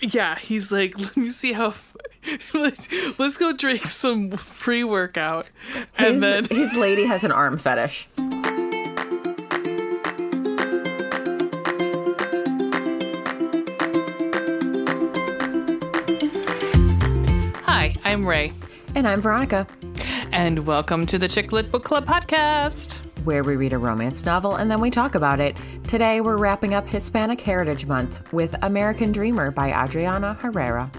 [0.00, 1.74] Yeah, he's like, let me see how.
[2.52, 5.48] Let's, let's go drink some pre workout,
[5.96, 8.06] and His, then his lady has an arm fetish.
[17.64, 18.52] hi, I'm Ray,
[18.94, 19.66] And I'm Veronica,
[20.32, 23.07] and welcome to the Chick Lit Book Club podcast.
[23.28, 25.54] Where we read a romance novel and then we talk about it.
[25.86, 30.90] Today we're wrapping up Hispanic Heritage Month with American Dreamer by Adriana Herrera.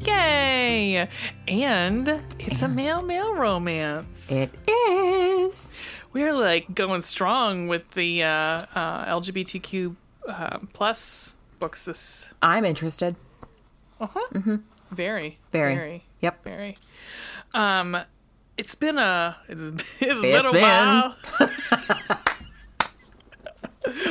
[0.00, 1.06] Yay!
[1.46, 4.32] And it's a male male romance.
[4.32, 5.70] It is.
[6.14, 11.84] We're like going strong with the uh, uh, LGBTQ uh, plus books.
[11.84, 13.16] This I'm interested.
[14.00, 14.20] uh huh.
[14.32, 14.94] Very, Mm-hmm.
[14.94, 15.38] Very.
[15.50, 16.42] very, Yep.
[16.44, 16.78] very.
[17.52, 17.98] Um,
[18.58, 19.62] it's been a it's,
[20.00, 20.62] it's been It's a been.
[20.62, 21.16] while.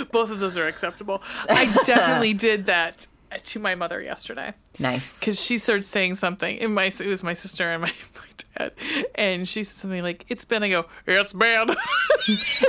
[0.12, 1.22] Both of those are acceptable.
[1.50, 3.08] I definitely did that
[3.44, 5.20] to my mother yesterday Nice.
[5.20, 6.58] because she started saying something.
[6.60, 8.24] And my it was my sister and my, my
[8.58, 8.72] dad,
[9.16, 11.76] and she said something like, "It's been." I go, "It's been."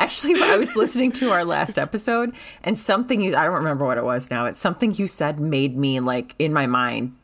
[0.00, 3.97] Actually, I was listening to our last episode and something you, I don't remember what
[3.97, 4.44] it was now.
[4.47, 7.14] It's something you said made me like in my mind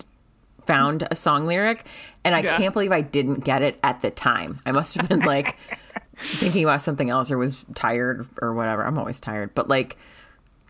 [0.67, 1.85] found a song lyric
[2.25, 2.57] and I Yeah.
[2.57, 4.61] can't believe I didn't get it at the time.
[4.67, 5.57] I must have been like
[6.17, 8.85] thinking about something else or was tired or whatever.
[8.85, 9.97] I'm always tired, but like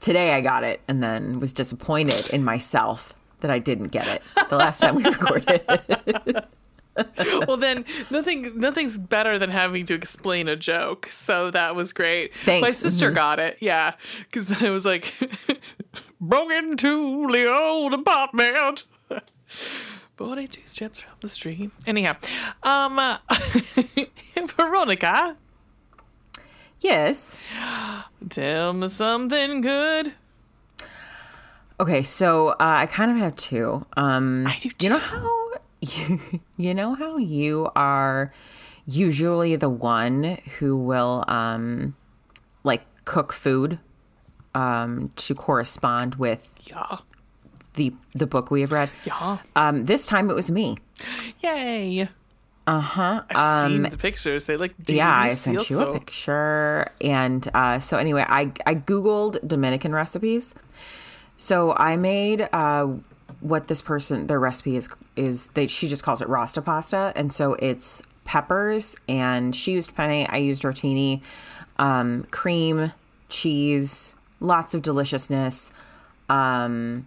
[0.01, 4.23] today I got it and then was disappointed in myself that I didn't get it
[4.49, 5.63] the last time we recorded.
[7.47, 11.09] well, then nothing nothing's better than having to explain a joke.
[11.11, 12.35] So that was great.
[12.45, 12.63] Thanks.
[12.63, 13.17] My sister mm-hmm.
[13.17, 13.59] got it.
[13.61, 13.95] Yeah,
[14.25, 15.13] because then it was like
[16.21, 18.85] broke into the old apartment.
[20.17, 21.71] Forty-two steps from the street.
[21.87, 22.17] Anyhow,
[22.63, 23.19] um, uh,
[24.57, 25.35] Veronica,
[26.81, 27.37] yes.
[28.29, 30.13] tell me something good.
[31.81, 33.85] Okay, so uh, I kind of have two.
[33.97, 36.21] Um, I do You know how you,
[36.57, 38.33] you know how you are
[38.87, 41.97] usually the one who will um,
[42.63, 43.81] like cook food
[44.55, 46.99] um, to correspond with Yeah,
[47.75, 48.91] the the book we have read.
[49.05, 50.77] yeah, Um, this time it was me.
[51.43, 52.09] yay.
[52.67, 53.23] Uh huh.
[53.31, 54.47] I've seen the pictures.
[54.47, 54.73] They look.
[54.87, 59.93] Yeah, I sent you So- a picture, and uh, so anyway, I I googled Dominican
[59.93, 60.55] recipes.
[61.37, 62.87] So I made uh,
[63.41, 67.33] what this person their recipe is is they she just calls it rasta pasta, and
[67.33, 71.21] so it's peppers and she used penne, I used rotini,
[71.79, 72.91] um, cream,
[73.29, 75.71] cheese, lots of deliciousness,
[76.31, 77.05] um,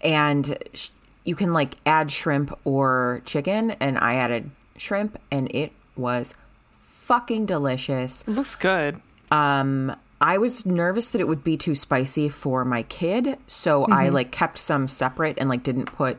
[0.00, 0.90] and sh-
[1.24, 6.34] you can like add shrimp or chicken, and I added shrimp, and it was
[6.80, 8.22] fucking delicious.
[8.26, 9.00] It looks good.
[9.30, 13.92] Um, I was nervous that it would be too spicy for my kid, so Mm-hmm.
[13.92, 16.18] I like kept some separate and like didn't put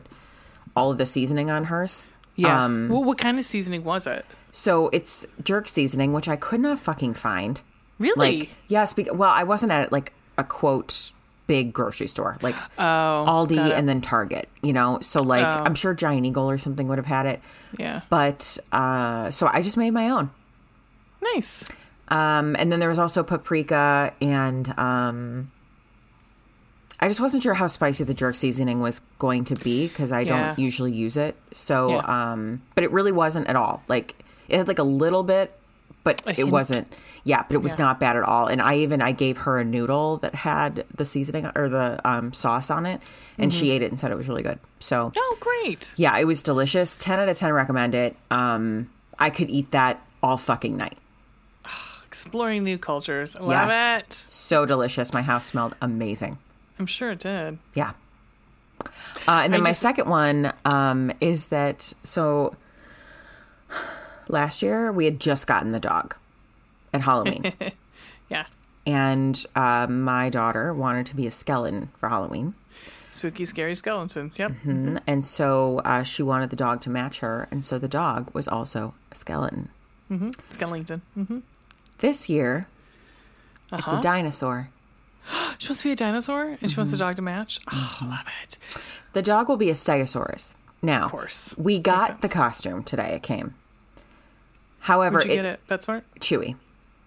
[0.76, 2.08] all of the seasoning on hers.
[2.36, 2.64] Yeah.
[2.64, 4.24] Um, well, what kind of seasoning was it?
[4.52, 7.60] so it's jerk seasoning, which I could not fucking find.
[8.00, 8.40] Really?
[8.40, 11.12] Like, yes, because well, I wasn't at like a quote
[11.50, 14.48] big grocery store, like oh, Aldi and then Target.
[14.62, 15.64] You know, so like Oh.
[15.66, 17.40] I'm sure Giant Eagle or something would have had it,
[17.76, 18.02] yeah.
[18.08, 20.30] but uh, so I just made my own.
[21.34, 21.64] Nice.
[22.06, 25.50] Um, and then there was also paprika and um,
[27.00, 30.20] I just wasn't sure how spicy the jerk seasoning was going to be because I
[30.20, 30.28] Yeah.
[30.48, 31.34] don't usually use it.
[31.52, 32.32] So, Yeah.
[32.32, 33.82] um, but it really wasn't at all.
[33.88, 35.56] Like it had like a little bit,
[36.04, 36.88] but it wasn't.
[37.24, 37.84] Yeah, but it was Yeah.
[37.86, 38.46] not bad at all.
[38.46, 42.32] And I even I gave her a noodle that had the seasoning or the um,
[42.32, 43.00] sauce on it,
[43.38, 43.60] and Mm-hmm.
[43.60, 44.58] she ate it and said it was really good.
[44.78, 45.92] So Oh, great.
[45.96, 46.96] yeah, it was delicious.
[46.96, 48.16] Ten out of ten recommend it.
[48.30, 48.88] Um,
[49.18, 50.96] I could eat that all fucking night.
[52.06, 53.34] Exploring new cultures.
[53.38, 54.00] Love Yes.
[54.00, 54.24] it.
[54.28, 55.12] So delicious.
[55.12, 56.38] My house smelled amazing.
[56.78, 57.58] I'm sure it did.
[57.74, 57.92] Yeah.
[59.28, 62.54] Uh, and then I my just- second one um, is that so
[64.30, 66.14] last year we had just gotten the dog
[66.92, 67.52] at Halloween,
[68.28, 68.46] Yeah.
[68.86, 72.54] and uh, my daughter wanted to be a skeleton for Halloween,
[73.12, 74.38] Spooky, scary skeletons.
[74.38, 74.50] Yep.
[74.52, 74.96] Mm-hmm.
[75.06, 78.46] and so uh, she wanted the dog to match her, and so the dog was
[78.48, 79.68] also a skeleton.
[80.10, 81.00] Skellington.
[81.14, 81.38] hmm
[81.98, 82.66] This year,
[83.72, 83.98] it's Uh-huh.
[83.98, 84.70] a dinosaur.
[85.58, 87.06] She wants to be a dinosaur and she wants the Mm-hmm.
[87.06, 87.60] dog to match.
[87.72, 88.56] Oh, love it.
[89.12, 90.54] The dog will be a Stegosaurus.
[90.82, 91.54] Now, Of course.
[91.58, 93.12] we got the costume today.
[93.14, 93.54] It came.
[94.80, 95.60] However, Where'd you it, get it?
[95.68, 96.02] PetSmart?
[96.20, 96.56] Chewy.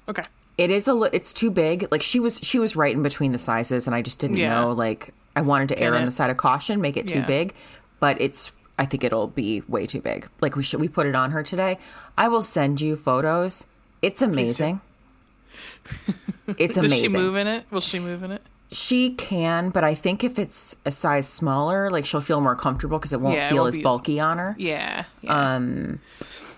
[0.07, 0.23] Okay.
[0.57, 1.87] It is a li- it's too big.
[1.91, 4.61] Like she was she was right in between the sizes and I just didn't Yeah.
[4.61, 7.19] know like I wanted to err Get on the side of caution, make it too
[7.19, 7.25] Yeah.
[7.25, 7.53] big,
[7.99, 10.27] but it's I think it'll be way too big.
[10.41, 11.77] Like we should we put it on her today.
[12.17, 13.65] I will send you photos.
[14.03, 14.81] It's amazing.
[16.57, 16.81] it's amazing.
[16.81, 17.65] Does she move in it?
[17.71, 18.41] Will she move in it?
[18.71, 22.97] She can, but I think if it's a size smaller, like she'll feel more comfortable
[22.97, 24.55] because it won't Yeah, it feel won't as be- bulky on her.
[24.57, 25.05] Yeah.
[25.21, 25.55] yeah.
[25.55, 25.99] Um,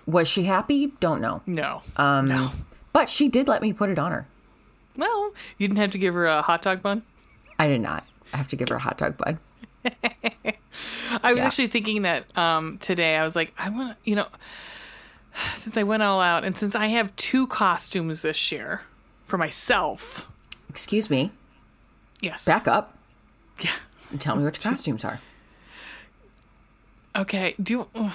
[0.06, 0.88] Was she happy?
[1.00, 1.42] Don't know.
[1.46, 1.80] no.
[1.96, 2.50] Um, no.
[2.92, 4.26] But she did let me put it on her.
[4.96, 7.02] Well, you didn't have to give her a hot dog bun.
[7.58, 8.04] I did not.
[8.32, 9.38] I have to give her a hot dog bun.
[9.84, 11.44] I was Yeah.
[11.46, 13.16] actually thinking that um, today.
[13.16, 14.26] I was like, I want to, you know,
[15.54, 18.82] since I went all out and since I have two costumes this year
[19.24, 20.30] for myself.
[20.70, 21.30] Excuse me.
[22.20, 22.44] Yes.
[22.46, 22.96] Back up
[23.60, 23.70] Yeah.
[24.10, 25.20] and tell me what your costumes are.
[27.14, 27.54] Okay.
[27.62, 28.10] Do you,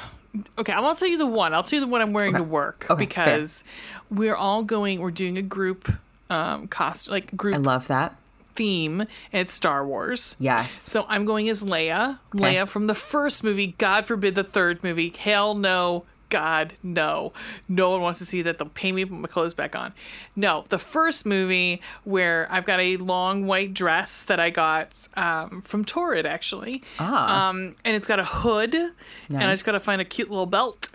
[0.58, 0.74] okay.
[0.74, 1.54] I won't tell you the one.
[1.54, 3.64] I'll tell you the one I'm wearing to work Okay, because
[4.10, 5.00] we're all going.
[5.02, 5.92] We're doing a group
[6.30, 7.56] um, costume, like group.
[7.56, 8.16] I love that.
[8.56, 9.06] theme.
[9.32, 10.36] It's Star Wars.
[10.40, 10.72] Yes.
[10.74, 12.20] So I'm going as Leia.
[12.36, 12.56] Okay.
[12.56, 13.76] Leia from the first movie.
[13.78, 15.10] God forbid the third movie.
[15.18, 16.04] Hell no.
[16.32, 17.34] God no.
[17.70, 18.58] No one wants to see that.
[18.58, 19.94] They'll pay me to put my clothes back on.
[20.36, 25.62] No, the first movie where I've got a long white dress that I got um,
[25.62, 26.84] from Torrid actually.
[26.98, 27.50] Ah.
[27.50, 30.48] Um, and it's got a hood, and I just got to find a cute little
[30.48, 30.90] belt.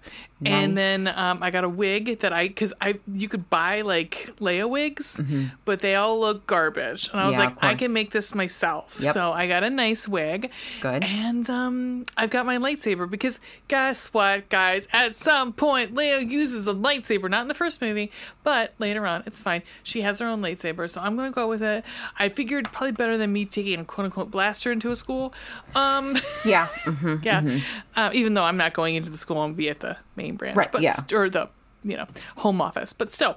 [0.44, 4.32] And then um, I got a wig that I because I you could buy like
[4.38, 5.18] Leia wigs,
[5.64, 7.08] but they all look garbage.
[7.10, 7.40] And I was Mm-hmm.
[7.42, 8.98] Yeah, like, I can make this myself.
[9.00, 9.14] Yep.
[9.14, 10.50] So I got a nice wig.
[10.80, 11.04] Good.
[11.04, 14.88] And um, I've got my lightsaber because guess what, guys?
[14.92, 17.30] At some point, Leia uses a lightsaber.
[17.30, 18.10] Not in the first movie,
[18.44, 19.62] but later on, it's fine.
[19.82, 21.84] She has her own lightsaber, so I'm gonna go with it.
[22.18, 25.32] I figured probably better than me taking a quote unquote blaster into a school.
[25.74, 26.68] Um, Yeah.
[26.84, 27.24] mhm.
[27.24, 27.60] yeah.
[27.96, 30.56] Uh, even though I'm not going into the school and be at the main branch,
[30.56, 30.94] Right, but yeah.
[30.94, 31.48] st- or the
[31.84, 32.06] you know
[32.38, 33.36] home office, but still.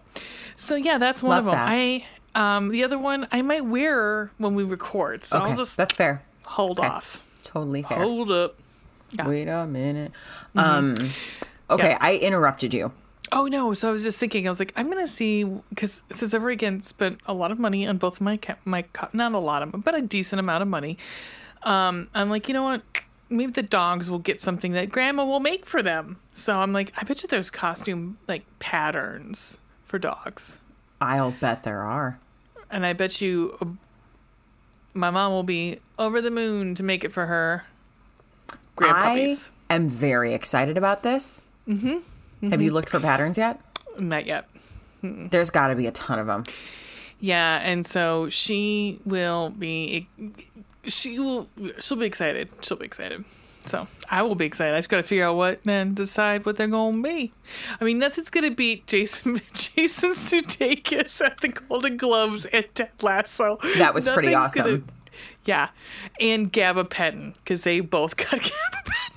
[0.58, 1.54] So yeah, that's one Love of them.
[1.56, 1.70] that.
[1.72, 2.06] I
[2.36, 5.52] um the other one I might wear when we record, so Okay.
[5.52, 6.24] I'll just That's fair.
[6.44, 7.26] hold off.
[7.44, 8.00] Totally fair.
[8.00, 8.56] Hold up.
[9.26, 10.12] Wait a minute.
[10.56, 10.94] Um.
[10.94, 11.04] Okay,
[11.70, 11.80] Mm-hmm.
[11.86, 11.98] Yeah.
[12.02, 12.92] I interrupted you.
[13.32, 13.76] Oh no!
[13.76, 14.48] So I was just thinking.
[14.48, 17.88] I was like, I'm gonna see because since I've again spent a lot of money
[17.88, 20.98] on both of my my not a lot of but a decent amount of money.
[21.64, 22.82] Um, I'm like, you know what?
[23.30, 26.18] Maybe the dogs will get something that Grandma will make for them.
[26.34, 30.60] So I'm like, I bet you there's costume like patterns for dogs,
[31.02, 32.20] I'll bet there are.
[32.70, 33.66] and I bet you uh,
[34.94, 37.66] my mom will be over the moon to make it for her
[38.78, 39.48] grandpuppies.
[39.70, 41.42] I am very excited about this.
[41.68, 42.50] Mm-hmm.
[42.50, 43.60] Have you looked for patterns yet?
[43.98, 44.48] Not yet.
[45.04, 46.44] There's got to be a ton of them.
[47.20, 50.08] Yeah, and so she will be
[50.86, 51.48] she will
[51.80, 52.50] she'll be excited.
[52.62, 53.26] She'll be excited.
[53.66, 54.74] So I will be excited.
[54.74, 57.32] I just gotta figure out what and decide what they're gonna be.
[57.80, 63.58] I mean nothing's gonna beat Jason Jason Sudeikis at the Golden Globes and Ted Lasso.
[63.78, 64.88] That was pretty Nothing's gonna- awesome.
[65.46, 65.70] yeah.
[66.20, 69.12] And Gabba because they both got Gabba that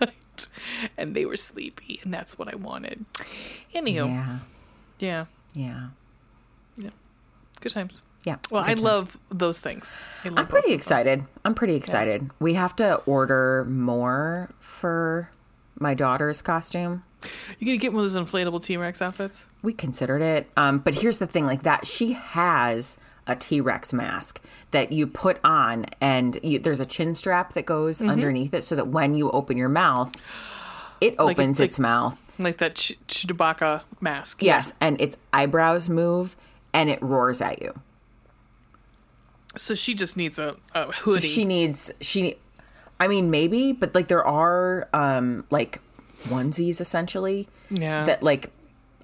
[0.00, 0.48] night.
[0.96, 3.04] And they were sleepy, and that's what I wanted.
[3.74, 4.38] Anywho, yeah.
[4.98, 5.24] Yeah.
[5.52, 5.86] yeah.
[6.76, 6.90] Yeah.
[7.60, 8.02] Good times.
[8.24, 8.36] Yeah.
[8.50, 8.80] Well, I times.
[8.82, 10.00] love those things.
[10.24, 11.24] Love I'm pretty excited.
[11.44, 12.30] I'm pretty excited.
[12.38, 15.30] We have to order more for
[15.78, 17.02] my daughter's costume.
[17.58, 19.46] You gonna get one of those inflatable T Rex outfits?
[19.62, 20.50] We considered it.
[20.56, 24.40] Um, but here's the thing like that, she has a T Rex mask
[24.70, 28.10] that you put on, and you, there's a chin strap that goes Mm-hmm.
[28.10, 30.14] underneath it so that when you open your mouth,
[31.00, 32.20] it Like opens like- its mouth.
[32.38, 34.42] Like that Ch- Chewbacca mask.
[34.42, 36.36] Yes, and its eyebrows move
[36.72, 37.78] and it roars at you.
[39.58, 41.26] So she just needs a, a So hoodie.
[41.28, 42.36] she needs she
[42.98, 45.80] I mean maybe, but like there are um like
[46.24, 48.04] onesies essentially Yeah.
[48.04, 48.50] that like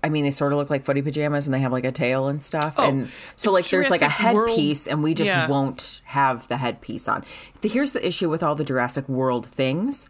[0.05, 2.29] I mean they sort of look like footy pajamas and they have like a tail
[2.29, 5.49] and stuff Oh, and so like there's like a headpiece and we just Yeah.
[5.49, 7.25] won't have the headpiece on.
[7.63, 10.09] The, here's the issue with all the Jurassic World things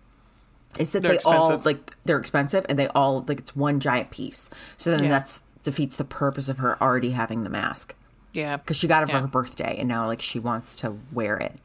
[0.78, 1.64] is that They're they all expensive.
[1.64, 4.50] like they're expensive and they all like it's one giant piece.
[4.76, 5.09] So then Yeah.
[5.11, 7.95] that's defeats the purpose of her already having the mask
[8.37, 8.57] yeah.
[8.59, 9.23] because she got it for Yeah.
[9.23, 11.59] her birthday and now like she wants to wear it.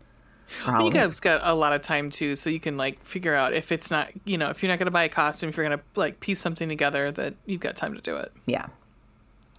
[0.67, 3.53] Well, you guys got a lot of time too, so you can like figure out
[3.53, 5.81] if it's not, you know, if you're not gonna buy a costume, if you're gonna
[5.95, 8.31] like piece something together, that you've got time to do it.
[8.45, 8.67] Yeah.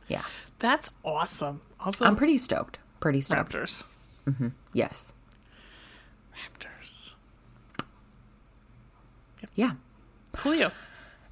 [0.08, 0.22] Yeah.
[0.58, 1.62] That's awesome.
[1.80, 2.78] Also, I'm pretty stoked.
[3.00, 3.52] Pretty stoked.
[3.52, 3.82] Raptors.
[4.26, 4.48] Mm-hmm.
[4.74, 5.14] Yes.
[6.34, 7.14] Raptors.
[9.54, 9.72] Yeah.
[10.34, 10.72] Coolio.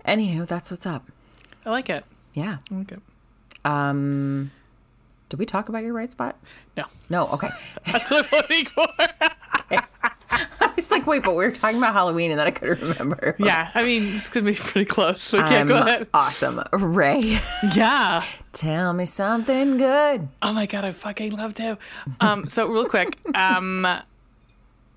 [0.06, 1.06] Anywho, that's what's up.
[1.66, 2.04] I like it.
[2.34, 2.58] Yeah.
[2.70, 3.00] I like it.
[3.64, 4.50] Um
[5.30, 6.36] did we talk about your right spot?
[6.76, 7.48] No, No, okay.
[7.90, 8.86] that's what I'm looking for.
[10.32, 13.34] I was like, wait, but we were talking about Halloween and then I couldn't remember.
[13.38, 15.32] yeah, I mean, it's gonna be pretty close.
[15.32, 16.06] Yeah, Um, go ahead.
[16.14, 16.62] awesome.
[16.72, 17.40] Ray,
[17.74, 18.24] Yeah.
[18.52, 20.28] tell me something good.
[20.42, 21.78] Oh my god, I fucking love to.
[22.20, 23.86] Um, so real quick, um,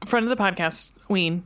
[0.06, 1.46] friend of the podcast, Ween,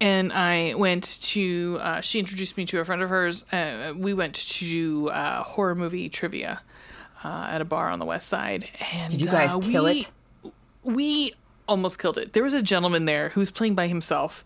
[0.00, 1.78] and I went to.
[1.80, 3.44] Uh, she introduced me to a friend of hers.
[3.52, 6.60] Uh, we went to uh, horror movie trivia
[7.24, 8.68] uh, at a bar on the west side.
[8.92, 10.10] And Did you guys uh, kill we- it?
[10.82, 11.34] we
[11.66, 12.32] almost killed it.
[12.34, 14.44] There was a gentleman there who was playing by himself.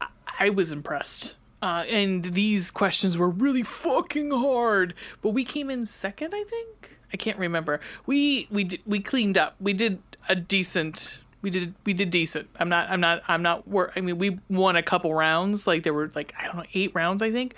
[0.00, 0.06] I,
[0.40, 1.36] I was impressed.
[1.62, 6.96] Uh, and these questions were really fucking hard, but we came in second, I think.
[7.12, 7.80] I can't remember.
[8.06, 9.56] We we we cleaned up.
[9.60, 9.98] We did
[10.30, 11.18] a decent.
[11.42, 12.48] We did we did decent.
[12.58, 13.68] I'm not I'm not I'm not.
[13.68, 15.66] Wor- I mean, we won a couple rounds.
[15.66, 17.54] Like there were like I don't know eight rounds, I think.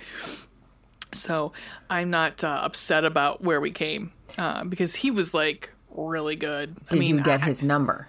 [1.13, 1.53] So
[1.91, 6.77] I'm not uh, upset about where we came uh, because he was like really good.
[6.89, 8.09] I Did mean, you get I- his number?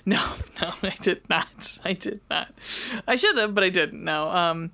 [0.06, 0.16] no,
[0.62, 1.78] no, I did not.
[1.84, 2.48] I did not.
[3.06, 4.02] I should have, but I didn't.
[4.02, 4.30] No.
[4.30, 4.70] Um,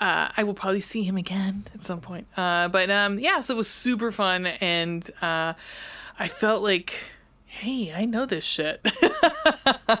[0.00, 2.28] uh, I will probably see him again at some point.
[2.36, 5.54] Uh, but um, yeah, so it was super fun, and uh,
[6.20, 6.94] I felt like,
[7.46, 8.80] hey, I know this shit.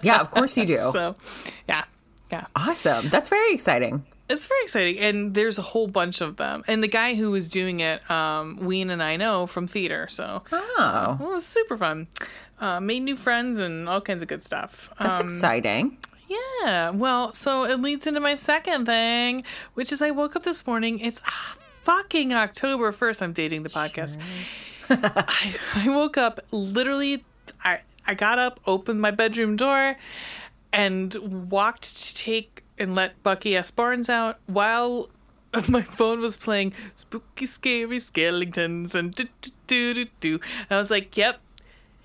[0.04, 0.76] Yeah, of course you do.
[0.92, 1.16] so,
[1.68, 1.84] yeah,
[2.30, 3.08] yeah, awesome.
[3.08, 4.04] That's very exciting.
[4.30, 6.62] It's very exciting, and there's a whole bunch of them.
[6.66, 10.42] And the guy who was doing it, um, Ween and I know from theater, so
[10.52, 12.06] Oh, it was super fun.
[12.58, 14.92] Uh, made new friends and all kinds of good stuff.
[14.98, 15.96] that's Um, exciting.
[16.28, 16.90] Yeah.
[16.90, 19.42] Well, so it leads into my second thing,
[19.74, 21.00] which is I woke up this morning.
[21.00, 23.22] It's ah, fucking October 1st.
[23.22, 24.16] I'm dating the podcast.
[24.90, 27.24] I, I woke up literally,
[27.64, 29.96] I, I got up, opened my bedroom door,
[30.72, 31.14] and
[31.50, 33.70] walked to take and let Bucky S.
[33.70, 35.08] Barnes out while
[35.68, 40.34] my phone was playing spooky, scary skeletons and do, do, do, do, do.
[40.34, 41.40] And I was like, yep,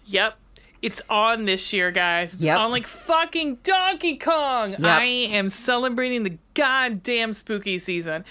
[0.05, 0.38] yep.
[0.82, 2.36] It's on this year, guys.
[2.36, 2.60] It's Yep.
[2.60, 4.75] on like fucking Donkey Kong.
[4.86, 8.24] I am celebrating the goddamn spooky season.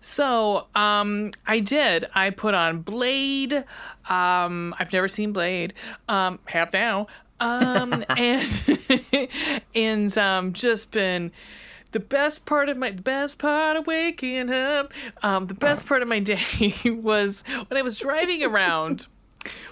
[0.00, 2.06] So, um, I did.
[2.14, 3.52] I put on Blade.
[4.08, 5.74] Um, I've never seen Blade.
[6.08, 7.08] Um, have now.
[7.40, 8.78] Um, and
[9.74, 11.30] and um, just been
[11.92, 14.92] the best part of my the best part of waking up.
[15.22, 19.06] Um, the best part of my day was when I was driving around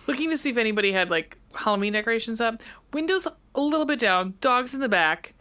[0.06, 2.60] looking to see if anybody had like Halloween decorations up.
[2.92, 5.34] Windows a little bit down, dogs in the back.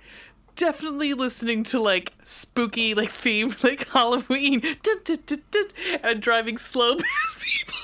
[0.56, 4.62] Definitely listening to like spooky, like theme, like Halloween.
[4.62, 5.64] Dun, dun, dun, dun,
[6.04, 7.76] and driving slow past people.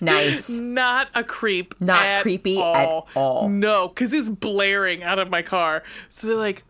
[0.00, 0.48] Nice.
[0.48, 1.74] Not a creep.
[1.80, 3.08] Not at creepy at all.
[3.16, 3.48] all.
[3.48, 5.82] No, because it's blaring out of my car.
[6.08, 6.62] So they're like,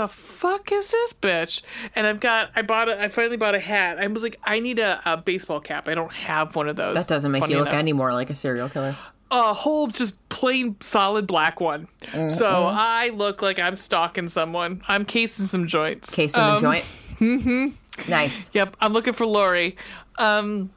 [0.00, 1.62] the fuck is this bitch?
[1.94, 3.98] And I've got, I bought a, I finally bought a hat.
[3.98, 5.88] I was like, I need a, a baseball cap.
[5.88, 6.94] I don't have one of those.
[6.96, 7.78] That doesn't make funny you look enough.
[7.78, 8.94] any more like a serial killer.
[9.30, 11.88] a whole just plain solid black one.
[12.02, 12.28] Mm-hmm.
[12.28, 14.82] So I look like I'm stalking someone.
[14.86, 16.14] I'm casing some joints.
[16.14, 16.84] Casing in Um, the joint.
[17.16, 18.10] Mm-hmm.
[18.10, 18.50] Nice.
[18.52, 19.74] Yep, I'm looking for Lori.
[20.18, 20.68] Um,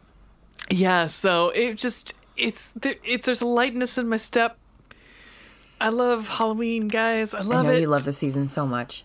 [0.72, 4.58] yeah, so it just it's there, it's there's a lightness in my step.
[5.82, 7.34] I love Halloween, guys.
[7.34, 7.82] I I love know it.
[7.82, 9.04] you love the season so much.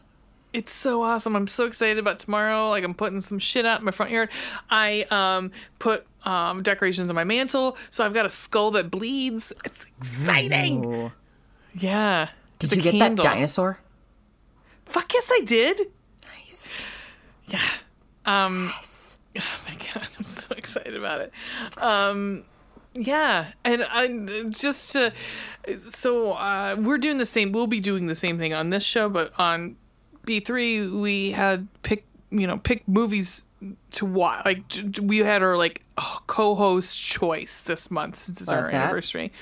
[0.54, 1.34] It's so awesome.
[1.34, 2.68] I'm so excited about tomorrow.
[2.68, 4.30] Like I'm putting some shit out in my front yard.
[4.70, 9.52] I um put um decorations on my mantle, so I've got a skull that bleeds.
[9.64, 10.84] It's exciting.
[10.87, 11.12] Ooh.
[11.75, 12.28] Yeah.
[12.61, 13.25] Did you get candle.
[13.25, 13.80] that dinosaur?
[14.87, 15.80] Fuck yes, I did.
[16.25, 16.84] Nice.
[17.46, 17.61] Yeah.
[18.25, 18.73] Um.
[18.76, 19.18] Yes.
[19.37, 21.32] Oh my god, I'm so excited about it.
[21.82, 22.44] Um.
[22.96, 25.11] Yeah, and I just uh,
[25.76, 27.50] so uh, we're doing the same.
[27.50, 29.75] We'll be doing the same thing on this show, but on
[30.26, 33.45] B3 we had pick you know pick movies
[33.93, 34.45] to watch.
[34.45, 34.62] Like
[35.00, 38.75] we had our like oh, co-host choice this month since it's Love our that.
[38.75, 39.33] anniversary.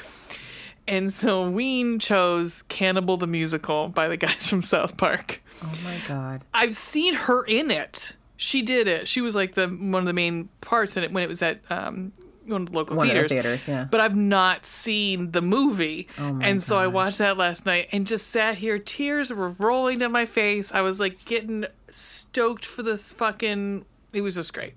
[0.88, 5.40] And so Ween chose Cannibal the Musical by the guys from South Park.
[5.62, 6.42] Oh my god.
[6.52, 8.16] I've seen her in it.
[8.36, 9.06] She did it.
[9.06, 11.60] She was like the one of the main parts in it when it was at
[11.70, 12.12] um,
[12.46, 13.32] one of the local One of the theaters.
[13.32, 13.84] theaters, yeah.
[13.90, 18.06] But I've not seen the movie, Oh and so I watched that last night and
[18.06, 18.78] just sat here.
[18.78, 20.72] Tears were rolling down my face.
[20.72, 23.84] I was like getting stoked for this fucking.
[24.12, 24.74] It was just great.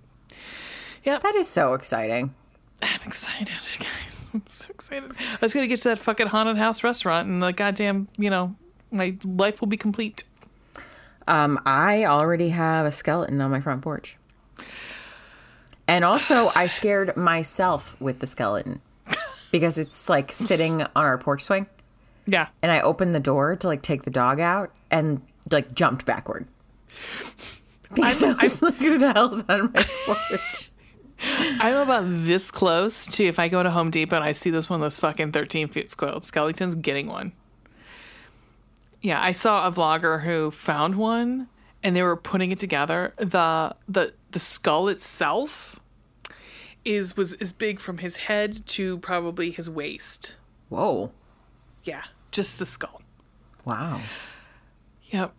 [1.04, 1.20] Yeah.
[1.20, 2.34] That is so exciting.
[2.82, 3.48] I'm excited,
[3.80, 4.30] guys.
[4.34, 5.12] I'm so excited.
[5.20, 8.56] I was gonna get to that fucking haunted house restaurant, and the goddamn, you know,
[8.92, 10.24] my life will be complete.
[11.28, 14.18] Um, I already have a skeleton on my front porch.
[15.88, 18.82] And also, I scared myself with the skeleton
[19.52, 21.68] because it's like sitting on our porch swing.
[22.26, 22.48] Yeah.
[22.62, 26.48] And I opened the door to like take the dog out and like jumped backward.
[27.94, 30.72] Because I, I'm- was like, who the hell's on my porch?
[31.60, 34.70] I'm about this close to if I go to Home Depot and I see this
[34.70, 35.92] one of those fucking 13 foot
[36.24, 37.32] skeletons, getting one.
[39.02, 41.48] Yeah, I saw a vlogger who found one
[41.84, 43.14] and they were putting it together.
[43.18, 45.80] The the the skull itself
[46.84, 50.36] is was as big from his head to probably his waist.
[50.68, 51.14] Whoa.
[51.86, 53.02] Yeah, just the skull.
[53.64, 54.02] Wow.
[55.06, 55.34] Yep.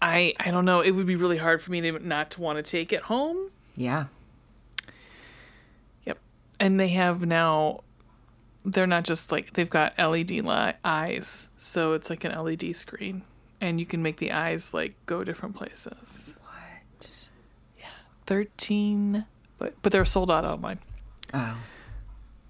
[0.00, 0.82] I I don't know.
[0.82, 3.50] It would be really hard for me to not to want to take it home.
[3.76, 4.04] Yeah.
[6.04, 6.18] Yep.
[6.60, 7.80] And they have now
[8.64, 13.22] they're not just like they've got LED li- eyes, so it's like an LED screen,
[13.60, 16.35] and you can make the eyes like go different places.
[18.26, 18.34] What?
[18.34, 19.24] Thirteen,
[19.58, 20.78] but but they're sold out online.
[21.32, 21.56] Oh.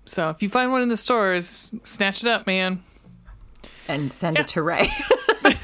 [0.07, 2.83] So if you find one in the stores, snatch it up, man.
[3.89, 4.89] And send it to Ray.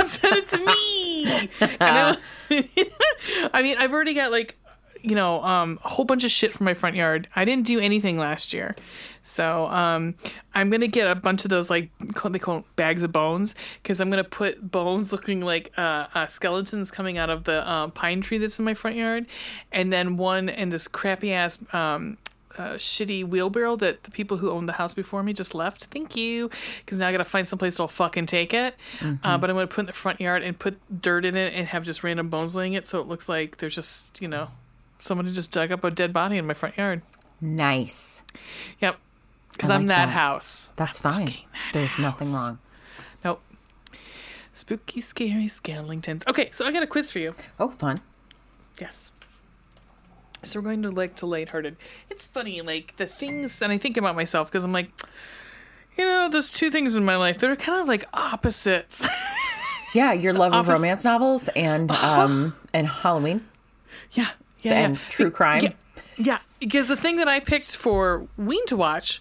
[0.05, 1.49] Send it to me.
[1.81, 2.19] And
[2.51, 4.57] I, I mean, I've already got like,
[5.03, 7.29] you know, um, a whole bunch of shit from my front yard.
[7.35, 8.77] I didn't do anything last year,
[9.21, 10.15] so um,
[10.55, 14.11] I'm gonna get a bunch of those like they call bags of bones because I'm
[14.11, 18.39] gonna put bones looking like uh, uh, skeletons coming out of the uh, pine tree
[18.39, 19.27] that's in my front yard,
[19.73, 21.59] and then one in this crappy ass.
[21.75, 22.19] Um,
[22.59, 25.85] uh, shitty wheelbarrow that the people who owned the house before me just left.
[25.85, 28.75] Thank you, because now I gotta find someplace that'll fucking take it.
[29.01, 31.55] Uh, but I'm gonna put it in the front yard and put dirt in it
[31.55, 34.49] and have just random bones laying it, so it looks like there's just you know
[35.03, 37.03] somebody just dug up a dead body in my front yard.
[37.41, 38.23] nice.
[38.81, 38.97] Yep,
[39.53, 40.13] because I I'm like that, that.
[40.13, 40.73] house.
[40.77, 41.35] That's fine.
[41.73, 42.59] There's nothing wrong.
[43.25, 43.43] Nope.
[44.53, 46.25] Spooky, scary skeletons.
[46.29, 47.35] Okay, so I got a quiz for you.
[47.59, 48.01] Oh, fun.
[48.81, 49.11] Yes.
[50.45, 51.77] So we're going to like to lighthearted.
[52.11, 54.91] It's funny, like the things that I think about myself because I'm like,
[55.97, 59.09] you know, there's two things in my life that are kind of like opposites.
[59.95, 63.47] Yeah, your love of romance novels and um and Halloween
[64.13, 64.29] yeah,
[64.63, 65.03] yeah, and yeah.
[65.09, 65.63] true crime.
[65.63, 65.73] Yeah,
[66.17, 69.21] yeah, because the thing that I picked for Ween to watch,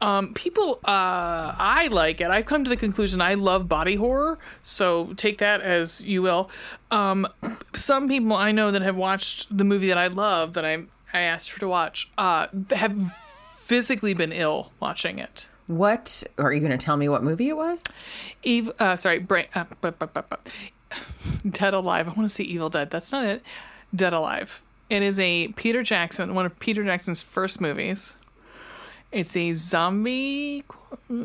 [0.00, 2.30] um, people, uh, I like it.
[2.30, 6.50] I've come to the conclusion I love body horror, so take that as you will.
[6.90, 7.28] Um,
[7.74, 11.20] some people I know that have watched the movie that I love that I I
[11.20, 15.48] asked her to watch, uh, have physically been ill watching it.
[15.66, 17.82] What are you going to tell me what movie it was?
[18.42, 19.64] Eve, uh, sorry, brain, uh,
[21.48, 22.08] Dead Alive.
[22.08, 22.90] I want to see Evil Dead.
[22.90, 23.42] That's not it.
[23.94, 24.62] Dead Alive.
[24.90, 28.14] It is a Peter Jackson, one of Peter Jackson's first movies.
[29.10, 30.64] It's a zombie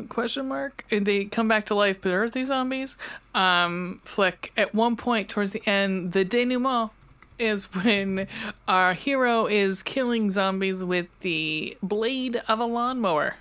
[0.08, 0.84] question mark.
[0.90, 2.96] And they come back to life, but are they zombies?
[3.34, 4.52] Um, flick.
[4.56, 6.90] At one point towards the end, the denouement
[7.38, 8.26] is when
[8.66, 13.36] our hero is killing zombies with the blade of a lawnmower.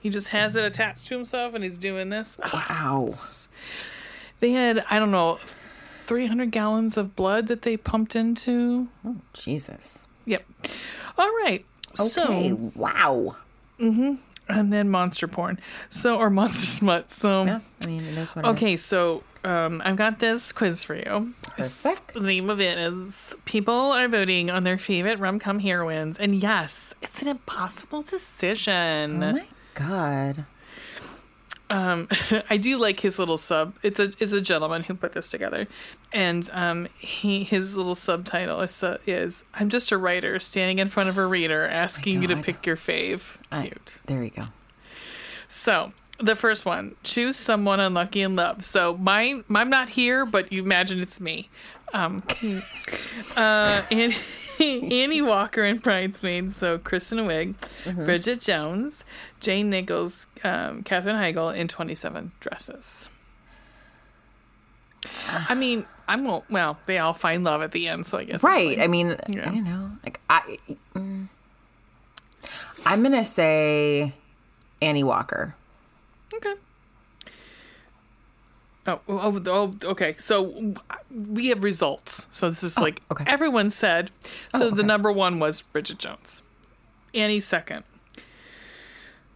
[0.00, 2.36] He just has it attached to himself and he's doing this.
[2.52, 3.10] Wow.
[4.40, 5.38] They had, I don't know,
[6.04, 8.88] 300 gallons of blood that they pumped into.
[9.04, 10.06] Oh, Jesus.
[10.26, 10.44] Yep.
[11.18, 11.64] All right.
[11.98, 12.08] Okay.
[12.08, 13.36] So, wow.
[13.78, 15.58] and then monster porn.
[15.88, 17.10] So, or monster smut.
[17.12, 18.56] So, Yeah, I mean, it is what it is.
[18.56, 18.76] okay.
[18.76, 21.32] So, um, I've got this quiz for you.
[21.56, 22.14] Perfect.
[22.14, 26.18] The name of it is People Are Voting on Their Favorite rum Com Heroines.
[26.18, 29.22] And yes, it's an impossible decision.
[29.22, 30.44] Oh my God.
[31.70, 32.08] Um,
[32.50, 33.74] I do like his little sub.
[33.82, 35.66] It's a it's a gentleman who put this together,
[36.12, 40.88] and um, he his little subtitle is uh, is I'm just a writer standing in
[40.88, 43.22] front of a reader asking you to pick your fave.
[43.50, 43.98] I- Cute.
[44.06, 44.44] there you go.
[45.48, 48.64] So the first one, choose someone unlucky in love.
[48.64, 51.48] So mine, I'm not here, but you imagine it's me.
[51.92, 52.22] Um,
[53.36, 54.14] uh, and.
[54.60, 57.54] Annie Walker in Bridesmaids, so Kristen Wiig,
[58.04, 59.04] Bridget Jones,
[59.40, 63.08] Jane Nichols, um, Katherine Heigl in 27 dresses.
[65.28, 68.42] I mean, I'm well, well, they all find love at the end, so I guess
[68.42, 68.78] Right.
[68.78, 69.50] like- I mean, Yeah.
[69.52, 70.58] you know, like I,
[70.94, 71.28] mm,
[72.86, 74.14] I'm gonna say
[74.80, 75.54] Annie Walker.
[76.34, 76.54] Okay.
[78.86, 80.14] Oh, oh, oh, okay.
[80.18, 80.74] So
[81.10, 82.28] we have results.
[82.30, 83.24] So this is like okay.
[83.26, 84.10] everyone said.
[84.54, 86.42] So Oh, the number one was Bridget Jones.
[87.14, 87.84] Annie second.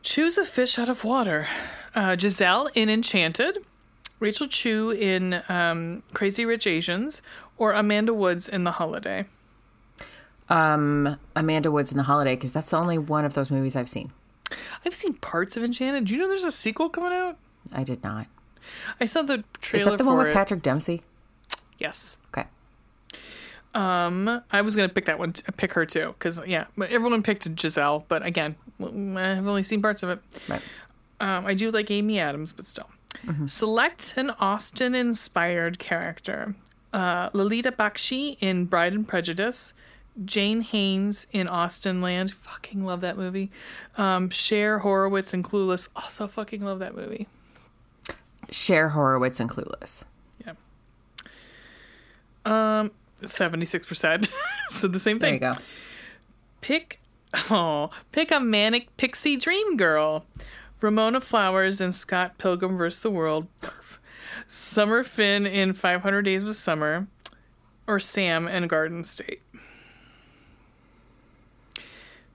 [0.03, 1.49] Choose a fish out of water.
[1.95, 3.59] Uh, Giselle in Enchanted,
[4.21, 7.23] Rachel Chu in um, Crazy Rich Asians,
[7.57, 9.27] or Amanda Woods in The Holiday.
[10.49, 13.89] Um, Amanda Woods in The Holiday because that's the only one of those movies I've
[13.89, 14.13] seen.
[14.85, 16.05] I've seen parts of Enchanted.
[16.07, 17.37] Do you know there's a sequel coming out?
[17.73, 18.27] I did not.
[19.01, 19.85] I saw the trailer.
[19.85, 20.35] Is that the one with it.
[20.35, 21.03] Patrick Dempsey?
[21.79, 22.19] yes.
[22.33, 22.47] Okay.
[23.75, 28.05] Um, I was gonna pick that one, pick her too, because yeah, everyone picked Giselle,
[28.09, 30.21] but again, I've only seen parts of it.
[30.49, 30.63] Right.
[31.21, 32.89] Um, I do like Amy Adams, but still.
[33.47, 36.55] Select an Austen-inspired character:
[36.93, 39.75] uh, Lolita Bakshi in Bride and Prejudice,
[40.25, 42.33] Jane Haynes in Austenland.
[42.35, 43.51] Fucking love that movie.
[43.97, 45.89] Um, Cher Horowitz in Clueless.
[45.97, 47.27] Also fucking love that movie.
[48.51, 50.05] Cher Horowitz and Clueless.
[50.45, 50.53] Yeah.
[52.45, 52.91] Um,
[53.25, 54.29] seventy-six percent.
[54.69, 55.41] so the same thing.
[55.41, 55.63] There you go.
[56.61, 57.01] pick
[57.51, 60.25] oh pick a manic pixie dream girl
[60.81, 63.47] ramona flowers and scott pilgrim vs the world
[64.47, 67.07] summer finn in 500 days of summer
[67.87, 69.43] or sam in garden state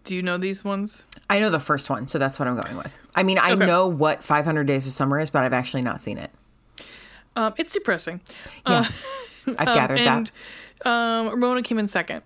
[0.03, 1.05] Do you know these ones?
[1.29, 2.95] I know the first one, so that's what I'm going with.
[3.15, 3.65] I mean, I Okay.
[3.65, 6.31] know what 500 Days of Summer is, but I've actually not seen it.
[7.35, 8.21] Um, it's depressing.
[8.67, 8.87] Yeah,
[9.57, 10.31] I've Um, gathered and
[10.85, 12.21] um, Ramona came in second.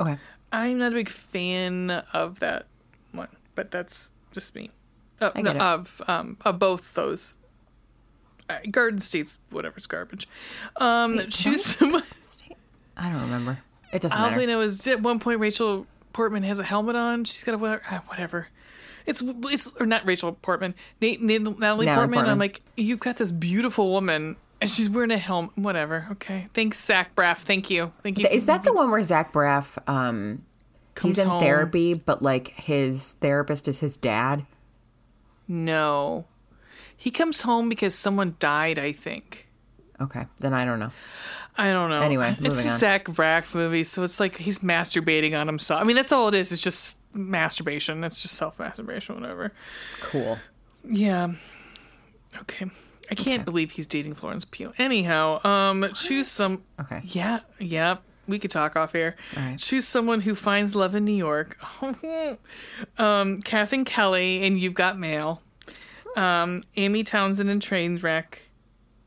[0.00, 0.16] Okay.
[0.50, 2.66] I'm not a big fan of that
[3.12, 4.70] one, but that's just me.
[5.20, 7.36] Uh, I no, of um, of both those.
[8.48, 10.26] Uh, Garden State's whatever's garbage.
[10.76, 12.02] Um, choose someone.
[12.96, 13.58] I don't remember.
[13.92, 14.46] It doesn't All I matter.
[14.46, 17.24] know is at one point Rachel Portman has a helmet on.
[17.24, 18.48] She's got a ah, whatever.
[19.04, 21.94] It's it's or not Rachel Portman, Nate, Nate Natalie, Portman.
[21.94, 22.30] Portman.
[22.30, 25.58] I'm like, you've got this beautiful woman, and she's wearing a helmet.
[25.58, 26.06] Whatever.
[26.12, 26.48] Okay.
[26.54, 27.38] Thanks, Zach Braff.
[27.38, 27.92] Thank you.
[28.02, 28.26] Thank you.
[28.26, 30.42] Is that the one where Zach Braff, um,
[30.94, 31.40] Comes he's in home.
[31.40, 34.46] therapy, but like his therapist is his dad?
[35.46, 36.24] No.
[36.96, 39.48] He comes home because someone died, I think.
[40.00, 40.92] Okay, then I don't know.
[41.56, 42.00] I don't know.
[42.00, 42.78] Anyway, it's a on.
[42.78, 45.80] Zach Braff movie, so it's like he's masturbating on himself.
[45.80, 46.50] I mean, that's all it is.
[46.50, 48.02] It's just masturbation.
[48.02, 49.52] It's just self masturbation, whatever.
[50.00, 50.38] Cool.
[50.84, 51.32] Yeah.
[52.40, 52.66] Okay.
[53.10, 54.72] I can't believe he's dating Florence Pugh.
[54.78, 56.64] Anyhow, um, choose some.
[56.80, 57.00] Okay.
[57.04, 57.96] Yeah, yeah.
[58.26, 59.16] We could talk off here.
[59.36, 59.58] All right.
[59.58, 61.58] Choose someone who finds love in New York.
[62.98, 65.42] um, Kathleen Kelly and You've Got Mail.
[66.16, 68.38] Um, Amy Townsend and Trainwreck.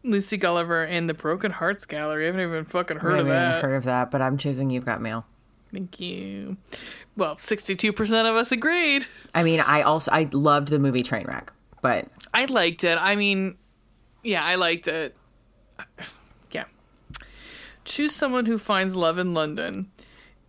[0.03, 2.23] Lucy Gulliver and the Broken Hearts Gallery.
[2.23, 3.61] I haven't even fucking heard I of haven't that.
[3.63, 5.25] heard of that, but I'm choosing You've Got Mail.
[5.73, 6.55] Thank you.
[7.17, 7.93] Well, 62%
[8.29, 9.05] of us agreed.
[9.35, 11.49] I mean, I also I loved the movie Trainwreck,
[11.81, 12.97] but I liked it.
[13.01, 13.57] I mean,
[14.23, 15.15] yeah, I liked it.
[16.51, 16.65] Yeah.
[17.83, 19.91] Choose someone who finds love in London.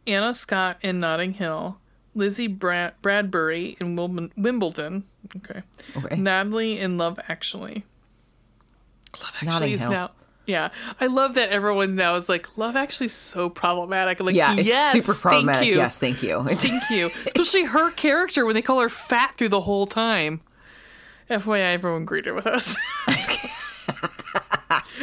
[0.07, 1.79] Anna Scott in Notting Hill.
[2.15, 3.95] Lizzie Brad- Bradbury in
[4.37, 5.05] Wimbledon.
[5.37, 5.63] Okay.
[5.97, 6.17] Okay.
[6.17, 7.85] Natalie in Love Actually.
[9.21, 10.11] Love Actually is now.
[10.47, 14.19] Yeah, I love that everyone now is like Love Actually is so problematic.
[14.19, 15.61] I'm like, yeah, it's yes, super problematic.
[15.61, 15.77] Thank you.
[15.77, 16.43] Yes, thank you.
[16.57, 17.11] Thank you.
[17.27, 20.41] Especially her character when they call her fat through the whole time.
[21.29, 22.77] FYI, everyone greeted with us.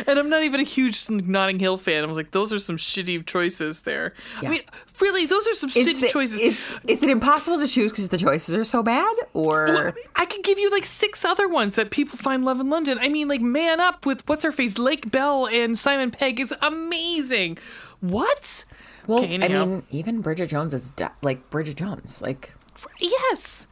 [0.08, 2.04] and I'm not even a huge Notting Hill fan.
[2.04, 4.14] I was like, those are some shitty choices there.
[4.42, 4.50] Yeah.
[4.50, 4.62] I mean,
[5.00, 6.38] really, those are some is, shitty the- choices.
[6.40, 10.44] is is it impossible to choose because the choices are so bad, or I could
[10.44, 12.98] give you like six other ones that people find love in London.
[13.00, 16.54] I mean, like Man Up with what's her face, Lake Bell and Simon Pegg is
[16.62, 17.58] amazing.
[18.02, 18.66] What?
[19.08, 22.22] well, Okay, I mean, even Bridget Jones is da- like Bridget Jones.
[22.22, 22.52] Like,
[23.00, 23.68] yes.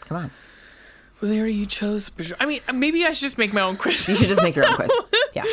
[0.00, 0.30] come on,
[1.24, 2.10] There you chose.
[2.38, 4.06] I mean, maybe I should just make my own quiz.
[4.06, 4.90] you should just make your own quiz.
[5.34, 5.44] Yeah,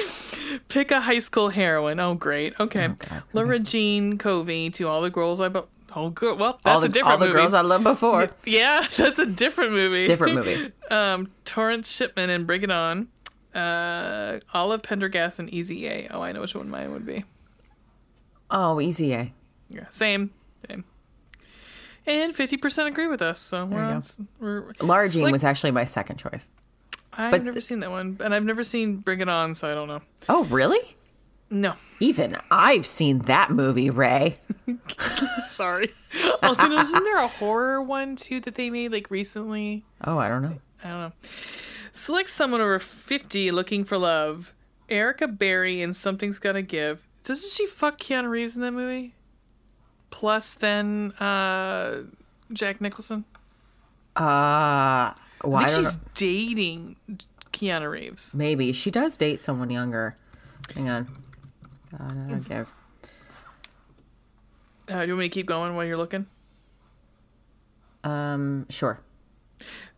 [0.68, 2.00] Pick a high school heroine.
[2.00, 2.54] Oh, great.
[2.60, 2.90] Okay.
[2.90, 3.24] God.
[3.34, 5.48] Laura Jean Covey to all the girls I.
[5.48, 6.38] Bu- oh, good.
[6.38, 7.38] Well, that's all the a different all the movie.
[7.40, 8.30] girls I loved before.
[8.46, 10.06] yeah, that's a different movie.
[10.06, 10.72] Different movie.
[10.92, 13.08] um, Torrance Shipman and Bring It On.
[13.56, 16.10] Uh, Olive Penderghast and Easy A.
[16.12, 17.24] Oh, I know which one mine would be.
[18.52, 19.34] Oh, easy A.
[19.70, 20.32] Yeah, same,
[20.70, 20.84] same.
[22.12, 23.40] And fifty percent agree with us.
[23.40, 24.04] So we're, on,
[24.40, 26.50] we're Jean was actually my second choice.
[27.14, 29.70] I've but never th- seen that one, and I've never seen Bring It On, so
[29.70, 30.02] I don't know.
[30.30, 30.96] Oh, really?
[31.54, 34.38] No, Even I've seen that movie, Ray.
[35.48, 35.94] sorry.
[36.42, 39.84] Also, isn't there a horror one too that they made like recently?
[40.06, 40.58] Oh, I don't know.
[40.82, 41.12] I don't know.
[41.92, 44.54] Select someone over 50 looking for love.
[44.88, 47.06] Erica Barry in Something's Gotta Give.
[47.24, 49.14] Doesn't she fuck Keanu Reeves in that movie?
[50.12, 52.04] Plus, then uh,
[52.54, 53.26] Jack Nicholson.
[54.16, 56.02] Uh, well, I I think don't she's know.
[56.16, 56.96] dating
[57.52, 58.36] Keanu Reeves.
[58.36, 60.16] Maybe she does date someone younger.
[60.76, 61.08] Hang on.
[61.98, 62.68] Gotta give.
[64.90, 66.26] Uh, do you want me to keep going while you're looking?
[68.04, 69.00] Um, sure.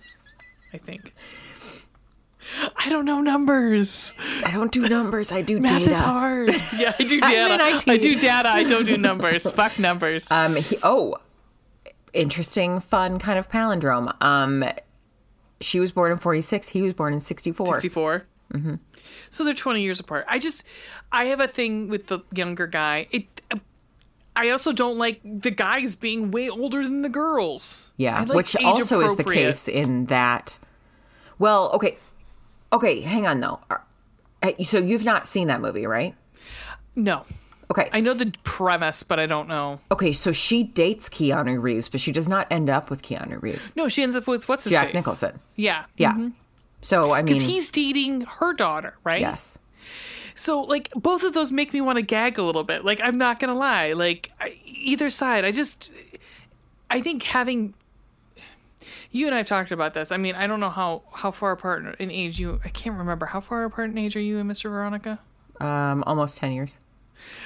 [0.74, 1.13] I think.
[2.78, 4.13] I don't know numbers.
[4.46, 5.32] I don't do numbers.
[5.32, 5.91] I do Math data.
[5.91, 6.50] is hard.
[6.78, 7.54] Yeah, I do I'm data.
[7.54, 7.84] in IT.
[7.88, 8.50] I do data.
[8.50, 9.50] I don't do numbers.
[9.52, 10.30] Fuck numbers.
[10.32, 10.56] Um.
[10.56, 11.17] He, oh,
[12.13, 14.13] interesting, fun kind of palindrome.
[14.24, 14.63] Um,
[15.62, 16.70] she was born in 46.
[16.70, 17.74] He was born in 64.
[17.76, 18.26] 64.
[18.54, 18.76] Mm-hmm.
[19.30, 20.26] So they're 20 years apart.
[20.28, 20.63] I just,
[21.12, 23.08] I have a thing with the younger guy.
[23.12, 23.26] It.
[24.36, 27.91] I also don't like the guys being way older than the girls.
[27.98, 30.60] Yeah, like which also is the case in that.
[31.39, 31.98] Well, okay,
[32.73, 33.60] okay, hang on though.
[34.63, 36.15] So you've not seen that movie, right?
[36.95, 37.23] No,
[37.69, 39.80] Okay, I know the premise, but I don't know.
[39.91, 40.13] okay.
[40.13, 43.75] So she dates Keanu Reeves, but she does not end up with Keanu Reeves.
[43.75, 44.93] No, she ends up with what's his Jack face?
[44.95, 45.39] Nicholson.
[45.58, 46.13] Yeah, Yeah.
[46.13, 46.30] Mm-hmm.
[46.82, 49.19] So I mean, because he's dating her daughter, right?
[49.19, 49.58] yes,
[50.36, 52.86] So like both of those make me want to gag a little bit.
[52.86, 53.91] Like I'm not gonna lie.
[53.93, 55.91] Like I, either side, I just
[56.89, 57.73] I think having
[59.12, 60.12] you and I've talked about this.
[60.12, 62.60] I mean, I don't know how how far apart in age you.
[62.65, 64.70] I can't remember how far apart in age are you and Mr.
[64.70, 65.20] Veronica.
[65.60, 66.78] um, almost ten years.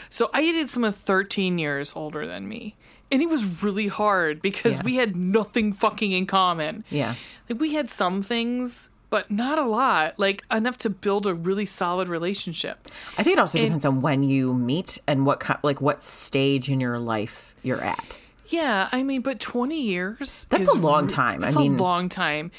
[0.10, 2.76] So I dated someone 13 years older than me.
[3.10, 4.84] And it was really hard because Yeah.
[4.84, 6.84] we had nothing fucking in common.
[6.90, 7.16] Yeah.
[7.50, 10.18] Like we had some things, but not a lot.
[10.20, 12.88] Like enough to build a really solid relationship.
[13.18, 16.04] I think it also And- depends on when you meet and what kind, like what
[16.04, 18.18] stage in your life you're at.
[18.52, 20.46] Yeah, I mean, but 20 years.
[20.50, 21.44] That's a long time.
[21.44, 22.52] I mean- a long time.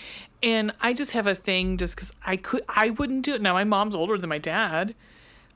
[0.42, 3.40] And I just have a thing just because I could, I wouldn't do it.
[3.42, 4.94] Now, my mom's older than my dad.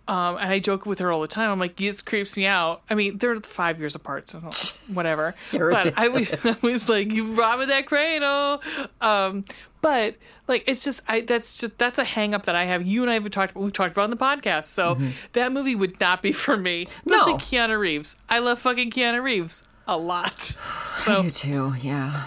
[0.09, 1.51] Um, and I joke with her all the time.
[1.51, 2.83] I'm like, it creeps me out.
[2.89, 4.39] I mean, they're five years apart, so
[4.95, 5.35] whatever.
[5.51, 8.63] But I was, I was like, you robbing that cradle.
[9.01, 9.45] Um,
[9.81, 10.15] but
[10.47, 12.87] like, it's just, I that's just that's a hang up that I have.
[12.87, 14.67] You and I have talked, we've talked about in the podcast.
[14.67, 14.97] So
[15.33, 17.39] that movie would not be for me, especially No.
[17.39, 18.15] Keanu Reeves.
[18.29, 20.57] I love fucking Keanu Reeves a lot.
[21.01, 21.75] I So do too.
[21.81, 22.25] Yeah.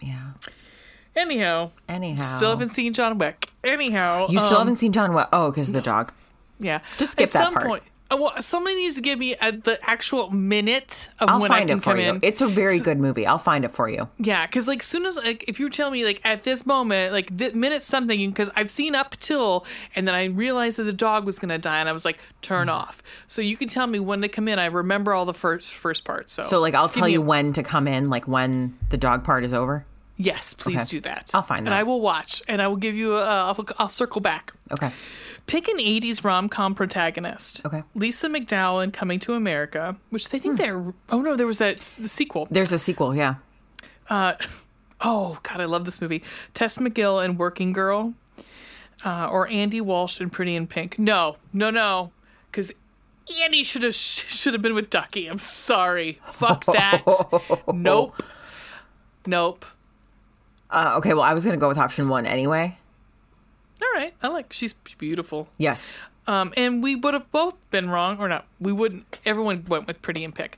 [0.00, 0.32] Yeah.
[1.16, 3.50] anyhow, Anyhow, still haven't seen John Wick.
[3.62, 5.28] Anyhow, you still um, haven't seen John Wick?
[5.32, 6.12] Oh, because of the dog.
[6.58, 7.66] Yeah, Just skip At that some part.
[7.66, 7.82] point.
[8.14, 11.58] Uh, Well, somebody needs to give me uh the actual minute of I'll when I
[11.58, 12.08] find can it for come you.
[12.10, 12.18] in.
[12.22, 13.26] It's a very good movie.
[13.26, 14.08] I'll find it for you.
[14.18, 17.36] Yeah, because like soon as like if you tell me like at this moment like
[17.36, 21.24] the minute something because I've seen up till and then I realized that the dog
[21.26, 22.72] was gonna die and I was like turn Mm.
[22.72, 23.02] off.
[23.26, 24.58] So you can tell me when to come in.
[24.58, 26.32] I remember all the first first parts.
[26.32, 29.24] So So, like, I'll tell you a- when to come in, like when the dog
[29.24, 29.84] part is over.
[30.16, 30.90] Yes, please Okay.
[30.90, 31.32] do that.
[31.34, 31.70] I'll find that.
[31.70, 31.74] and.
[31.74, 33.24] I will watch and I will give you a.
[33.24, 34.52] I'll, I'll circle back.
[34.72, 34.92] Okay.
[35.46, 37.60] Pick an 80s rom com protagonist.
[37.66, 37.80] Okay.
[37.80, 37.98] Hmm.
[37.98, 40.94] Lisa McDowell in Coming to America, which they think they're.
[41.10, 42.48] Oh no, there was that the sequel.
[42.50, 43.14] There's a sequel.
[43.14, 43.36] Yeah.
[45.00, 46.22] Oh God, I love this movie.
[46.54, 48.14] Tess McGill in Working Girl,
[49.04, 50.98] uh, or Andy Walsh in Pretty in Pink.
[50.98, 52.12] No, no, no,
[52.50, 52.72] because
[53.42, 55.26] Andy should have should have been with Ducky.
[55.26, 56.20] I'm sorry.
[56.26, 57.02] Fuck that.
[57.74, 58.22] nope.
[59.26, 59.64] Nope.
[60.70, 61.12] Uh, okay.
[61.12, 62.78] Well, I was gonna go with option one anyway.
[63.84, 64.14] All right.
[64.22, 64.52] I like.
[64.52, 65.48] She's beautiful.
[65.58, 65.92] Yes.
[66.26, 68.46] Um, and we would have both been wrong, or not.
[68.58, 69.18] We wouldn't.
[69.26, 70.56] Everyone went with Pretty and pick.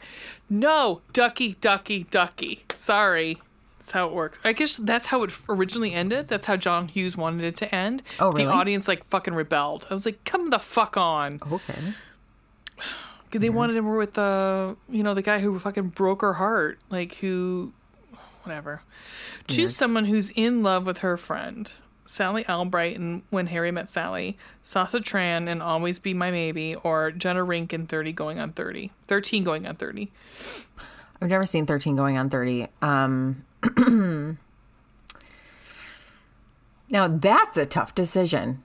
[0.48, 2.64] No, Ducky, Ducky, Ducky.
[2.76, 3.38] Sorry.
[3.78, 4.38] That's how it works.
[4.44, 6.28] I guess that's how it originally ended.
[6.28, 8.02] That's how John Hughes wanted it to end.
[8.18, 8.44] Oh, really?
[8.44, 9.86] The audience like fucking rebelled.
[9.90, 11.40] I was like, come the fuck on.
[11.50, 11.94] Okay.
[13.30, 16.78] They wanted him with the, you know, the guy who fucking broke her heart.
[16.90, 17.72] Like who,
[18.42, 18.82] whatever.
[19.46, 21.70] Choose someone who's in love with her friend.
[22.06, 27.10] Sally Albright in When Harry Met Sally, Sasha Tran in Always Be My Maybe, or
[27.10, 28.90] Jenna Rink in 30 Going on 30.
[29.08, 30.10] 13 Going on 30.
[31.20, 32.68] I've never seen 13 going on 30.
[32.82, 33.44] Um,
[36.90, 38.62] now that's a tough decision.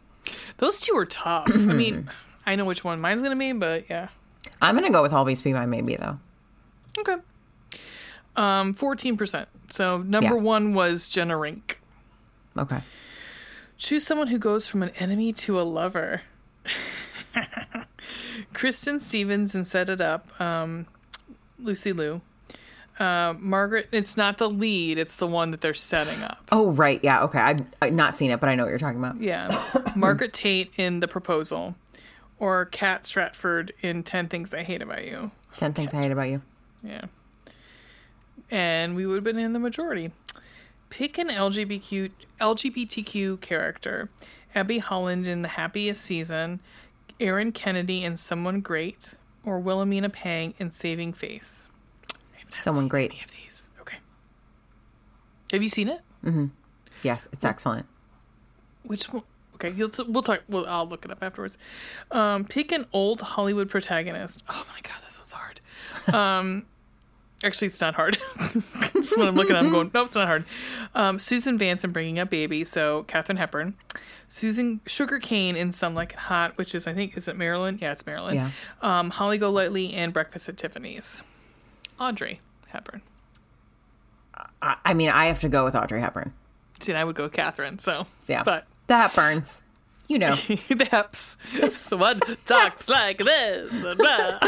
[0.58, 1.48] Those two are tough.
[1.52, 2.10] I mean,
[2.46, 4.10] I know which one mine's going to be, but yeah.
[4.62, 6.20] I'm gonna go with Always Be My Maybe though.
[7.00, 7.16] Okay.
[8.36, 9.46] Um, 14%.
[9.70, 10.42] So number Yeah.
[10.42, 11.80] one was Jenna Rink.
[12.58, 12.80] Okay.
[13.82, 16.22] Choose someone who goes from an enemy to a lover.
[18.54, 20.40] Kristen Stevens and Set It Up.
[20.40, 20.86] Um,
[21.58, 22.22] Lucy Liu.
[23.00, 26.46] Uh, Margaret, it's not the lead, it's the one that they're setting up.
[26.52, 27.24] Oh right, yeah.
[27.24, 29.20] Okay, I've, I've not seen it, but I know what you're talking about.
[29.20, 29.64] Yeah.
[29.96, 31.74] Margaret Tate in The Proposal.
[32.38, 35.32] or Kat Stratford in Ten Things I Hate About You.
[35.58, 36.44] Ten things I hate about you.
[36.84, 37.06] Yeah.
[38.52, 40.12] And we would have been in the majority.
[40.92, 44.10] Pick an LGBTQ LGBTQ character.
[44.54, 46.60] Abby Holland in The Happiest Season,
[47.22, 51.68] Erin Kennedy in Someone Great, or Wilhelmina Pang in Saving Face.
[52.58, 53.12] Someone great.
[53.12, 53.70] Any of these?
[53.80, 53.98] Okay.
[55.54, 56.02] Have you seen it?
[56.24, 56.52] Mhm.
[57.02, 57.86] Yes, it's excellent.
[58.84, 59.24] Which one?
[59.56, 60.42] Okay, you'll we'll talk.
[60.50, 61.58] Well, I'll look it up afterwards.
[62.12, 64.44] Um, pick an old Hollywood protagonist.
[64.50, 65.62] Oh my god, this was hard.
[66.14, 66.66] Um,
[67.44, 68.16] actually, it's not hard.
[69.16, 70.46] when I'm looking I'm going, nope, it's not hard.
[70.96, 73.76] Um, Susan Vance in Bringing Up Baby, so Katharine Hepburn.
[74.28, 77.78] Susan Sugar Kane in Some Like It Hot, which is I think is it Marilyn?
[77.82, 78.36] Yeah, it's Marilyn.
[78.36, 78.50] Yeah.
[78.82, 81.22] Um, Holly Golightly and Breakfast at Tiffany's.
[82.00, 83.02] Audrey Hepburn.
[84.62, 86.34] I, I mean, I have to go with Audrey Hepburn.
[86.80, 87.80] See, and I would go with Katharine.
[87.80, 89.64] So Yeah, but that burns.
[90.08, 91.38] You know, the Heps.
[91.90, 94.40] The one talks like this and blah.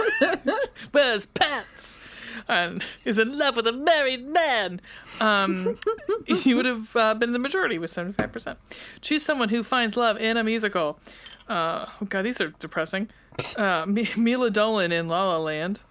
[0.94, 2.00] wears pants
[2.48, 4.82] and is in love with a married man.
[5.20, 5.76] Um,
[6.28, 8.56] you would have uh, been the majority with 75%.
[9.02, 11.00] Choose someone who finds love in a musical.
[11.48, 13.10] Uh, oh God, these are depressing.
[13.58, 15.82] Uh, Mi- Mila Dolan in La La Land.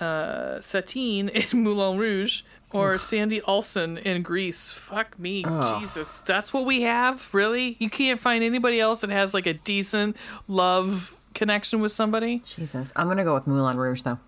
[0.00, 2.42] Uh, Satine in Moulin Rouge.
[2.72, 4.70] Or Sandy Olsson in Grease.
[4.70, 5.42] Fuck me,
[5.80, 6.20] Jesus.
[6.20, 7.28] That's what we have?
[7.34, 7.76] Really?
[7.80, 12.44] You can't find anybody else that has like a decent love connection with somebody?
[12.46, 14.20] Jesus, I'm gonna go with Moulin Rouge though.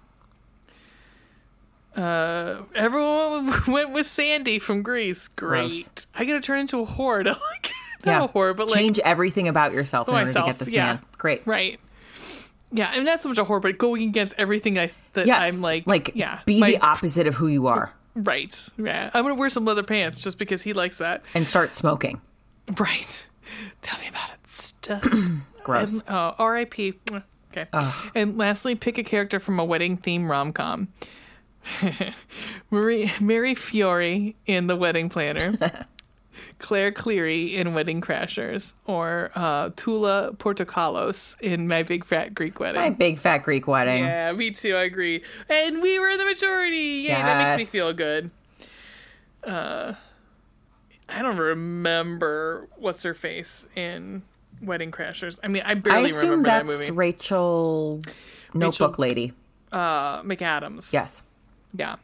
[1.96, 5.28] Uh, everyone went with Sandy from Grease.
[5.28, 5.72] Great.
[5.72, 5.90] Gross.
[6.14, 7.70] I gotta turn into a whore to like
[8.05, 10.72] Yeah, not a whore, but like change everything about yourself in order to get this
[10.72, 10.85] yeah.
[10.85, 11.00] man.
[11.18, 11.46] Great.
[11.46, 11.78] Right.
[12.70, 15.55] Yeah, I mean not so much a whore, but going against everything I that Yes,
[15.55, 18.68] I'm like like yeah, be my- the opposite of who you are right.
[18.78, 21.22] Yeah, I'm gonna wear some leather pants just because he likes that.
[21.35, 22.20] and start smoking.
[22.78, 23.28] Right.
[23.83, 24.50] Tell me about it.
[24.50, 25.07] Stuff.
[25.64, 26.00] Gross.
[26.00, 26.94] And, uh, R.I.P.
[27.57, 27.66] Okay.
[28.14, 30.88] And lastly, pick a character from a wedding theme rom com.
[32.70, 35.57] Marie, Mary Fiore in The Wedding Planner.
[36.59, 38.75] Claire Cleary in Wedding Crashers.
[38.87, 42.81] Or uh, Tula Portokalos in My Big Fat Greek Wedding.
[42.81, 44.05] My big fat Greek wedding.
[44.05, 44.77] Yeah, me too.
[44.77, 45.22] I agree.
[45.48, 47.05] And we were the majority.
[47.07, 48.31] Yay, that makes me feel good.
[49.44, 49.94] Uh,
[51.09, 54.22] I don't remember what's her face in
[54.62, 55.40] Wedding Crashers.
[55.42, 56.92] I mean, I I barely assume remember that that's movie.
[56.92, 58.01] Rachel
[58.55, 59.33] Notebook Lady.
[59.72, 60.92] Uh, McAdams.
[60.92, 61.22] Yes.
[61.74, 61.96] Yeah,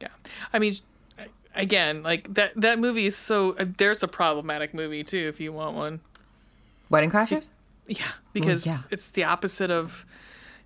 [0.00, 0.08] yeah.
[0.52, 0.76] I mean,
[1.54, 3.52] again, like that that movie is so.
[3.52, 6.00] There's a problematic movie too, if you want one.
[6.90, 7.50] Wedding Crashers?
[7.88, 8.78] Yeah, because yeah.
[8.90, 10.04] it's the opposite of.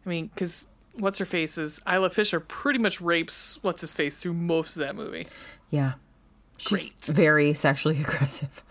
[0.05, 0.67] I mean, because
[0.99, 4.81] what's her face is Isla Fisher pretty much rapes what's his face through most of
[4.81, 5.27] that movie.
[5.71, 5.93] Yeah.
[6.59, 7.17] She's Great.
[7.17, 8.63] very sexually aggressive.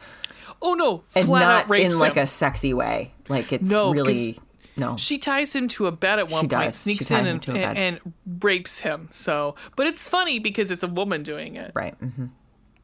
[0.61, 3.13] Oh no, And flat not in like a sexy way.
[3.29, 4.39] Like it's No, really
[4.79, 4.97] no.
[4.97, 6.75] She ties him to a bed at one She point, does.
[6.75, 7.77] sneaks in and, to a bed.
[7.77, 7.99] and,
[8.41, 9.07] rapes him.
[9.11, 11.71] So, but it's funny because it's a woman doing it.
[11.75, 11.95] Right.
[11.95, 12.27] hmm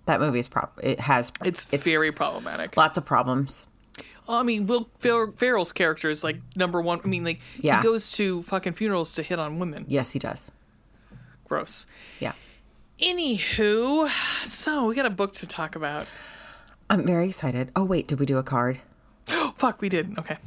[0.06, 0.80] That movie is prop.
[0.84, 2.76] It has It's, very problematic.
[2.78, 3.68] lots of problems.
[4.28, 7.00] I mean, Will Fer- Ferrell's character is like number one.
[7.04, 7.78] I mean, like Yeah.
[7.78, 9.86] he goes to fucking funerals to hit on women.
[9.88, 10.52] Yes, he does.
[11.48, 11.86] Gross.
[12.20, 12.34] Yeah.
[13.00, 14.10] Anywho,
[14.48, 16.08] so we got a book to talk about.
[16.90, 17.72] I'm very excited.
[17.76, 18.80] Oh wait, did we do a card?
[19.30, 20.18] Oh, fuck, we did.
[20.18, 20.38] Okay.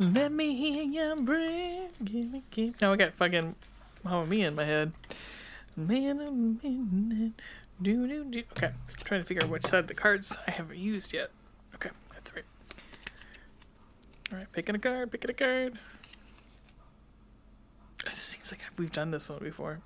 [0.00, 0.16] Mm-hmm.
[0.16, 1.92] Let me hear your breath.
[2.02, 2.80] Give me, give.
[2.80, 3.54] Now I got fucking
[4.02, 4.92] Mamma Mia in my head.
[5.76, 7.32] Man oh, of midnight.
[7.82, 8.42] Do, do, do.
[8.52, 8.68] Okay.
[8.68, 11.30] I'm trying to figure out which side of the cards I haven't used yet.
[11.74, 12.44] Okay, that's right.
[14.32, 15.78] Alright, picking a card, picking a card.
[18.06, 19.80] This seems like we've done this one before.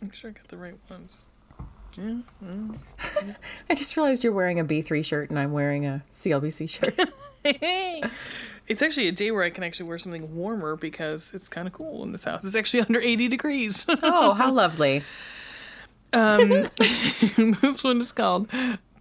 [0.00, 1.20] Make sure I got the right ones.
[1.98, 2.20] Yeah.
[2.42, 3.30] Mm-hmm.
[3.70, 6.98] I just realized you're wearing a B3 shirt and I'm wearing a CLBC shirt.
[8.68, 11.72] it's actually a day where I can actually wear something warmer because it's kind of
[11.72, 12.44] cool in this house.
[12.44, 13.84] It's actually under 80 degrees.
[13.88, 15.02] oh, how lovely.
[16.12, 18.48] this one is called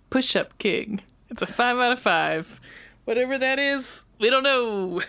[0.10, 1.02] Push Up King.
[1.30, 2.60] It's a five out of five.
[3.06, 5.02] Whatever that is, we don't know.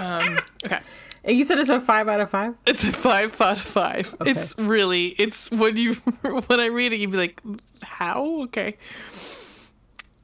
[0.00, 0.80] um, okay.
[1.26, 2.54] You said it's a five out of five?
[2.66, 4.14] It's a five out of five.
[4.26, 7.40] It's really, it's when you, when I read it, you'd be like,
[7.82, 8.42] how?
[8.42, 8.76] Okay.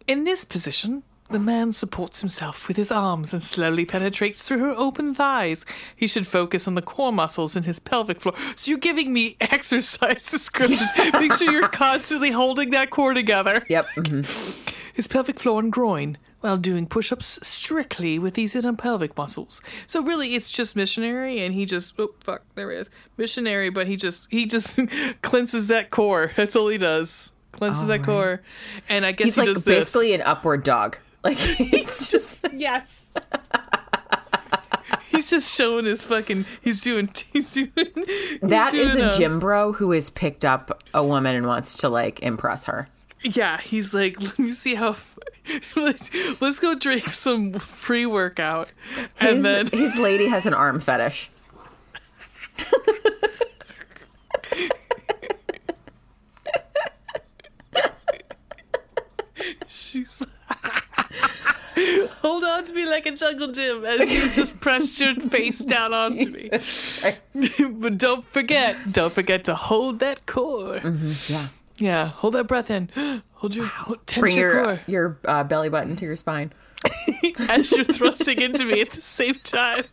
[0.07, 4.71] In this position, the man supports himself with his arms and slowly penetrates through her
[4.71, 5.65] open thighs.
[5.95, 8.35] He should focus on the core muscles in his pelvic floor.
[8.57, 10.91] So you're giving me exercise descriptions.
[11.15, 13.65] Make sure you're constantly holding that core together.
[13.69, 13.87] Yep.
[13.97, 14.75] mhm.
[14.93, 19.63] His pelvic floor and groin while doing push-ups strictly with these inner pelvic muscles.
[19.87, 22.91] So really it's just missionary and he just oh fuck, there he is.
[23.17, 24.81] Missionary, but he just he just
[25.23, 26.33] cleanses that core.
[26.37, 27.33] That's all he does.
[27.53, 28.43] Cleanses that core.
[28.89, 29.79] And I guess He's he like does this.
[29.93, 30.99] basically an upward dog.
[31.23, 33.05] Like he's just Yes.
[35.11, 36.45] he's just showing his fucking.
[36.63, 37.11] He's doing.
[37.33, 37.73] He's doing.
[37.77, 41.77] he's that is doing a gym bro who has picked up a woman and wants
[41.79, 42.89] to like impress her.
[43.23, 44.97] Yeah, he's like, let me see how.
[45.75, 48.73] Let's, let's go drink some pre workout,
[49.19, 51.29] and His, then his lady has an arm fetish.
[59.69, 60.23] she's.
[62.23, 65.95] Hold on to me like a jungle gym as you just press your face down
[65.95, 66.51] onto me.
[67.73, 70.81] but don't forget, don't forget to hold that core.
[71.29, 71.49] Yeah.
[71.79, 72.91] Yeah, hold that breath in.
[73.41, 76.53] Hold your hold, tense Bring your, your core your uh, belly button to your spine.
[77.49, 79.85] as you're thrusting into me at the same time.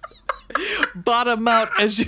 [0.96, 2.08] Bottom out as you.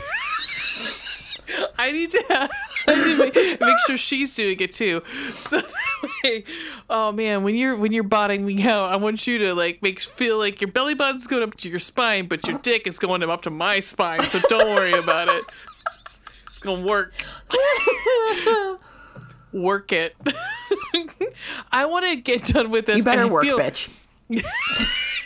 [1.77, 5.01] I need to, have, I need to make, make sure she's doing it too.
[5.31, 5.61] So
[6.23, 6.43] way,
[6.89, 10.37] oh man, when you're when you're bottoming out, I want you to like make feel
[10.37, 13.41] like your belly button's going up to your spine, but your dick is going up
[13.43, 14.23] to my spine.
[14.23, 15.43] So don't worry about it.
[16.49, 17.13] It's gonna work.
[19.51, 20.15] Work it.
[21.71, 22.99] I want to get done with this.
[22.99, 23.89] You better work, feel- bitch.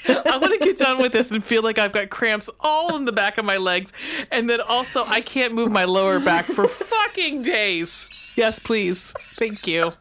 [0.07, 3.05] I want to get done with this and feel like I've got cramps all in
[3.05, 3.93] the back of my legs,
[4.31, 8.07] and then also I can't move my lower back for fucking days.
[8.35, 9.13] Yes, please.
[9.37, 9.91] Thank you.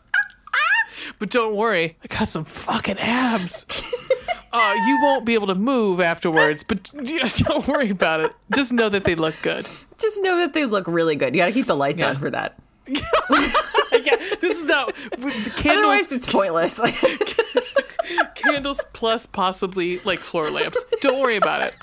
[1.18, 3.66] But don't worry, I got some fucking abs.
[4.52, 8.32] Uh, you won't be able to move afterwards, but don't worry about it.
[8.54, 9.66] Just know that they look good.
[9.98, 11.34] Just know that they look really good.
[11.34, 12.10] You got to keep the lights Yeah.
[12.10, 12.58] on for that.
[14.04, 14.94] Yeah, this is not
[15.56, 15.66] candles.
[15.66, 16.80] Otherwise, it's pointless.
[18.34, 20.82] candles plus possibly like floor lamps.
[21.00, 21.74] Don't worry about it.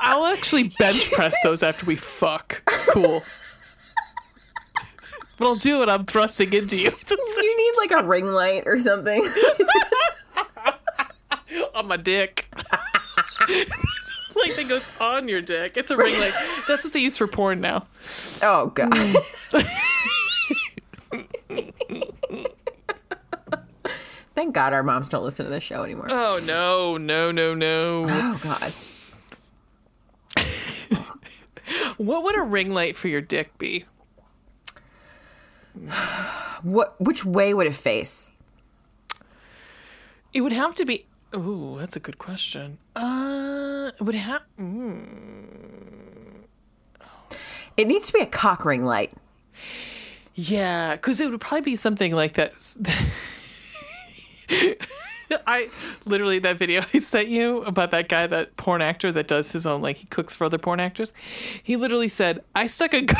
[0.00, 2.62] I'll actually bench press those after we fuck.
[2.70, 3.22] It's cool.
[5.38, 5.88] But I'll do it.
[5.88, 9.22] I'm thrusting into you you need like a ring light or something.
[11.74, 12.46] on my dick.
[12.56, 15.76] like that goes on your dick.
[15.76, 16.32] It's a ring light.
[16.66, 17.86] That's what they use for porn now.
[18.42, 18.90] Oh god.
[18.90, 19.66] Mm.
[24.36, 26.08] Thank God our moms don't listen to this show anymore.
[26.10, 28.06] Oh no, no, no, no.
[28.08, 28.72] Oh God.
[31.96, 33.86] What would a ring light for your dick be?
[36.62, 37.00] What?
[37.00, 38.30] Which way would it face?
[40.34, 41.06] It would have to be.
[41.34, 42.76] Ooh, that's a good question.
[42.94, 44.42] Uh, it would have.
[47.78, 49.14] It needs to be a cock ring light.
[50.34, 52.76] Yeah, because it would probably be something like that.
[55.46, 55.68] I
[56.04, 59.66] literally that video I sent you about that guy, that porn actor that does his
[59.66, 61.12] own like he cooks for other porn actors.
[61.62, 63.06] He literally said, "I stuck a."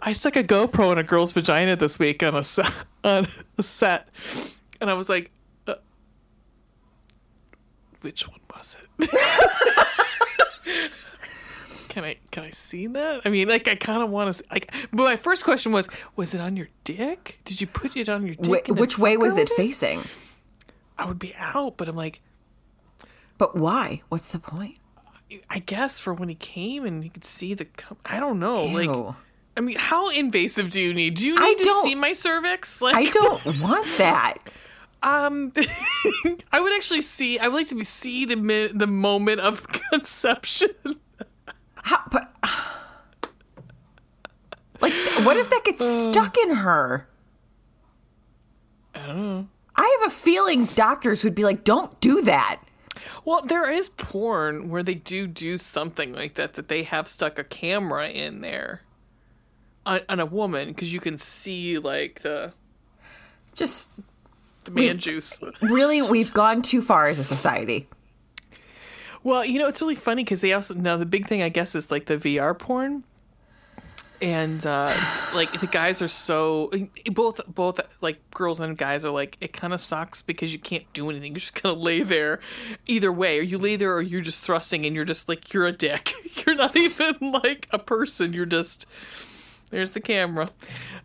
[0.00, 2.72] I stuck a GoPro in a girl's vagina this week on a set,
[3.04, 3.26] on
[3.58, 4.08] a set,
[4.80, 5.32] and I was like,
[5.66, 5.74] uh,
[8.02, 9.90] "Which one was it?"
[11.96, 13.22] Can I can I see that?
[13.24, 14.70] I mean, like I kind of want to like.
[14.90, 17.40] But my first question was, was it on your dick?
[17.46, 18.66] Did you put it on your dick?
[18.66, 20.02] Wh- which way was her it facing?
[20.98, 22.20] I would be out, but I'm like,
[23.38, 24.02] But why?
[24.10, 24.76] What's the point?
[25.48, 27.66] I guess for when he came and he could see the.
[28.04, 28.66] I don't know.
[28.66, 29.14] Like,
[29.56, 31.14] I mean, how invasive do you need?
[31.14, 32.82] Do you need I to see my cervix?
[32.82, 34.36] Like, I don't want that.
[35.02, 35.50] Um,
[36.52, 37.38] I would actually see.
[37.38, 40.68] I would like to be see the the moment of conception.
[41.86, 42.34] How, but
[44.80, 44.92] like,
[45.24, 46.10] what if that gets Uh.
[46.10, 47.06] stuck in her?
[48.92, 49.48] I don't know.
[49.76, 52.60] I have a feeling doctors would be like, "Don't do that."
[53.24, 56.54] Well, there is porn where they do do something like that.
[56.54, 58.80] That they have stuck a camera in there
[59.84, 62.52] on, on a woman because you can see like the
[63.54, 64.00] Just
[64.64, 65.40] the man juice.
[65.62, 67.88] really, we've gone too far as a society.
[69.26, 71.74] Well, you know, it's really funny because they also now the big thing I guess
[71.74, 73.02] is like the VR porn,
[74.22, 74.94] and uh,
[75.34, 76.70] like the guys are so
[77.10, 80.84] both both like girls and guys are like it kind of sucks because you can't
[80.92, 81.32] do anything.
[81.32, 82.38] You're just gonna lay there,
[82.86, 85.66] either way, or you lay there or you're just thrusting and you're just like you're
[85.66, 86.12] a dick.
[86.46, 88.32] You're not even like a person.
[88.32, 88.86] You're just
[89.70, 90.50] there's the camera.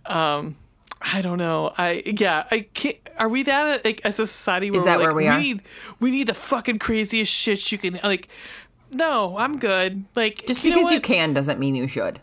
[0.05, 0.57] Um,
[1.01, 1.73] I don't know.
[1.77, 2.45] I yeah.
[2.51, 2.97] I can't.
[3.17, 4.71] Are we that like as a society?
[4.71, 5.39] Where Is that we're where like, we are?
[5.39, 5.61] need
[5.99, 8.27] we need the fucking craziest shit you can like.
[8.91, 10.03] No, I'm good.
[10.15, 12.19] Like Just you because you can doesn't mean you should.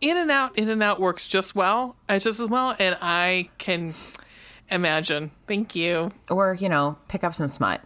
[0.00, 3.46] in and out, in and out works just well, uh, just as well, and I
[3.58, 3.94] can
[4.70, 5.30] imagine.
[5.46, 6.10] Thank you.
[6.28, 7.80] Or you know, pick up some smut.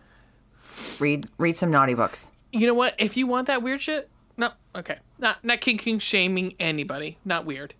[1.00, 2.30] Read read some naughty books.
[2.52, 2.94] You know what?
[2.98, 7.18] If you want that weird shit, no, okay, not not king king shaming anybody.
[7.24, 7.74] Not weird.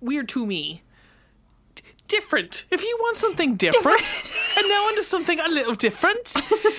[0.00, 0.82] Weird to me.
[2.08, 2.64] Different.
[2.70, 6.34] If you want something different, and now into something a little different,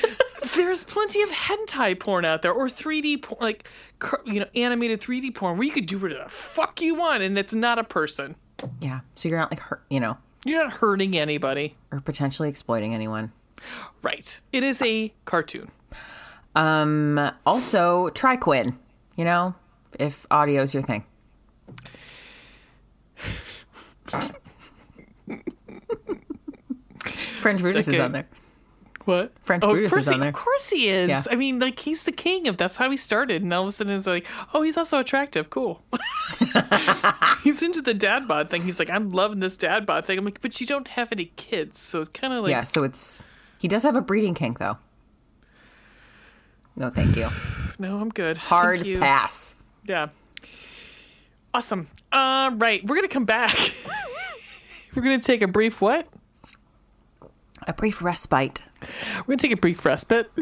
[0.56, 3.70] there's plenty of hentai porn out there or 3D porn, like
[4.26, 7.38] you know, animated 3D porn where you could do whatever the fuck you want, and
[7.38, 8.36] it's not a person.
[8.82, 9.00] Yeah.
[9.16, 11.76] So you're not like hurt, you know, You're not hurting anybody.
[11.92, 13.32] or potentially exploiting anyone.
[14.02, 14.40] Right.
[14.52, 15.70] It is a cartoon.
[16.56, 17.32] Um.
[17.46, 18.78] Also, try Quinn.
[19.16, 19.56] You know,
[20.00, 21.06] if audio's your thing.
[27.40, 28.28] French Brutus is on there.
[29.06, 29.32] What?
[29.42, 30.30] French oh, Brutus of course is on he, there.
[30.30, 31.10] Of course he is.
[31.10, 31.24] Yeah.
[31.32, 32.58] I mean, like he's the king of.
[32.58, 35.50] That's how he started, and all of a sudden it's like, oh, he's also attractive.
[35.50, 35.82] Cool.
[37.44, 38.62] he's into the dad bod thing.
[38.62, 40.20] He's like, I'm loving this dad bod thing.
[40.20, 42.64] I'm like, but you don't have any kids, so it's kind of like, yeah.
[42.64, 43.24] So it's
[43.58, 44.78] he does have a breeding kink though.
[46.76, 47.28] No, thank you.
[47.80, 48.38] no, I'm good.
[48.38, 49.00] Hard Thank you.
[49.00, 49.56] pass.
[49.86, 50.10] Yeah.
[51.54, 51.88] Awesome.
[52.12, 53.56] Uh, right, we're gonna come back.
[54.96, 56.08] we're gonna take a brief what?
[57.68, 58.62] A brief respite.
[59.20, 60.32] We're gonna take a brief respite.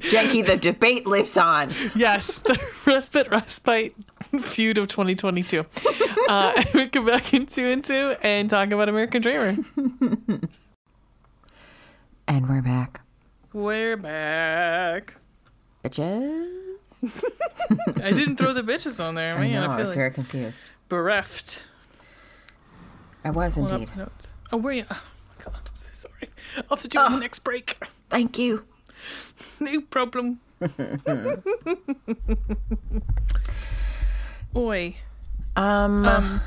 [0.00, 1.70] Jackie, the debate lives on.
[1.94, 3.94] yes, the respite respite
[4.40, 5.64] feud of 2022.
[6.28, 9.54] Uh, we come back in two and two and talk about American Dreamer.
[12.26, 13.00] And we're back.
[13.52, 15.14] We're back.
[15.84, 16.48] Bitches.
[18.02, 19.34] I didn't throw the bitches on there.
[19.34, 20.70] I Man, know, I, I feel was like very confused.
[20.88, 21.62] bereft.
[23.24, 23.90] I was up indeed.
[24.52, 24.84] Oh, where you?
[24.90, 25.02] Oh
[25.38, 26.30] my god, I'm so sorry.
[26.56, 27.76] I'll have to do it on the next break.
[28.10, 28.64] Thank you.
[29.60, 30.40] No problem.
[34.56, 34.94] Oi.
[35.56, 36.40] Um,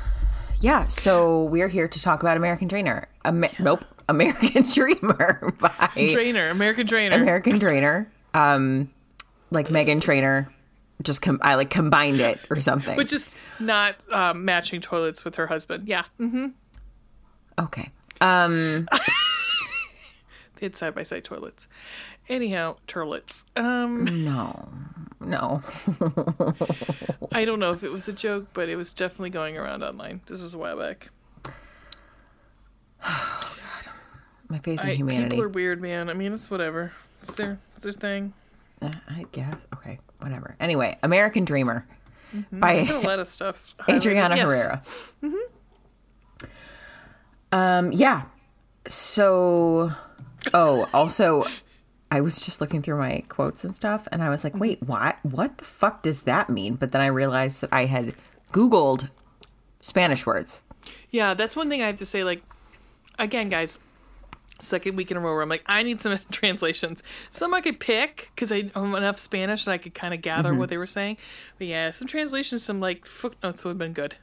[0.60, 3.08] yeah, so we're here to talk about American Trainer.
[3.24, 5.68] Ama- Nope, American Dreamer by
[6.12, 6.50] Trainer.
[6.50, 7.16] American Trainer.
[7.16, 8.10] American Trainer.
[8.34, 8.90] Um,
[9.50, 10.50] like Meghan Trainor.
[11.02, 12.96] Just com- I like combined it or something.
[12.96, 15.88] but just not um, matching toilets with her husband.
[15.88, 16.04] Yeah.
[16.18, 16.48] hmm
[17.60, 17.90] okay.
[18.20, 18.88] Um,
[20.56, 21.66] They had side by side toilets.
[22.28, 23.44] Anyhow, turlets.
[23.56, 24.68] Um, no,
[25.18, 25.60] no.
[27.32, 30.20] I don't know if it was a joke, but it was definitely going around online.
[30.26, 31.10] This is a while back.
[33.04, 33.92] Oh god.
[34.48, 35.30] My faith in I, humanity.
[35.30, 36.08] people are weird, man.
[36.08, 36.92] I mean, it's whatever.
[37.20, 38.32] It's their, it's their thing.
[38.80, 39.56] Uh, I guess.
[39.74, 40.54] Okay, whatever.
[40.60, 41.84] Anyway, American Dreamer
[42.34, 43.74] a by lot of stuff.
[43.88, 44.48] Adriana Yes.
[44.48, 44.82] Herrera.
[47.52, 48.22] Um, yeah.
[48.86, 49.92] So,
[50.52, 51.44] oh, also,
[52.10, 55.18] I was just looking through my quotes and stuff, and I was like, wait, what?
[55.22, 56.74] What the fuck does that mean?
[56.74, 58.14] But then I realized that I had
[58.52, 59.10] Googled
[59.80, 60.62] Spanish words.
[61.10, 62.24] Yeah, that's one thing I have to say.
[62.24, 62.42] Like,
[63.18, 63.78] again, guys,
[64.60, 67.02] second week in a row where I'm like, I need some translations.
[67.30, 70.50] Some I could pick because I know enough Spanish that I could kind of gather
[70.50, 70.58] Mm-hmm.
[70.58, 71.18] what they were saying.
[71.58, 74.16] But yeah, some translations, some like footnotes would have been good.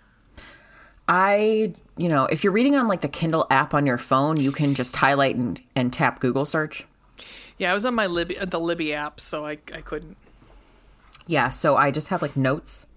[1.10, 4.52] I, you know, if you're reading on like the Kindle app on your phone, you
[4.52, 6.86] can just highlight and, and tap Google search.
[7.58, 10.16] Yeah, I was on my Libby, uh, the Libby app, so I, I couldn't.
[11.28, 12.88] Yeah, so I just have like notes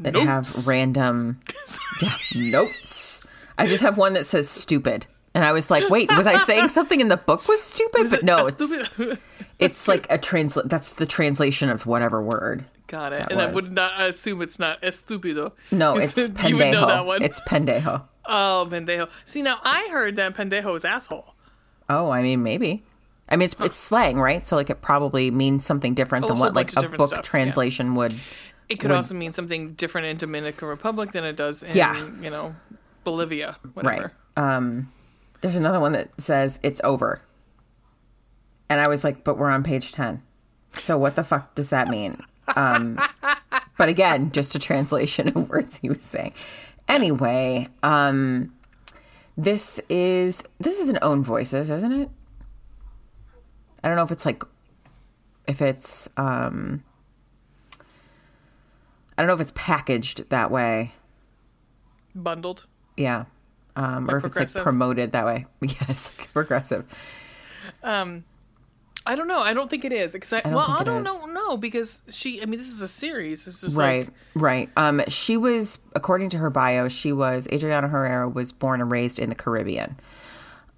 [0.00, 0.26] that Notes.
[0.26, 1.40] have random
[2.02, 3.22] yeah, notes.
[3.58, 5.06] I just have one that says stupid.
[5.34, 8.10] And I was like, wait, was I saying something in the book was stupid?
[8.10, 8.82] but no, it's
[9.58, 12.64] it's like a translate that's the translation of whatever word.
[12.86, 13.26] Got it.
[13.30, 15.52] And I would not I assume it's not estupido.
[15.70, 16.48] No, it's pendejo.
[16.48, 17.22] You would know that one.
[17.22, 18.02] It's pendejo.
[18.26, 19.08] oh, pendejo.
[19.24, 21.34] See, now I heard that pendejo is asshole.
[21.88, 22.82] Oh, I mean maybe.
[23.28, 24.46] I mean it's it's slang, right?
[24.46, 27.22] So like it probably means something different than what like a book stuff, yeah.
[27.22, 28.14] translation would
[28.68, 31.96] It could also mean something different in Dominican Republic than it does in, Yeah.
[32.20, 32.54] you know,
[33.04, 34.12] Bolivia, whatever.
[34.36, 34.56] Right.
[34.56, 34.92] Um,
[35.42, 37.20] there's another one that says it's over.
[38.70, 40.22] And I was like, but we're on page 10.
[40.74, 42.16] So what the fuck does that mean?
[42.56, 42.98] Um,
[43.78, 46.32] but again, just a translation of words he was saying.
[46.88, 48.54] Anyway, um,
[49.36, 52.08] this is this is an own voices, isn't it?
[53.82, 54.42] I don't know if it's like
[55.46, 56.82] if it's um
[59.16, 60.94] I don't know if it's packaged that way.
[62.14, 62.66] Bundled.
[62.96, 63.24] Yeah.
[63.74, 65.46] Um, or if it's like promoted that way.
[65.62, 66.84] Yes, like progressive.
[69.04, 69.40] I don't know.
[69.40, 70.12] I don't think it is.
[70.12, 71.26] Because I, well, I don't know.
[71.26, 72.40] No, because she.
[72.40, 73.44] I mean, this is a series.
[73.44, 74.70] This is Right, like right.
[74.76, 79.18] Um, she was, according to her bio, she was Adriana Herrera was born and raised
[79.18, 79.98] in the Caribbean.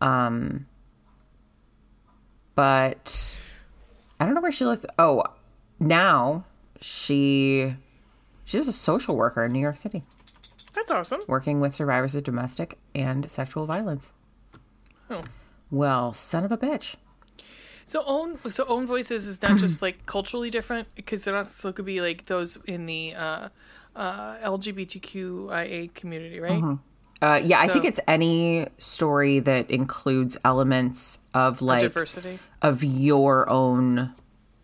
[0.01, 0.67] Um,
[2.55, 3.39] but
[4.19, 4.87] I don't know where she lives.
[4.99, 5.25] Oh,
[5.79, 6.45] now
[6.81, 7.77] she
[8.45, 10.03] she's a social worker in New York City,
[10.75, 11.21] that's awesome.
[11.29, 14.13] working with survivors of domestic and sexual violence.
[15.11, 15.23] Oh.
[15.71, 16.97] Well, son of a bitch.
[17.87, 21.73] So own so own voices is not just like culturally different because they're not so
[21.73, 23.49] could be like those in the uh,
[23.95, 26.79] uh, LGBTQIA community, right?
[27.23, 32.39] Uh, yeah, I think it's any story that includes elements of like Diversity.
[32.63, 34.13] of your own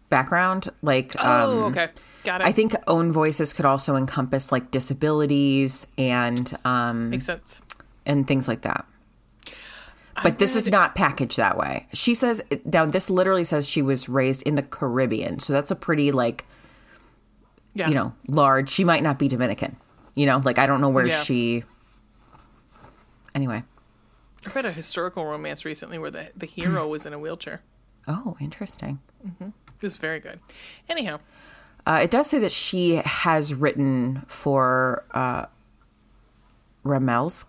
[0.08, 0.68] background.
[0.82, 1.88] Like, Oh, um, okay,
[2.24, 2.46] got it.
[2.46, 7.60] I think own voices could also encompass like disabilities and um, makes sense.
[8.06, 8.86] and things like that.
[10.22, 11.86] But this is not packaged that way.
[11.94, 15.76] She says now this literally says she was raised in the Caribbean, so that's a
[15.76, 16.44] pretty like
[17.74, 18.68] Yeah, you know large.
[18.68, 19.76] She might not be Dominican.
[20.14, 21.22] You know, like I don't know where Yeah.
[21.22, 21.64] she.
[23.34, 23.62] Anyway,
[24.46, 27.62] I read a historical romance recently where the the hero was in a wheelchair.
[28.08, 28.98] oh, interesting.
[29.40, 30.40] It was very good.
[30.88, 31.20] Anyhow,
[31.86, 35.46] Uh, it does say that she has written for uh,
[36.84, 37.44] Ramez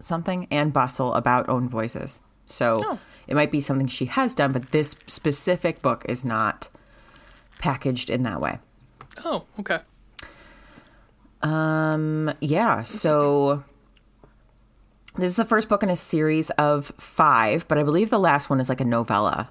[0.00, 2.20] something, and Bustle about own voices.
[2.46, 2.98] So Oh.
[3.26, 6.68] it might be something she has done, but this specific book is not
[7.58, 8.58] packaged in that way.
[9.24, 9.80] oh, okay.
[11.42, 13.62] Um, yeah, so
[15.16, 18.50] this is the first book in a series of five, but I believe the last
[18.50, 19.50] one is like a novella.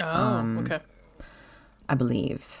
[0.00, 0.80] Oh, Um, okay.
[1.90, 2.58] I believe,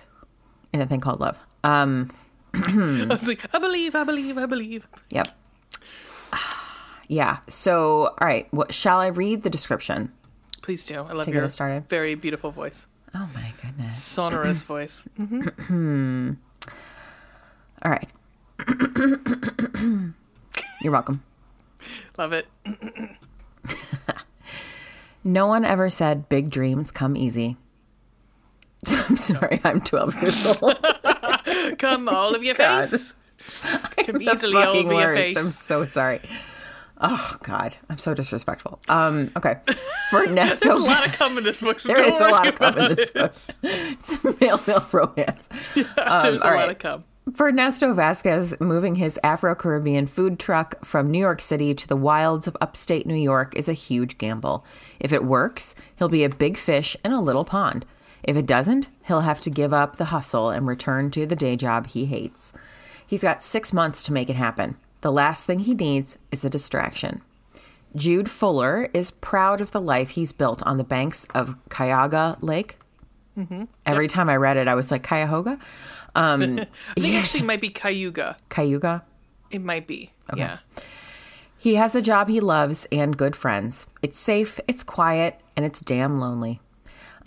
[0.72, 1.38] in a thing called Love.
[1.64, 2.10] Um,
[2.54, 4.88] I was like, I believe, I believe, I believe.
[5.10, 5.28] Yep.
[7.08, 7.38] Yeah.
[7.48, 8.46] So, all right.
[8.52, 10.12] What shall I read the description?
[10.62, 10.94] Please do.
[11.00, 11.88] I love To get your us started.
[11.88, 13.96] very beautiful voice, Oh my goodness.
[14.00, 15.02] sonorous voice.
[15.16, 16.34] Hmm.
[17.82, 18.08] All right.
[20.82, 21.24] You're welcome.
[22.18, 22.46] Love it.
[25.22, 27.56] No one ever said big dreams come easy.
[28.86, 30.76] I'm sorry, I'm 12 years old.
[31.78, 32.88] Come all of your God.
[32.88, 33.14] face.
[33.96, 35.36] Come The easily all over your worst.
[35.38, 36.20] I'm so sorry.
[37.02, 38.78] Oh God, I'm so disrespectful.
[38.88, 39.56] Um, okay.
[40.10, 41.80] For Ernesto, There's a lot of cum in this book.
[41.80, 43.14] So there is a lot of cum in this it.
[43.14, 43.32] book.
[43.62, 45.48] It's a male male romance.
[45.74, 47.04] There's a all lot of cum.
[47.34, 51.96] For Ernesto Vasquez, moving his Afro Caribbean food truck from New York City to the
[51.96, 54.64] wilds of upstate New York is a huge gamble.
[54.98, 57.86] If it works, he'll be a big fish in a little pond.
[58.22, 61.56] If it doesn't, he'll have to give up the hustle and return to the day
[61.56, 62.52] job he hates.
[63.06, 64.76] He's got six months to make it happen.
[65.00, 67.22] The last thing he needs is a distraction.
[67.96, 72.78] Jude Fuller is proud of the life he's built on the banks of Cuyahoga Lake.
[73.86, 75.58] Every time I read it, I was like, Cuyahoga?
[76.14, 76.60] Um,
[76.96, 78.36] I think actually it might be Cayuga.
[78.48, 79.02] Cayuga?
[79.50, 80.12] It might be.
[80.36, 80.58] Yeah.
[81.58, 83.86] He has a job he loves and good friends.
[84.02, 86.60] It's safe, it's quiet, and it's damn lonely.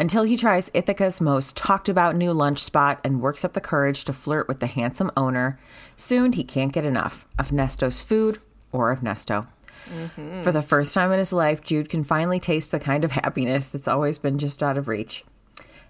[0.04, 4.04] Until he tries Ithaca's most talked about new lunch spot and works up the courage
[4.04, 5.58] to flirt with the handsome owner,
[5.96, 8.40] soon he can't get enough of Nesto's food
[8.74, 9.48] or of Nesto.
[9.90, 10.44] Mm-hmm.
[10.44, 13.68] For the first time in his life, Jude can finally taste the kind of happiness
[13.68, 15.24] that's always been just out of reach.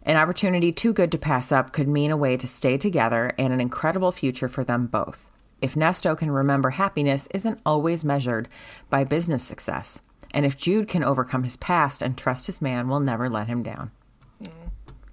[0.04, 3.52] An opportunity too good to pass up could mean a way to stay together and
[3.52, 5.28] an incredible future for them both.
[5.60, 8.48] If Nesto can remember happiness isn't always measured
[8.92, 10.04] by business success,
[10.36, 13.64] and if Jude can overcome his past and trust his man will never let him
[13.64, 13.90] down.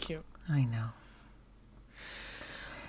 [0.00, 0.24] Cute.
[0.48, 0.86] I know.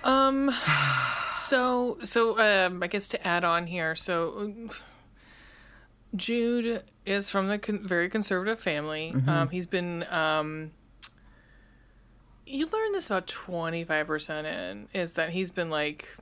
[0.04, 0.52] Um,
[1.28, 4.52] so, so um, I guess to add on here, so
[6.16, 9.12] Jude is from the con- very conservative family.
[9.14, 9.28] Mm-hmm.
[9.28, 10.04] Um, he's been.
[10.10, 10.72] Um,
[12.46, 16.16] you learn this about twenty five percent in is that he's been like,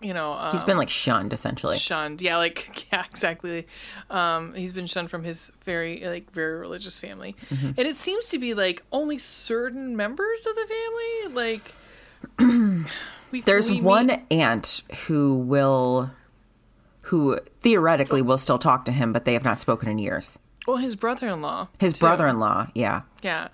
[0.00, 1.76] you know, um, He's been like shunned essentially.
[1.78, 2.20] shunned.
[2.22, 3.66] Yeah, like yeah, exactly.
[4.10, 7.66] Um, he's been shunned from his very like very religious family, Mm-hmm.
[7.68, 11.34] and it seems to be like only certain members of the family.
[11.34, 11.74] Like,
[13.32, 16.10] we, There's we one meet- aunt who will
[17.04, 20.38] who theoretically will still talk to him, but they have not spoken in years.
[20.70, 21.68] Well, his brother-in-law.
[21.78, 21.98] His too.
[22.00, 23.02] brother-in-law, yeah.
[23.22, 23.48] Yeah.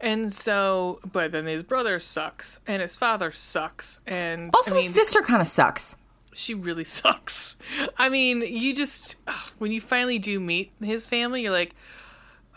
[0.00, 4.84] And so, but then his brother sucks, and his father sucks, and Also, I mean,
[4.84, 5.96] his sister kind of sucks.
[6.34, 7.56] she really sucks.
[7.96, 9.16] I mean, you just
[9.58, 11.74] when you finally do meet his family, you're like,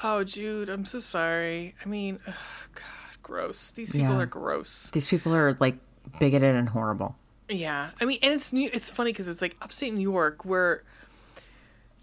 [0.04, 2.34] "Oh, Jude, I'm so sorry." I mean, ugh,
[2.76, 2.84] God,
[3.24, 3.72] gross.
[3.72, 4.20] These people Yeah.
[4.20, 4.90] are gross.
[4.92, 5.78] These people are like
[6.20, 7.16] bigoted and horrible.
[7.48, 8.70] Yeah, I mean, and it's new.
[8.74, 10.84] It's funny because it's like upstate New York, where,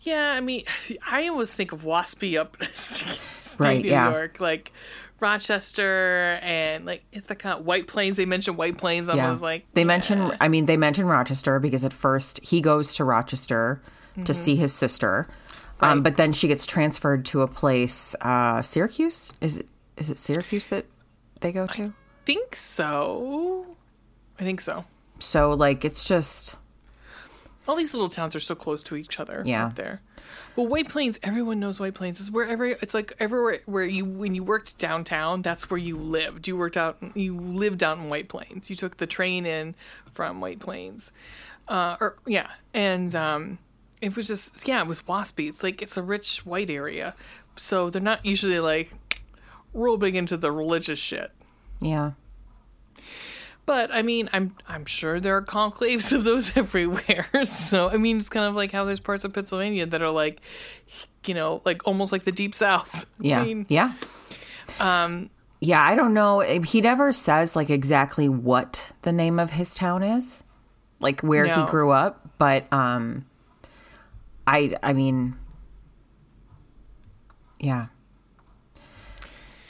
[0.06, 0.64] yeah, I mean,
[1.10, 3.20] I always think of waspy up state
[3.58, 4.10] Right, New yeah.
[4.10, 4.72] York, like
[5.20, 8.16] Rochester and like Ithaca, White Plains.
[8.16, 9.08] They mentioned White Plains.
[9.08, 9.30] I Yeah.
[9.30, 9.86] was like, they yeah.
[9.86, 13.80] mention I mean they mention Rochester because at first he goes to Rochester
[14.24, 15.26] to see his sister.
[15.80, 19.32] Um, but then she gets transferred to a place uh, Syracuse.
[19.42, 20.86] Is it is it Syracuse that
[21.40, 21.82] they go to?
[21.82, 21.92] I
[22.24, 23.66] think so.
[24.40, 24.84] I think so.
[25.18, 26.56] So like it's just
[27.68, 29.66] All these little towns are so close to each other Yeah.
[29.66, 30.00] up there.
[30.54, 32.20] Well, White Plains, everyone knows White Plains.
[32.20, 36.48] It's wherever it's like everywhere where you when you worked downtown, that's where you lived.
[36.48, 38.70] You worked out you lived out in White Plains.
[38.70, 39.74] You took the train in
[40.12, 41.12] from White Plains.
[41.68, 42.48] Uh or yeah.
[42.72, 43.58] And um
[44.00, 45.48] it was just yeah, it was waspy.
[45.48, 47.14] It's like it's a rich white area.
[47.56, 49.20] So they're not usually like
[49.74, 51.32] real big into the religious shit.
[51.80, 52.12] Yeah.
[53.66, 57.26] But I mean, I'm I'm sure there are conclaves of those everywhere.
[57.44, 60.40] So I mean, it's kind of like how there's parts of Pennsylvania that are like,
[61.26, 63.06] you know, like almost like the deep south.
[63.20, 63.40] Yeah.
[63.40, 63.92] I mean, yeah.
[64.80, 66.40] Um yeah, I don't know.
[66.40, 70.44] He never says like exactly what the name of his town is.
[71.00, 71.64] Like where No.
[71.64, 73.26] he grew up, but um
[74.46, 75.36] I I mean
[77.58, 77.86] yeah.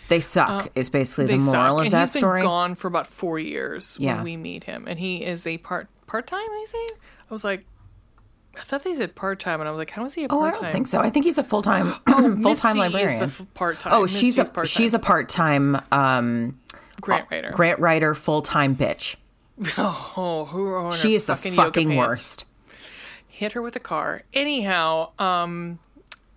[0.08, 1.78] They suck is basically the moral suck.
[1.80, 2.42] of and that he's been story.
[2.42, 4.16] gone for about four years Yeah.
[4.16, 6.38] when we meet him, and he is a part part time.
[6.40, 6.86] I say,
[7.30, 7.64] I was like,
[8.56, 10.54] I thought they said part time, and I was like, how is he a part
[10.54, 10.62] time?
[10.62, 11.00] Oh, I don't think so.
[11.00, 11.92] I think he's a full time
[12.40, 13.22] full time librarian.
[13.24, 13.92] is the part time.
[13.94, 16.58] oh, she's a she's a part time um,
[17.00, 17.50] grant writer.
[17.50, 19.16] grant writer, full time bitch.
[19.78, 22.44] oh, who are She is the fucking yoga fucking worst.
[23.26, 24.22] hit her with a car.
[24.34, 25.78] Anyhow, um,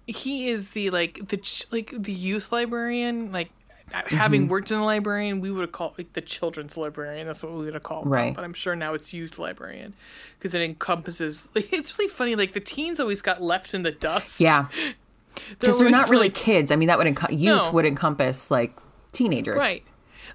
[0.07, 3.31] he is the like the like the youth librarian.
[3.31, 3.49] Like
[3.91, 4.49] having Mm-hmm.
[4.51, 7.25] worked in a librarian, we would have called like the children's librarian.
[7.27, 8.05] That's what we would have called.
[8.05, 8.13] them.
[8.13, 8.35] Right.
[8.35, 9.93] But I'm sure now it's youth librarian
[10.37, 11.49] because it encompasses.
[11.55, 12.35] Like, it's really funny.
[12.35, 14.39] Like the teens always got left in the dust.
[14.41, 14.67] Yeah,
[15.59, 16.71] because they're always, not really like- kids.
[16.71, 17.71] I mean, that would enco- youth No.
[17.71, 18.77] would encompass like
[19.11, 19.57] teenagers.
[19.61, 19.83] Right.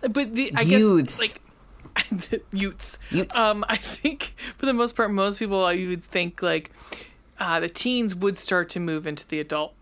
[0.02, 1.18] But the I Youths.
[1.18, 2.98] guess like Utes.
[3.10, 3.36] Utes.
[3.36, 6.70] Um, I think for the most part, most people you would think like
[7.38, 9.74] uh, the teens would start to move into the adult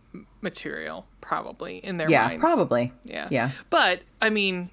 [0.43, 2.41] material, probably in their Yeah, minds.
[2.41, 2.93] probably.
[3.05, 3.29] Yeah.
[3.31, 3.51] yeah.
[3.71, 4.69] But I mean,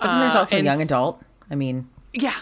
[0.00, 1.22] But then there's Uh, also and young adult.
[1.50, 2.34] I mean, yeah,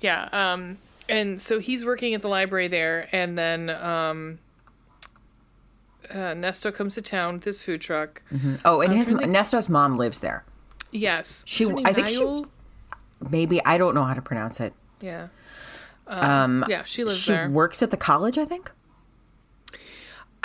[0.00, 0.28] yeah.
[0.32, 0.78] Um,
[1.08, 4.38] and so he's working at the library there, and then um,
[6.10, 8.22] uh, Nesto comes to town with his food truck.
[8.64, 10.44] oh, and his trying to- Nesto's mom lives there.
[10.90, 12.44] Yes, She- Is her name I think she-
[13.30, 14.72] Maybe I don't know how to pronounce it.
[15.00, 15.28] Yeah.
[16.06, 17.48] Um, yeah, she lives She there.
[17.50, 18.70] works at the college, I think.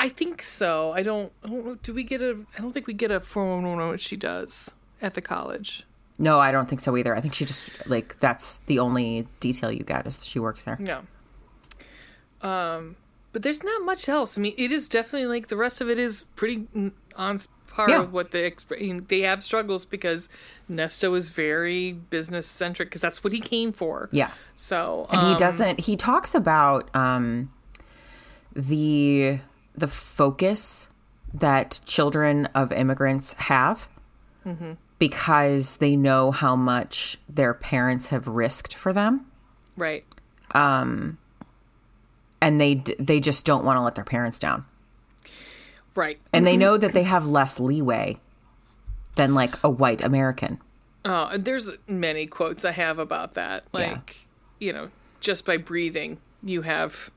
[0.04, 0.92] I think so.
[0.92, 1.32] I don't.
[1.44, 1.76] I don't know.
[1.82, 2.38] Do we get a?
[2.58, 5.86] I don't think we get a four one one what she does at the college.
[6.20, 7.16] No, I don't think so either.
[7.16, 10.78] I think she just like that's the only detail you get is she works there.
[10.80, 11.04] No.
[12.42, 12.98] Um,
[13.32, 14.38] but there's not much else.
[14.38, 16.68] I mean, it is definitely like the rest of it is pretty
[17.16, 18.00] on par Yeah.
[18.02, 20.28] with what they exp- They have struggles because
[20.70, 24.10] Nesto is very business centric because that's what he came for.
[24.12, 24.32] Yeah.
[24.56, 27.52] So and he um, doesn't he talks about um
[28.54, 29.40] the
[29.76, 30.90] the focus
[31.34, 33.88] that children of immigrants have
[34.46, 34.74] Mm-hmm.
[35.00, 39.26] because they know how much their parents have risked for them
[39.78, 40.04] right.
[40.54, 41.18] and
[42.42, 44.66] they they just don't want to let their parents down
[45.96, 46.20] Right.
[46.34, 48.18] and they know that they have less leeway
[49.16, 50.60] than like a white american
[51.06, 53.66] and there's many quotes I have about that.
[53.74, 54.26] Like,
[54.60, 57.12] you know, just by breathing, you have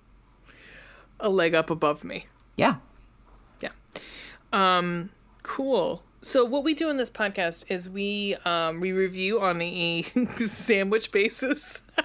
[1.20, 2.26] a leg up above me.
[2.57, 2.76] Yeah
[3.61, 3.70] Yeah.
[4.52, 5.11] Um,
[5.42, 6.02] cool.
[6.22, 10.02] So what we do in this podcast is we um, we review on a
[10.38, 11.82] sandwich basis.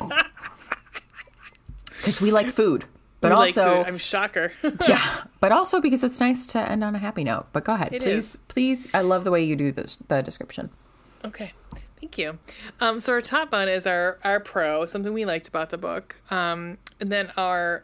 [1.98, 2.86] because we like food
[3.20, 3.88] but We like also food.
[3.88, 4.54] I'm shocker.
[4.88, 7.94] yeah but also because it's nice to end on a happy note but go ahead
[7.94, 8.38] It please is.
[8.48, 10.70] please i love the way you do this the description
[11.26, 11.54] okay.
[12.00, 12.40] Thank you.
[12.80, 16.16] Um, so our top one is our our pro, something we liked about the book.
[16.32, 17.84] Um, and then our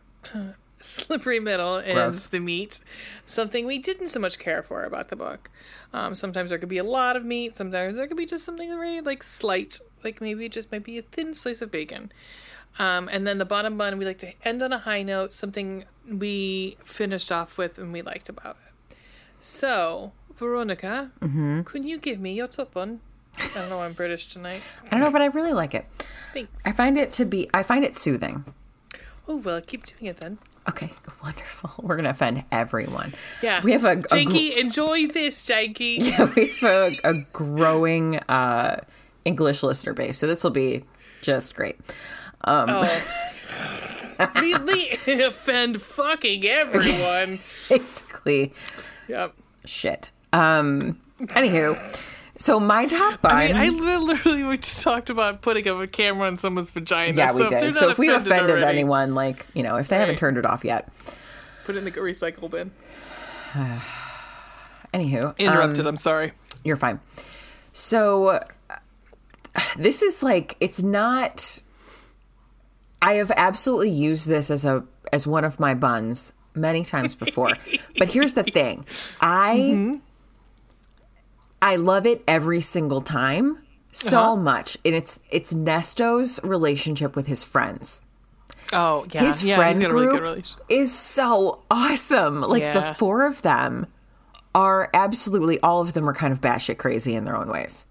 [0.79, 2.25] slippery middle is Gross.
[2.27, 2.79] the meat,
[3.25, 5.49] something we didn't so much care for about the book.
[5.93, 7.55] Um, sometimes there could be a lot of meat.
[7.55, 10.97] Sometimes there could be just something very like slight, like maybe it just might be
[10.97, 12.11] a thin slice of bacon.
[12.79, 15.85] Um, and then the bottom bun, we like to end on a high note, something
[16.07, 18.95] we finished off with and we liked about it.
[19.39, 21.61] So, Veronica, Mm-hmm.
[21.63, 22.99] can you give me your top bun?
[23.39, 24.61] I don't know, I'm British tonight.
[24.85, 25.85] i don't know but i really like it
[26.33, 26.49] Thanks.
[26.65, 28.45] i find it to be i find it soothing
[29.29, 30.37] Oh, well, keep doing it then.
[30.69, 30.89] Okay
[31.23, 33.61] wonderful we're gonna offend everyone Yeah.
[33.63, 35.97] we have a, a gr- Jakey, enjoy this, Jakey.
[36.01, 38.81] Yeah, we have a, a growing uh
[39.25, 40.83] english listener base so this will be
[41.21, 41.77] just great
[42.45, 42.87] Oh.
[44.41, 44.91] really
[45.23, 47.39] offend fucking everyone.
[47.69, 48.53] basically
[49.07, 49.33] Yep.
[49.65, 51.75] shit um anywho
[52.37, 55.87] so my top bun I mean, I literally we just talked about putting up a
[55.87, 57.17] camera on someone's vagina.
[57.17, 59.75] yeah we if they're did not so if we've offended already, anyone like you know
[59.77, 60.89] if they haven't turned it off yet
[61.65, 62.71] put it in the recycle bin.
[64.93, 65.85] anywho um, Interrupted.
[65.85, 66.31] I'm sorry.
[66.63, 66.99] You're fine.
[67.73, 68.39] So
[69.77, 71.61] this is like it's not
[73.01, 77.51] I have absolutely used this as a as one of my buns many times before.
[77.97, 78.85] but here's the thing.
[79.21, 79.99] I
[81.61, 83.59] I love it every single time
[83.91, 84.35] so Uh-huh.
[84.35, 84.77] much.
[84.85, 88.01] And it's it's Nesto's relationship with his friends.
[88.73, 90.65] Oh yeah, His yeah, friend he's got a really group relationship.
[90.69, 92.41] is so awesome.
[92.41, 93.87] Like the four of them
[94.53, 97.85] are absolutely all of them are kind of batshit crazy in their own ways.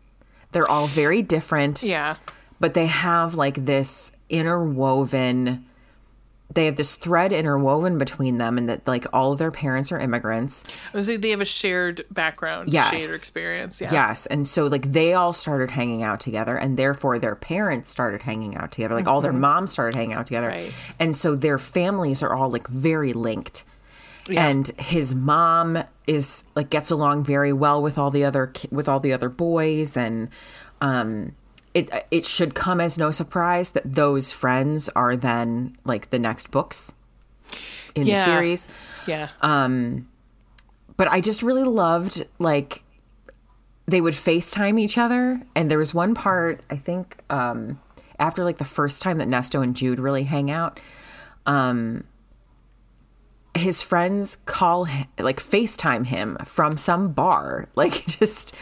[0.52, 2.16] They're all very different Yeah,
[2.60, 5.64] but they have like this interwoven
[6.54, 9.98] they have this thread interwoven between them and that like all of their parents are
[9.98, 13.02] immigrants I was like they have a shared background, Yes.
[13.02, 13.80] shared experience.
[13.80, 17.90] Yeah, yes and so like they all started hanging out together and therefore their parents
[17.90, 20.72] started hanging out together like all their moms started hanging out together Right.
[21.00, 23.64] and so their families are all like very linked
[24.28, 24.46] Yeah.
[24.46, 29.00] and his mom is like gets along very well with all the other with all
[29.00, 30.28] the other boys and
[30.80, 31.32] um
[31.76, 36.50] it it should come as no surprise that those friends are then like the next
[36.50, 36.94] books
[37.94, 38.18] in Yeah.
[38.18, 38.68] the series
[39.06, 39.28] yeah.
[39.42, 40.08] Um
[40.96, 42.82] but I just really loved like
[43.86, 47.78] they would FaceTime each other and there was one part I think um
[48.18, 50.80] after like the first time that Nesto and Jude really hang out
[51.44, 52.04] um
[53.54, 58.54] his friends call him, like FaceTime him from some bar like just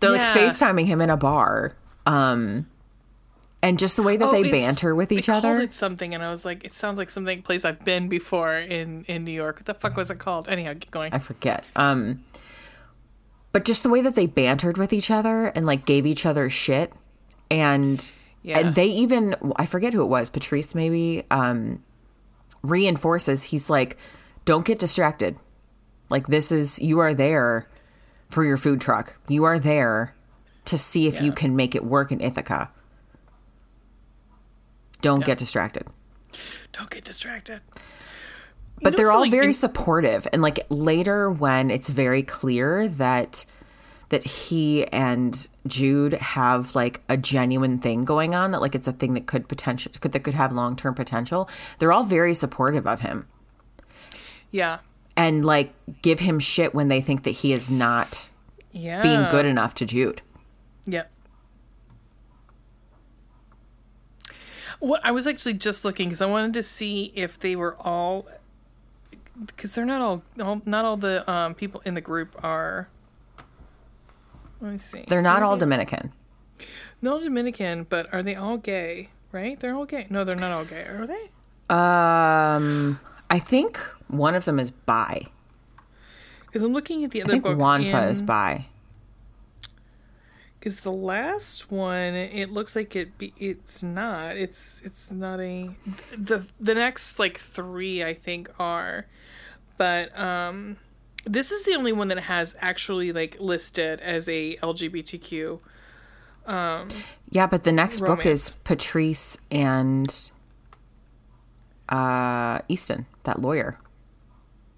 [0.00, 0.34] they're Yeah.
[0.34, 1.74] like FaceTiming him in a bar
[2.06, 2.66] um
[3.62, 6.30] and just the way that Oh, they banter with each other it something, and I
[6.30, 9.56] was like, it sounds like something place I've been before in in New York.
[9.56, 10.48] What the fuck was it called?
[10.48, 11.12] Anyhow, keep going.
[11.12, 11.68] I forget.
[11.76, 12.24] Um,
[13.52, 16.48] but just the way that they bantered with each other and like gave each other
[16.48, 16.92] shit,
[17.50, 18.60] and Yeah.
[18.60, 21.82] and they even I forget who it was, Patrice maybe, um,
[22.62, 23.44] reinforces.
[23.44, 23.96] He's like,
[24.46, 25.36] "Don't get distracted.
[26.08, 27.68] Like this is you are there
[28.30, 29.16] for your food truck.
[29.28, 30.14] You are there
[30.66, 32.70] to see if you can make it work in Ithaca.
[35.00, 35.86] Don't get distracted."
[36.72, 37.60] Don't get distracted.
[38.82, 42.22] but know, they're so, all like, very in- supportive and like later when it's very
[42.22, 43.44] clear that
[44.10, 48.92] that he and Jude have like a genuine thing going on that like it's a
[48.92, 51.48] thing that could potential could that could have long-term potential
[51.78, 53.26] they're all very supportive of him
[54.52, 54.78] Yeah,
[55.16, 58.28] and like give him shit when they think that he is not
[58.72, 59.02] yeah.
[59.02, 60.22] being good enough to Jude
[60.86, 61.20] Yes.
[64.78, 68.26] What I was actually just looking because I wanted to see if they were all
[69.46, 72.88] because they're not all, all not all the um, people in the group are.
[74.60, 75.04] Let me see.
[75.08, 76.12] they're not Are all they- Dominican
[77.02, 79.08] no Dominican, but are they all gay?
[79.32, 79.58] Right?
[79.58, 80.06] They're all gay.
[80.10, 80.82] No, they're not all gay.
[80.82, 81.30] Are they?
[81.74, 83.00] um
[83.30, 83.78] I think
[84.08, 85.22] one of them is bi
[86.46, 87.62] Because I'm looking at the other I think books.
[87.62, 88.66] Juanpa is bi
[90.60, 93.16] Because the last one, it looks like it.
[93.16, 94.36] Be, it's not.
[94.36, 95.70] It's it's not a.
[96.16, 99.06] The the next like three, I think, are,
[99.78, 100.76] but um,
[101.24, 105.60] this is the only one that has actually like listed as a LGBTQ.
[106.46, 106.88] Um,
[107.30, 110.30] Yeah, but the next book is Patrice and
[111.88, 113.78] uh Easton, that lawyer.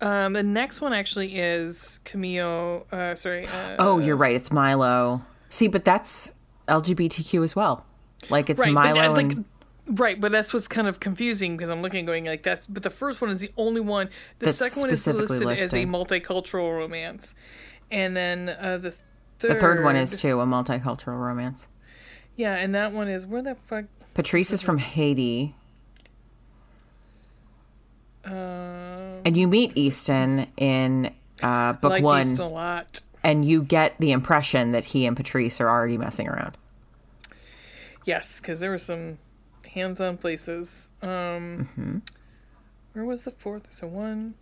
[0.01, 2.87] Um, the next one actually is Camille.
[2.91, 3.47] Uh, sorry.
[3.47, 4.35] Uh, Oh, you're right.
[4.35, 5.23] It's Milo.
[5.53, 6.33] See, but that's
[6.67, 7.85] LGBTQ as well.
[8.31, 9.45] Like it's right, Milo that, like, and
[9.87, 12.65] right, but that's what's kind of confusing because I'm looking, going like that's.
[12.65, 14.09] But the first one is the only one.
[14.39, 17.35] The That's second one is specifically listed, as a multicultural romance,
[17.91, 19.51] and then uh, the third.
[19.51, 21.69] the third one is too a multicultural romance.
[22.35, 23.85] Yeah, and that one is where the fuck.
[24.15, 25.55] Patrice is from Haiti,
[28.25, 33.02] Um, and you meet Easton in uh, book one, Easton a lot.
[33.25, 36.57] And you get the impression that he and Patrice are already messing around.
[38.05, 39.19] Yes, because there were some
[39.73, 40.91] hands-on places.
[41.03, 41.99] Um, Mm-hmm.
[42.95, 43.69] Where was the fourth?
[43.71, 44.35] So one.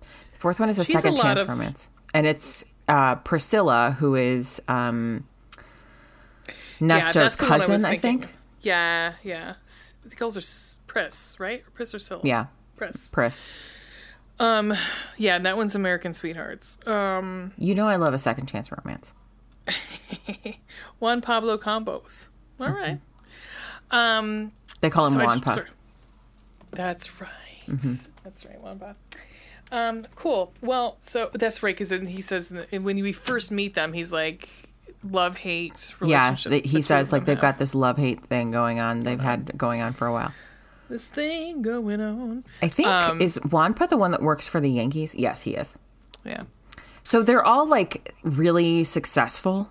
[0.00, 3.94] The fourth one is a She's second lot chance of- romance, and it's uh, Priscilla
[3.98, 5.26] who is um,
[6.80, 8.28] Nestor's the one I cousin, I, think.
[8.62, 9.54] Yeah, yeah.
[9.66, 10.78] S- He calls her S-
[11.38, 11.62] right?
[11.66, 12.22] Or or Scylla?
[12.24, 13.10] Yeah, Press.
[13.10, 13.44] Pris.
[14.40, 14.74] Um,
[15.18, 16.78] yeah, that one's American Sweethearts.
[16.86, 19.12] Um, You know I love a second chance romance.
[20.98, 22.28] Juan Pablo Campos.
[22.60, 22.76] All Mm-hmm.
[22.76, 22.98] right.
[23.90, 25.68] Um, They call him so just- sorry.
[26.72, 27.28] That's right.
[27.68, 27.94] Mm-hmm.
[28.24, 28.94] That's right, Juanpa.
[29.70, 30.52] Um, cool.
[30.62, 34.48] Well, so that's right because then he says when we first meet them, he's like
[35.04, 36.62] love hate yeah, relationship.
[36.64, 37.42] the he says like they've have.
[37.42, 39.02] got this love hate thing going on.
[39.02, 40.32] They've had going on for a while.
[40.92, 42.44] This thing going on.
[42.62, 45.14] I think Um, is Juanpa the one that works for the Yankees?
[45.14, 45.76] Yes, he is.
[46.24, 46.42] Yeah.
[47.02, 49.70] So they're all like really successful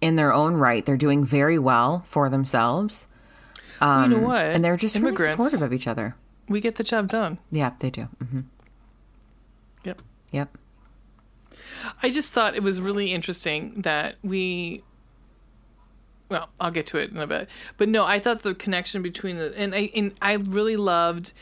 [0.00, 0.84] in their own right.
[0.84, 3.08] They're doing very well for themselves.
[3.80, 4.44] you know what?
[4.46, 6.14] and they're just really supportive of each other.
[6.48, 7.38] We get the job done.
[7.50, 8.02] Yeah, they do.
[8.20, 8.40] hmm
[9.84, 10.02] Yep.
[10.32, 10.58] Yep.
[12.02, 14.82] I just thought it was really interesting that we.
[16.28, 17.48] Well, I'll get to it in a bit,
[17.78, 21.32] but no, I thought the connection between the and I and I really loved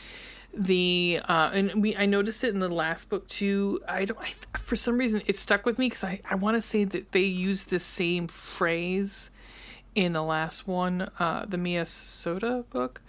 [0.53, 3.81] the uh and we I noticed it in the last book too.
[3.87, 6.61] I don't I, for some reason it stuck with me because I I want to
[6.61, 9.29] say that they used the same phrase
[9.93, 13.01] in the last one, uh the Mia Sosa book.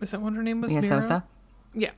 [0.00, 0.72] Is that what her name was?
[0.72, 0.82] Mia?
[0.82, 1.24] Sosa.
[1.74, 1.90] yeah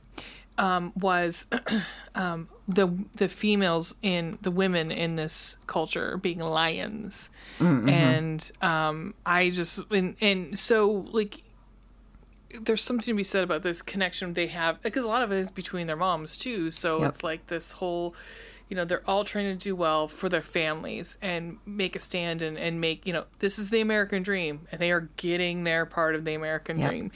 [0.57, 1.47] um, was
[2.15, 7.29] um, the the females in the women in this culture being lions.
[7.59, 11.41] And um, i just and, and so like
[12.61, 15.37] there's something to be said about this connection they have because a lot of it
[15.39, 16.69] is between their moms too.
[16.71, 17.09] So Yep.
[17.09, 18.13] it's like this whole
[18.69, 22.41] you know they're all trying to do well for their families and make a stand
[22.41, 25.85] and, and make you know this is the american dream and they are getting their
[25.85, 26.89] part of the american Yep.
[26.89, 27.11] dream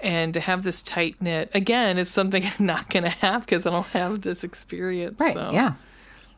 [0.00, 3.66] and to have this tight knit again is something i'm not going to have because
[3.66, 5.34] i don't have this experience Right.
[5.34, 5.50] so.
[5.52, 5.74] Yeah.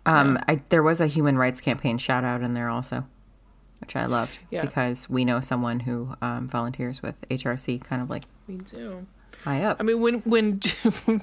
[0.07, 3.05] Um, I, there was a human rights campaign shout out in there also,
[3.81, 4.63] which I loved Yeah.
[4.65, 9.05] because we know someone who um, volunteers with HRC, kind of like me too
[9.45, 9.77] high up.
[9.81, 10.53] I mean, when when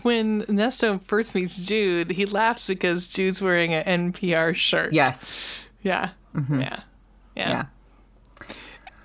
[0.03, 4.93] when Nesto first meets Jude, he laughs because Jude's wearing an NPR shirt.
[4.93, 5.29] yes.
[5.81, 6.11] Yeah.
[6.33, 6.49] Yeah.
[6.59, 6.83] Yeah.
[7.35, 7.65] Yeah.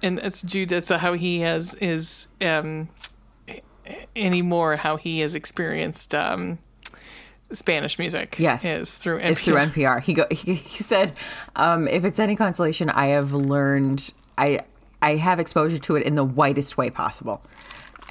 [0.03, 0.69] And that's Jude.
[0.69, 2.89] That's how he has is um
[4.15, 4.77] anymore.
[4.77, 6.59] How he has experienced um
[7.53, 8.37] Spanish music.
[8.39, 8.65] Yes.
[8.65, 9.29] is through NPR.
[9.31, 10.01] It's through NPR.
[10.03, 10.27] He go.
[10.31, 11.15] He, he said,
[11.57, 14.13] um, "If it's any consolation, I have learned.
[14.37, 14.61] I
[15.01, 17.43] I have exposure to it in the whitest way possible."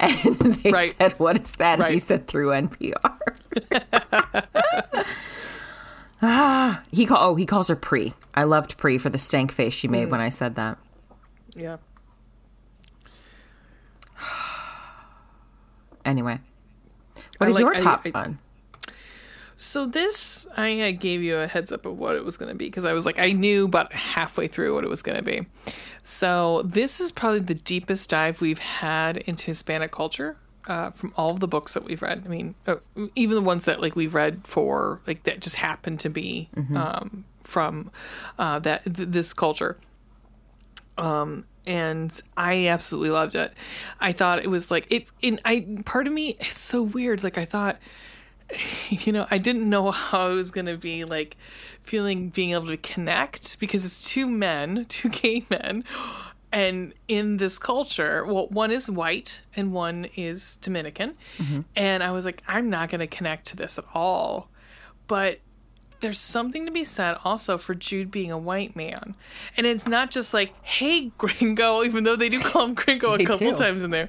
[0.00, 0.94] And they Right.
[1.00, 3.18] said, "What is that?" And he said, "Through NPR."
[6.22, 7.18] ah, he call.
[7.20, 8.14] Oh, he calls her Pre.
[8.34, 9.92] I loved Pre for the stank face she Mm.
[9.92, 10.78] made when I said that.
[11.54, 11.76] Yeah.
[16.04, 16.40] Anyway,
[17.36, 18.38] what I is like- your I- top I- one?
[19.60, 22.54] So this, I uh, gave you a heads up of what it was going to
[22.54, 25.22] be because I was like, I knew about halfway through what it was going to
[25.22, 25.46] be.
[26.04, 30.36] So this is probably the deepest dive we've had into Hispanic culture
[30.68, 32.22] uh, from all of the books that we've read.
[32.24, 32.76] I mean, uh,
[33.16, 37.24] even the ones that like we've read for like that just happened to be um,
[37.42, 37.90] from
[38.38, 39.76] uh, that th- this culture
[40.96, 43.52] Um, and I absolutely loved it.
[44.00, 45.08] I thought it was like it.
[45.20, 47.22] In I part of me is so weird.
[47.24, 47.78] Like I thought,
[48.90, 51.36] you know, I didn't know how I was gonna be like
[51.82, 55.84] feeling being able to connect because it's two men, two gay men,
[56.50, 61.14] and in this culture, well, one is white and one is Dominican,
[61.76, 64.48] and I was like, I'm not gonna connect to this at all,
[65.06, 65.40] but
[66.00, 69.14] there's something to be said also for Jude being a white man.
[69.56, 73.24] And it's not just like, hey, gringo, even though they do call him gringo a
[73.24, 73.56] couple do.
[73.56, 74.08] times in there.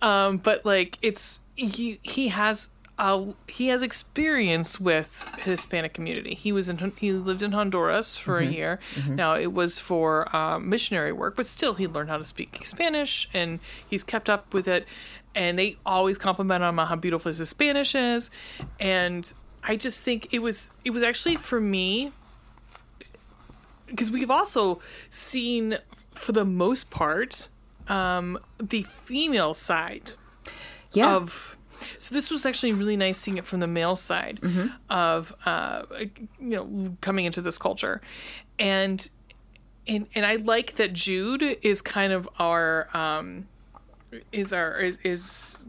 [0.00, 2.68] Um, but like, it's, he, he has,
[2.98, 6.34] uh, he has experience with Hispanic community.
[6.34, 8.80] He was in, he lived in Honduras for a year.
[9.08, 13.28] Now it was for um, missionary work, but still he learned how to speak Spanish
[13.32, 14.86] and he's kept up with it.
[15.34, 18.30] And they always compliment him on how beautiful his Spanish is.
[18.80, 19.32] And
[19.62, 22.10] I just think it was it was actually for me
[23.86, 24.80] because we've also
[25.10, 25.78] seen
[26.10, 27.48] for the most part
[27.88, 30.12] um, the female side
[30.92, 31.14] Yeah.
[31.14, 31.56] of
[31.98, 34.40] so this was actually really nice seeing it from the male side
[34.90, 35.82] of uh,
[36.40, 38.00] you know coming into this culture.
[38.58, 39.08] And
[39.86, 43.46] and and I like that Jude is kind of our um,
[44.32, 45.64] is our is, is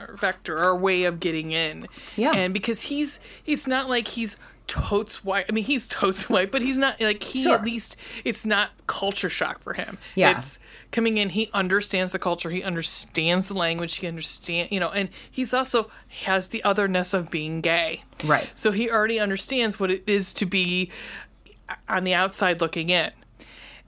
[0.00, 1.86] our vector our way of getting in.
[2.16, 2.32] Yeah.
[2.32, 4.36] and because he's it's not like he's
[4.66, 7.54] totes white i mean he's totes white but he's not like he Sure.
[7.54, 10.30] at least it's not culture shock for him Yeah.
[10.32, 10.58] it's
[10.90, 15.10] coming in he understands the culture he understands the language he understand you know and
[15.30, 15.90] he's also
[16.24, 18.48] has the otherness of being gay Right.
[18.54, 20.90] so he already understands what it is to be
[21.88, 23.10] on the outside looking in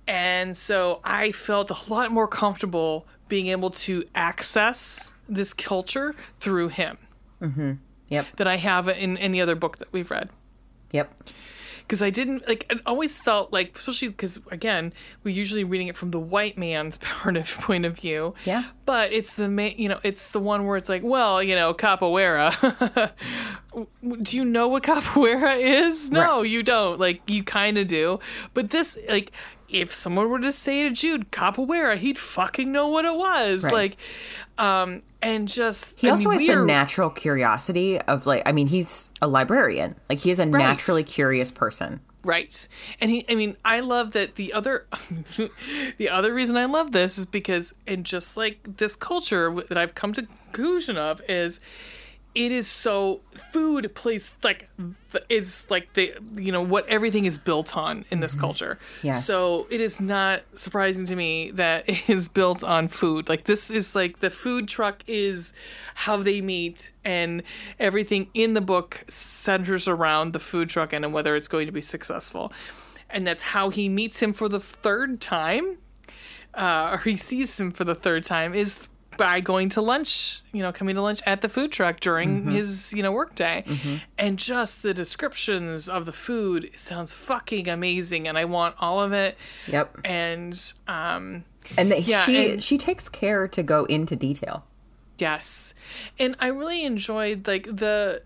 [0.09, 6.69] and so I felt a lot more comfortable being able to access this culture through
[6.69, 6.97] him
[7.43, 7.73] mm-hmm.
[8.09, 8.27] Yep.
[8.37, 10.31] than I have in any other book that we've read.
[10.97, 11.13] Yep.
[11.83, 14.93] Because I didn't like, it always felt like, especially because again,
[15.23, 18.35] we're usually reading it from the white man's part of point of view.
[18.45, 18.65] Yeah.
[18.87, 21.73] But it's the ma- you know, it's the one where it's like, well, you know,
[21.75, 23.13] capoeira.
[24.23, 26.11] do you know what capoeira is?
[26.11, 26.51] No, Right.
[26.51, 26.99] you don't.
[26.99, 28.19] Like, you kind of do.
[28.55, 29.31] But this, like,
[29.69, 33.65] if someone were to say to Jude capoeira, he'd fucking know what it was.
[33.65, 33.73] Right.
[33.73, 33.97] Like,
[34.59, 38.53] um, and just He I also mean, has the are- natural curiosity of like I
[38.53, 39.97] mean he's a librarian.
[40.09, 42.01] Like he is a naturally curious person.
[42.25, 42.67] Right.
[43.01, 44.87] And he I mean, I love that the other
[45.99, 49.95] the other reason I love this is because and just like this culture that I've
[49.95, 51.61] come to conclusion of is
[52.37, 54.69] it is so food plays like
[55.31, 58.79] it's like the you know what everything is built on in this culture.
[59.03, 59.25] Yes.
[59.25, 63.31] So it is not surprising to me that it is built on food.
[63.31, 65.55] Like this is like the food truck is
[65.95, 67.43] how they meet and
[67.81, 71.83] everything in the book centers around the food truck and whether it's going to be
[71.83, 72.53] successful.
[73.09, 75.79] And that's how he meets him for the third time.
[76.53, 80.63] Uh, or he sees him for the third time is by going to lunch, you
[80.63, 82.51] know, coming to lunch at the food truck during Mm-hmm.
[82.53, 83.65] his, you know, workday.
[84.19, 89.13] And just the descriptions of the food sounds fucking amazing and I want all of
[89.13, 89.37] it.
[89.69, 89.99] Yep.
[90.05, 91.45] And um
[91.77, 94.65] And that Yeah, she and- she takes care to go into detail.
[95.19, 95.75] yes.
[96.19, 98.23] And I really enjoyed like the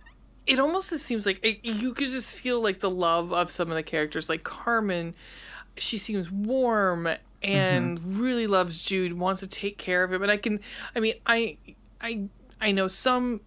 [0.47, 3.69] it almost just seems like it, you could just feel like the love of some
[3.71, 5.15] of the characters like Carmen
[5.77, 7.09] she seems warm
[7.43, 10.23] and really loves Jude, wants to take care of him.
[10.23, 10.61] And I can,
[10.95, 11.57] I mean, I,
[12.01, 12.29] I,
[12.61, 13.41] I know some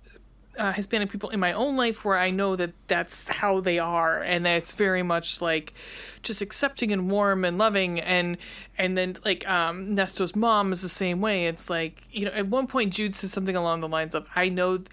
[0.57, 4.21] uh, Hispanic people in my own life where I know that that's how they are,
[4.21, 5.73] and that's very much like
[6.21, 7.99] just accepting and warm and loving.
[7.99, 8.37] And
[8.77, 11.47] and then like um, Nesto's mom is the same way.
[11.47, 14.49] It's like you know, at one point Jude says something along the lines of, "I
[14.49, 14.83] know."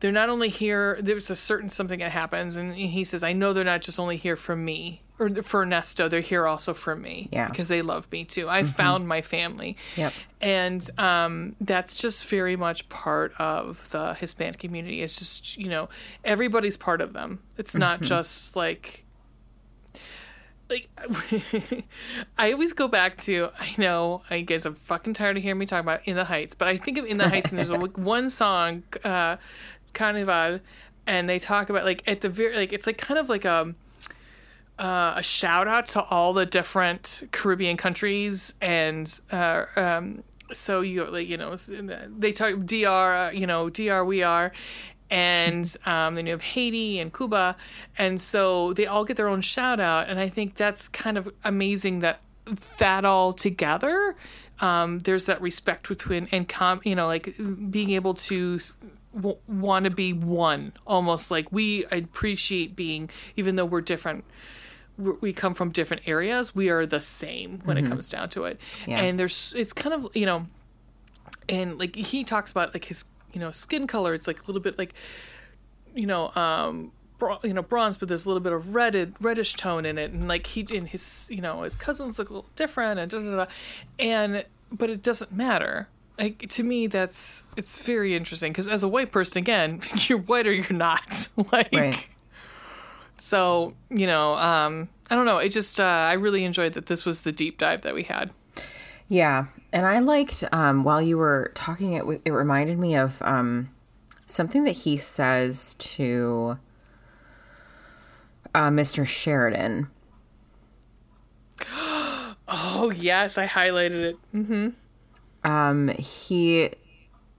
[0.00, 0.98] They're not only here.
[1.00, 4.16] There's a certain something that happens, and he says, "I know they're not just only
[4.16, 7.48] here for me or for Ernesto, They're here also for me, Yeah.
[7.48, 8.48] because they love me too.
[8.48, 10.12] I found my family, Yep.
[10.40, 15.02] and um, that's just very much part of the Hispanic community.
[15.02, 15.88] It's just you know
[16.24, 17.40] everybody's part of them.
[17.58, 19.04] It's not just like
[20.68, 20.88] like
[22.38, 25.66] I always go back to I know you guys are fucking tired of hearing me
[25.66, 27.76] talk about In the Heights, but I think of In the Heights and there's a,
[27.78, 29.36] one song, uh,
[29.92, 30.60] Carnival,
[31.06, 33.74] and they talk about like at the very like it's like kind of like a
[34.82, 40.22] uh, a shout out to all the different Caribbean countries and uh, um,
[40.52, 41.54] so you like you know
[42.18, 44.52] they talk DR uh, you know DR we are
[45.10, 47.54] and um, then you have Haiti and Cuba.
[47.98, 50.08] And so they all get their own shout out.
[50.08, 52.20] And I think that's kind of amazing that
[52.78, 54.16] that all together
[54.60, 57.34] um, there's that respect between and com you know like
[57.70, 58.58] being able to
[59.14, 61.30] w- want to be one almost.
[61.30, 64.24] Like we appreciate being even though we're different
[64.98, 68.60] we come from different areas we are the same when it comes down to it.
[68.86, 69.00] Yeah.
[69.00, 70.46] and there's it's kind of you know
[71.48, 74.60] and like he talks about like his you know skin color it's like a little
[74.60, 74.94] bit like
[75.94, 76.92] you know um
[77.44, 80.10] you know bronze but there's a little bit of redded reddish tone in it.
[80.10, 83.18] And like he and his you know his cousins look a little different and da,
[83.20, 83.46] da, da,
[83.98, 85.88] and but it doesn't matter.
[86.18, 90.46] Like to me that's it's very interesting because as a white person again you're white
[90.46, 91.28] or you're not.
[91.52, 92.06] Like Right.
[93.22, 95.38] So you know um i don't know.
[95.38, 98.30] It just uh, i really enjoyed that this was the deep dive that we had.
[99.08, 103.70] Yeah, and I liked um, while you were talking, it it reminded me of um,
[104.26, 106.58] something that he says to
[108.54, 109.06] uh, Mr.
[109.06, 109.88] Sheridan.
[111.68, 113.38] oh yes.
[113.38, 114.16] I highlighted it.
[115.44, 116.70] Um, he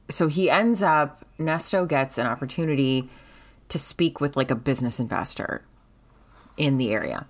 [0.10, 3.10] so he ends up Nesto gets an opportunity
[3.70, 5.64] to speak with like a business investor
[6.58, 7.26] in the area.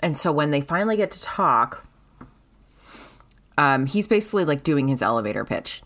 [0.00, 1.86] And so when they finally get to talk,
[3.58, 5.82] um, he's basically like doing his elevator pitch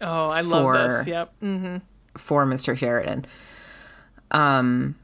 [0.00, 1.32] oh i love this For- yep
[2.16, 2.76] for Mr.
[2.76, 3.26] Sheridan.
[4.30, 4.96] Um,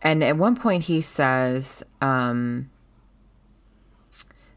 [0.00, 2.70] and at one point he says, um,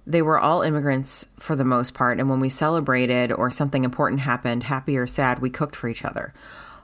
[0.07, 4.21] they were all immigrants for the most part, and when we celebrated or something important
[4.21, 6.33] happened, happy or sad, we cooked for each other.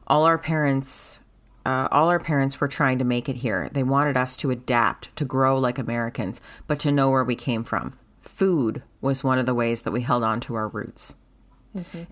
[0.08, 1.21] All our parents,
[1.66, 3.70] uh, all our parents were trying to make it here.
[3.72, 7.64] They wanted us to adapt, to grow like Americans, but to know where we came
[7.64, 7.98] from.
[8.22, 11.16] Food was one of the ways that we held on to our roots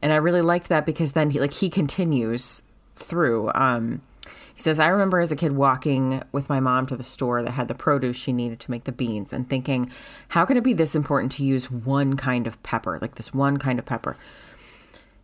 [0.02, 2.64] and I really liked that because then he like he continues
[2.96, 3.52] through.
[3.54, 4.02] Um,
[4.56, 7.52] he says, "I remember as a kid walking with my mom to the store that
[7.52, 9.92] had the produce she needed to make the beans, and thinking,
[10.30, 13.58] how can it be this important to use one kind of pepper, like this one
[13.58, 14.18] kind of pepper?"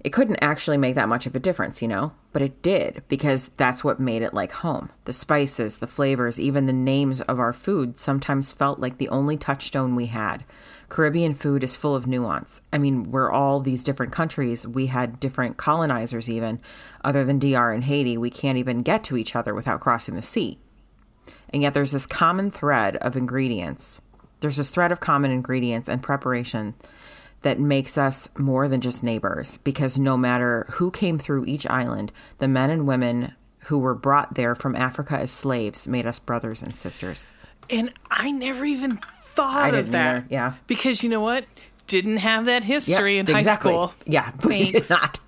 [0.06, 3.48] It couldn't actually make that much of a difference, you know, but it did because
[3.58, 4.92] that's what made it like home.
[5.06, 9.36] The spices, the flavors, even the names of our food sometimes felt like the only
[9.36, 10.46] touchstone we had.
[10.90, 12.62] Caribbean food is full of nuance.
[12.72, 14.68] I mean, we're all these different countries.
[14.68, 16.62] We had different colonizers, even.
[17.04, 20.22] Other than DR and Haiti, we can't even get to each other without crossing the
[20.22, 20.60] sea.
[21.50, 24.02] And yet there's this common thread of ingredients.
[24.42, 26.76] There's this thread of common ingredients and preparation
[27.46, 32.12] that makes us more than just neighbors because no matter who came through each island,
[32.40, 33.34] the men and women
[33.66, 37.34] who were brought there from Africa as slaves made us brothers and sisters.
[37.70, 40.16] And I never even thought of that.
[40.18, 40.54] either, yeah.
[40.66, 41.46] Because you know what?
[41.86, 43.94] Didn't have that Yep, history in high school.
[44.08, 45.20] Yeah, we did not.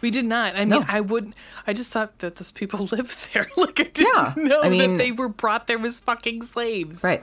[0.00, 0.56] We did not.
[0.56, 0.84] I mean, No.
[0.88, 1.34] I would.
[1.68, 3.48] I just thought that those people lived there.
[3.56, 7.04] like I didn't Yeah, know I mean- that they were brought there as fucking slaves.
[7.04, 7.22] Right.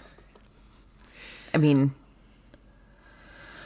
[1.54, 1.94] I mean,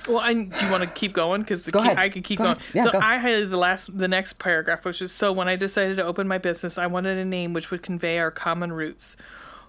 [0.07, 1.41] Well, I, do you want to keep going?
[1.41, 1.79] Because Go.
[1.79, 2.57] I could keep Go going.
[2.73, 2.99] Yeah, so go.
[2.99, 6.27] I highlighted the last, the next paragraph, which is so when I decided to open
[6.27, 9.17] my business, I wanted a name which would convey our common roots.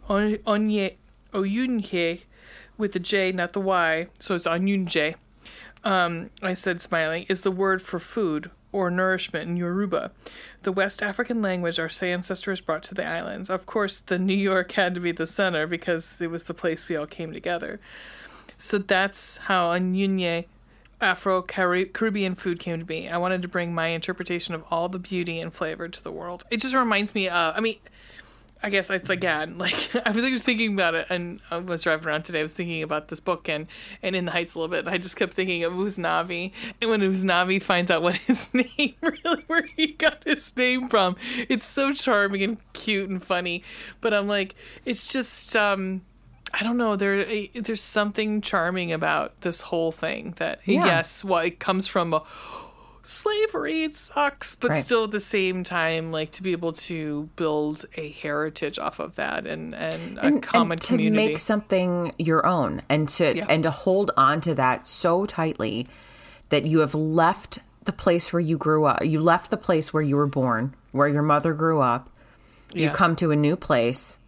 [0.08, 0.94] On- Onye,
[1.32, 2.24] Oyunye,
[2.76, 5.14] with the J, not the Y, so it's Onyunje.
[5.84, 10.10] Um, I said, smiling, is the word for food or nourishment in Yoruba,
[10.62, 13.48] the West African language our ancestors brought to the islands.
[13.48, 16.88] Of course, the New York had to be the center because it was the place
[16.88, 17.80] we all came together.
[18.58, 20.46] So that's how a Anyunye
[21.00, 23.08] Afro Caribbean food came to be.
[23.08, 26.44] I wanted to bring my interpretation of all the beauty and flavor to the world.
[26.50, 27.76] It just reminds me of, I mean,
[28.62, 32.08] I guess it's again, like, I was just thinking about it and I was driving
[32.08, 32.40] around today.
[32.40, 33.66] I was thinking about this book and,
[34.02, 34.88] and In the Heights a little bit.
[34.88, 36.52] I just kept thinking of Usnavi.
[36.80, 41.16] And when Usnavi finds out what his name, really, where he got his name from,
[41.50, 43.62] it's so charming and cute and funny.
[44.00, 44.54] But I'm like,
[44.86, 46.00] it's just, um,
[46.58, 46.96] I don't know.
[46.96, 50.32] There, eh, there's something charming about this whole thing.
[50.38, 50.86] That Yeah.
[50.86, 52.22] yes, well, it comes from a,
[53.02, 53.84] slavery.
[53.84, 54.82] It sucks, but Right.
[54.82, 59.14] still at the same time, like to be able to build a heritage off of
[59.16, 61.28] that and and a and, common and to community.
[61.28, 63.46] make something your own and to Yeah.
[63.48, 65.86] and to hold on to that so tightly
[66.48, 70.02] that you have left the place where you grew up you left the place where
[70.02, 72.10] you were born where your mother grew up
[72.72, 72.84] Yeah.
[72.84, 74.18] you've come to a new place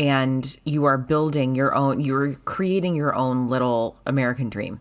[0.00, 4.80] and you are building your own you're creating your own little american dream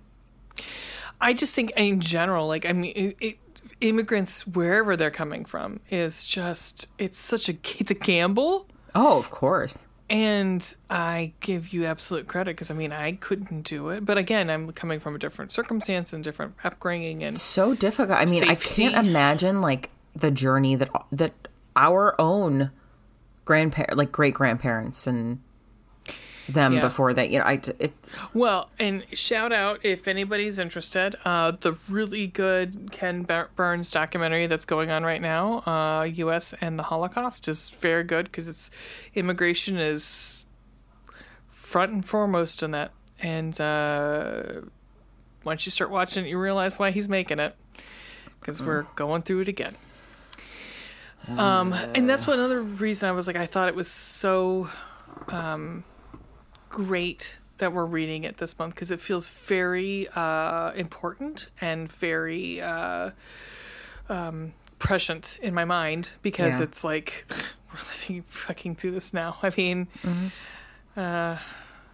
[1.21, 3.37] I just think in general, like I mean, it, it,
[3.81, 8.67] immigrants wherever they're coming from is just it's such a it's a gamble.
[8.95, 13.89] oh of course And I give you absolute credit because I mean I couldn't do
[13.89, 18.17] it, but again I'm coming from a different circumstance and different upbringing, and so difficult
[18.17, 18.49] i mean Safety.
[18.49, 18.55] i
[18.91, 21.33] can't imagine like the journey that that
[21.75, 22.71] our own
[23.49, 25.39] grandparent like great grandparents and
[26.47, 26.81] them Yeah.
[26.81, 27.93] before that you know i it
[28.33, 34.45] Well, and shout out if anybody's interested, uh, the really good Ken Bur- Burns documentary
[34.47, 36.53] that's going on right now, uh, U.S.
[36.61, 38.69] and the Holocaust, is very good because it's
[39.15, 40.45] immigration is
[41.49, 42.91] front and foremost in that.
[43.19, 44.61] And uh,
[45.43, 47.55] once you start watching it, you realize why he's making it
[48.39, 49.75] because we're going through it again.
[51.37, 54.69] Um, and that's one other reason I was like, I thought it was so
[56.69, 62.61] great that we're reading it this month because it feels very uh, important and very
[62.61, 63.11] uh,
[64.07, 66.63] um, prescient in my mind because Yeah.
[66.65, 67.25] it's like
[67.73, 69.37] we're living fucking through this now.
[69.43, 69.87] I mean,
[70.95, 71.37] uh,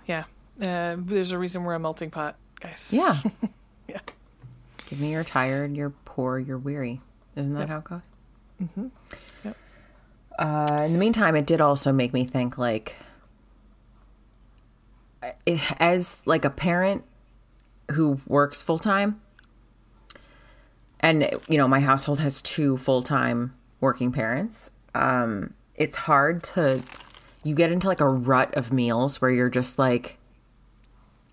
[0.08, 0.24] yeah,
[0.62, 2.90] uh, there's a reason we're a melting pot, guys.
[2.94, 3.20] yeah
[3.88, 4.00] Yeah.
[4.88, 7.02] give me you're tired you're poor you're weary
[7.36, 8.02] isn't that how it goes
[8.62, 8.88] mm-hmm.
[9.44, 9.58] Yep.
[10.40, 12.96] uh, in the meantime it did also make me think like
[15.46, 17.04] it, as like a parent
[17.92, 19.22] who works full-time
[21.00, 26.82] and you know my household has two full-time working parents um it's hard to
[27.44, 30.18] you get into like a rut of meals where you're just like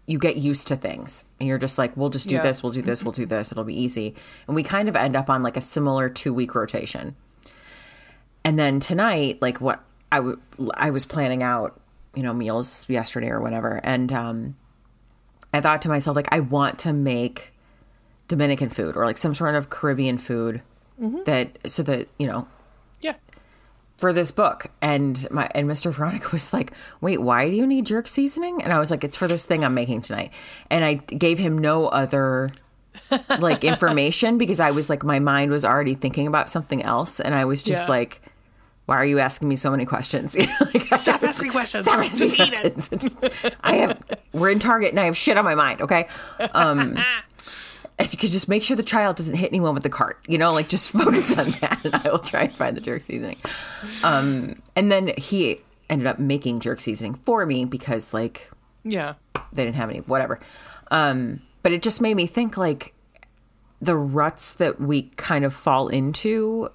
[0.07, 1.25] you get used to things.
[1.39, 2.43] And you're just like we'll just do Yeah.
[2.43, 3.53] this we'll do this we'll do this.
[3.53, 4.15] It'll be easy.
[4.47, 7.15] And we kind of end up on like a similar two week rotation.
[8.45, 10.41] And then tonight like what I w-
[10.75, 11.81] I was planning out
[12.15, 13.81] you know meals yesterday or whatever.
[13.85, 14.57] And um
[15.55, 17.53] i thought to myself like i want to make
[18.27, 20.63] dominican food or like some sort of caribbean food
[21.27, 22.49] that so that you know
[23.03, 23.15] Yeah.
[24.03, 25.93] For this book and my and Mr.
[25.93, 29.17] Veronica was like, "Wait, why do you need jerk seasoning?" And I was like, "It's
[29.17, 30.33] for this thing I'm making tonight."
[30.71, 32.51] And I gave him no other
[33.39, 37.33] like information because I was like my mind was already thinking about something else and
[37.33, 37.91] I was just Yeah.
[37.91, 38.21] like
[38.87, 40.37] why are you asking me so many questions?
[40.75, 41.87] Like, Stop asking questions.
[41.87, 42.75] Stop asking Just eat it.
[42.75, 43.17] questions.
[43.63, 44.03] I have
[44.33, 46.09] we're in Target and I have shit on my mind, okay?
[46.53, 46.99] Um
[48.03, 50.39] if you could just make sure the child doesn't hit anyone with the cart, you
[50.39, 51.31] know, like just focus
[51.63, 53.37] on that and I will try and find the jerk seasoning.
[54.05, 55.61] Um and then he
[55.91, 58.51] ended up making jerk seasoning for me because like
[58.85, 59.15] Yeah.
[59.53, 60.41] they didn't have any whatever
[60.91, 62.95] um but it just made me think like
[63.81, 66.71] the ruts that we kind of fall into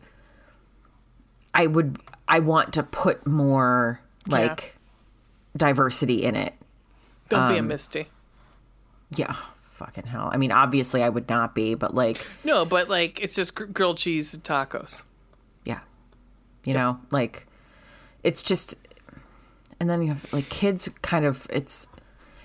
[1.54, 1.98] i would
[2.28, 4.78] i want to put more like
[5.56, 6.54] diversity in it
[7.30, 8.08] Don't Um, be a Misty.
[9.16, 9.36] yeah
[9.78, 13.36] fucking hell i mean obviously i would not be but like No, but like it's
[13.36, 15.04] just gr- grilled cheese and tacos.
[15.66, 15.82] yeah
[16.66, 17.46] You know, like
[18.24, 18.76] it's just,
[19.80, 20.90] and then you have like kids.
[21.02, 21.88] Kind of, it's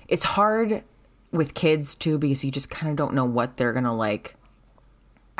[0.06, 0.84] it's hard
[1.32, 4.36] with kids too because you just kind of don't know what they're gonna like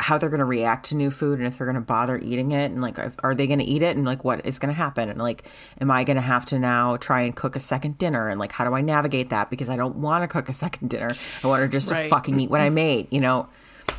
[0.03, 2.51] how they're going to react to new food and if they're going to bother eating
[2.51, 4.77] it and like are they going to eat it and like what is going to
[4.77, 5.09] happen?
[5.09, 5.47] And like
[5.81, 8.27] am i going to have to now try and cook a second dinner?
[8.29, 9.49] And like how do i navigate that?
[9.49, 11.17] Because i don't want to cook a second dinner.
[11.43, 12.03] I want her just Right.
[12.03, 13.47] to fucking eat what i made you know?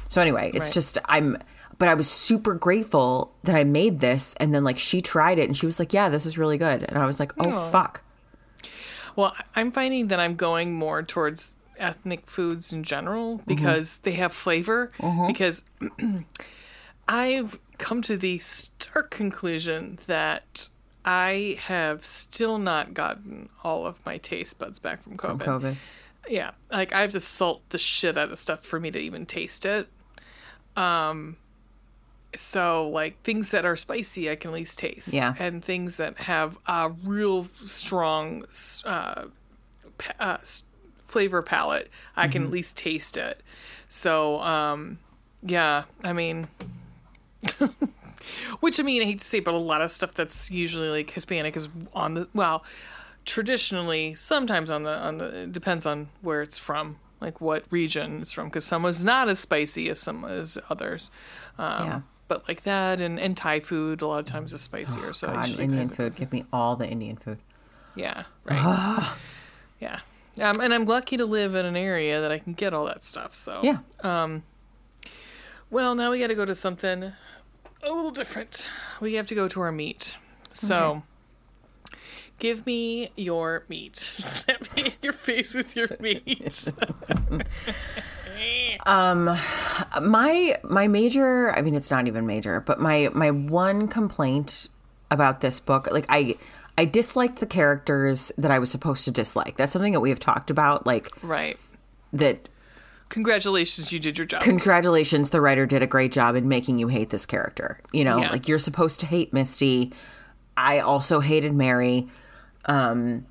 [0.09, 0.72] So anyway it's Right.
[0.74, 1.39] just i'm
[1.78, 5.48] but i was super grateful that i made this and then like she tried it
[5.48, 6.85] and she was like yeah this is really good.
[6.89, 7.70] And i was like oh Aw.
[7.70, 8.02] fuck.
[9.16, 14.32] Well, I'm finding that I'm going more towards ethnic foods in general because they have
[14.32, 14.90] flavor.
[15.27, 15.62] Because
[17.09, 20.69] I've come to the stark conclusion that
[21.05, 25.61] I have still not gotten all of my taste buds back from from COVID.
[25.61, 25.77] covid
[26.28, 29.27] Yeah, like I have to salt the shit out of stuff for me to even
[29.27, 29.89] taste it.
[30.77, 31.36] Um,
[32.35, 35.12] so like things that are spicy, I can at least taste.
[35.12, 35.35] Yeah.
[35.39, 38.44] and things that have a real strong
[38.85, 39.24] uh,
[40.19, 40.39] uh,
[41.14, 43.40] flavor palette, I can at least taste it.
[43.88, 44.98] So um,
[45.42, 46.48] yeah, I mean.
[48.60, 51.10] Which I mean, I hate to say, but a lot of stuff that's usually like
[51.10, 52.64] Hispanic is on the well,
[53.26, 58.22] traditionally sometimes on the on the it depends on where it's from, like what region
[58.22, 61.10] it's from, because some is not as spicy as some as others.
[61.58, 62.00] Um, Yeah.
[62.26, 65.12] But like that and, and Thai food a lot of times is spicier.
[65.12, 67.38] so God, indian food give me all the indian food
[67.94, 68.24] Yeah.
[68.44, 69.12] Right.
[69.80, 70.00] yeah.
[70.40, 73.05] Um, and I'm lucky to live in an area that I can get all that
[73.05, 73.35] stuff.
[73.35, 73.78] So yeah
[75.70, 77.12] Well, now we got to go to something
[77.82, 78.66] a little different.
[79.01, 80.16] We have to go to our meat.
[80.52, 81.02] So,
[82.39, 83.97] give me your meat.
[83.97, 86.69] Slap me in your face with your meat.
[88.86, 89.36] um
[90.02, 94.69] my my major i mean it's not even major but my my one complaint
[95.11, 96.36] about this book like i
[96.78, 100.20] i disliked the characters that i was supposed to dislike that's something that we have
[100.20, 101.59] talked about like right.
[102.12, 102.48] that
[103.10, 104.40] Congratulations, you did your job.
[104.42, 108.18] congratulations the writer did a great job in making you hate this character you know
[108.18, 108.30] Yeah.
[108.30, 109.92] like you're supposed to hate misty
[110.56, 112.09] i also hated mary
[112.64, 113.24] um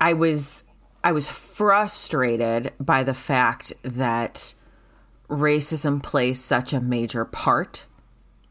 [0.00, 0.64] i was
[1.02, 4.54] i was frustrated by the fact that
[5.28, 7.86] racism plays such a major part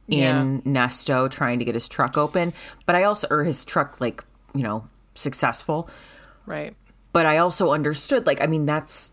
[0.07, 2.53] in nesto trying to get his truck open
[2.85, 4.23] but i also or his truck like
[4.53, 5.89] you know successful
[6.45, 6.75] right.
[7.11, 9.11] but I also understood, like, I mean, that's.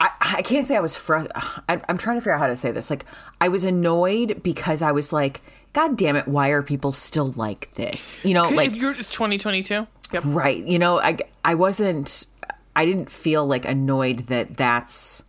[0.00, 1.26] I, I can't say I was fr-
[1.68, 2.90] I, I'm trying to figure out how to say this.
[2.90, 3.04] Like,
[3.40, 5.40] I was annoyed because I was like,
[5.72, 8.18] God damn it, why are people still like this?
[8.24, 9.86] You know, like, You're, it's 2022.
[10.12, 10.22] Yep.
[10.26, 10.64] right.
[10.64, 12.26] You know, I, I wasn't,
[12.74, 15.22] I didn't feel like annoyed that that's,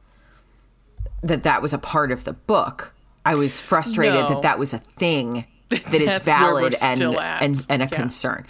[1.21, 2.94] that that was a part of the book.
[3.26, 4.30] I was frustrated No.
[4.30, 7.85] that that was a thing that is That's where we're valid and, and, and a
[7.85, 7.89] Yeah.
[7.89, 8.45] concern.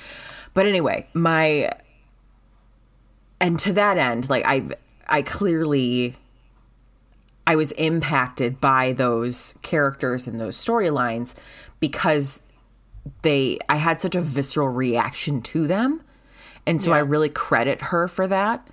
[0.53, 1.72] But anyway, my,
[3.39, 4.65] and to that end like i
[5.07, 6.15] i clearly
[7.45, 11.35] i was impacted by those characters and those storylines
[11.81, 12.41] because
[13.23, 16.02] they i had such a visceral reaction to them
[16.65, 18.65] and so i really credit her for that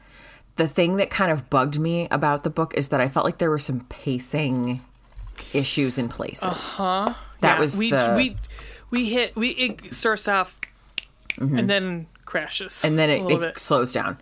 [0.57, 3.39] the thing that kind of bugged me about the book is that i felt like
[3.39, 4.81] there were some pacing
[5.52, 7.14] issues in places Uh Huh?
[7.40, 8.36] That Yeah, was we the- we
[8.90, 10.59] we hit we it starts off
[11.39, 12.86] and then crashes Mm-hmm.
[12.86, 14.19] and then it, it slows down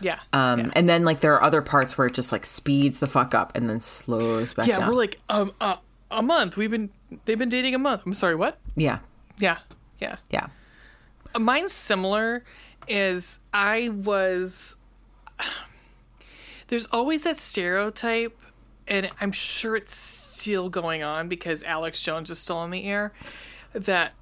[0.00, 0.18] Yeah.
[0.32, 0.70] um yeah.
[0.74, 3.54] and then like there are other parts where it just like speeds the fuck up
[3.56, 5.76] and then slows back yeah, down we're like um uh,
[6.10, 6.56] a month.
[6.56, 6.90] We've been
[7.24, 8.02] they've been dating a month.
[8.06, 8.58] I'm sorry, what?
[8.76, 8.98] yeah
[9.38, 9.58] Yeah.
[9.98, 10.16] Yeah.
[10.30, 10.46] yeah
[11.38, 12.44] Mine's similar
[12.88, 14.76] is I was
[16.68, 18.36] there's always that stereotype
[18.88, 23.12] and I'm sure it's still going on because Alex Jones is still on the air
[23.72, 24.12] that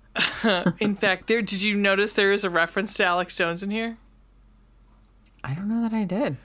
[0.81, 3.97] in fact there did you notice there is a reference to Alex Jones in here?
[5.43, 6.37] I don't know that I did.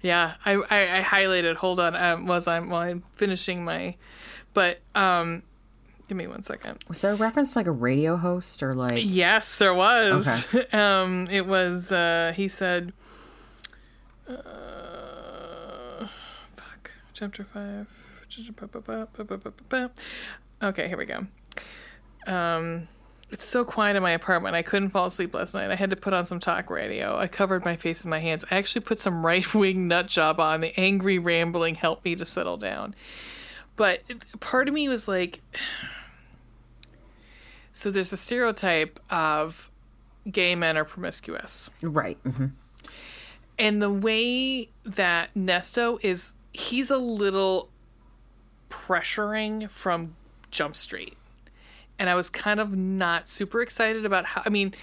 [0.00, 1.56] Yeah, I, I, I highlighted.
[1.56, 3.96] Hold on, um, was I'm while I'm finishing my,
[4.52, 5.42] but um,
[6.08, 6.84] give me one second.
[6.88, 10.46] Was there a reference to like a radio host or like Yes, there was.
[10.72, 11.90] um, it was.
[11.90, 12.92] Uh, he said,
[14.28, 14.63] uh.
[17.14, 17.86] Chapter five.
[20.62, 21.26] Okay, here we go.
[22.26, 22.88] Um,
[23.30, 24.54] it's so quiet in my apartment.
[24.54, 25.70] I couldn't fall asleep last night.
[25.70, 27.16] I had to put on some talk radio.
[27.16, 28.44] I covered my face in my hands.
[28.50, 30.60] I actually put some right wing nut job on.
[30.60, 32.94] The angry rambling helped me to settle down.
[33.76, 34.02] But
[34.40, 35.40] part of me was like,
[37.72, 39.70] so there's a stereotype of
[40.30, 41.70] gay men are promiscuous.
[41.82, 42.18] right?
[42.24, 42.46] hmm
[43.58, 47.68] And the way that Nesto is, he's a little
[48.70, 50.16] pressuring from
[50.50, 51.16] Jump Street.
[51.98, 54.42] and I was kind of not super excited about how.
[54.44, 54.74] I mean,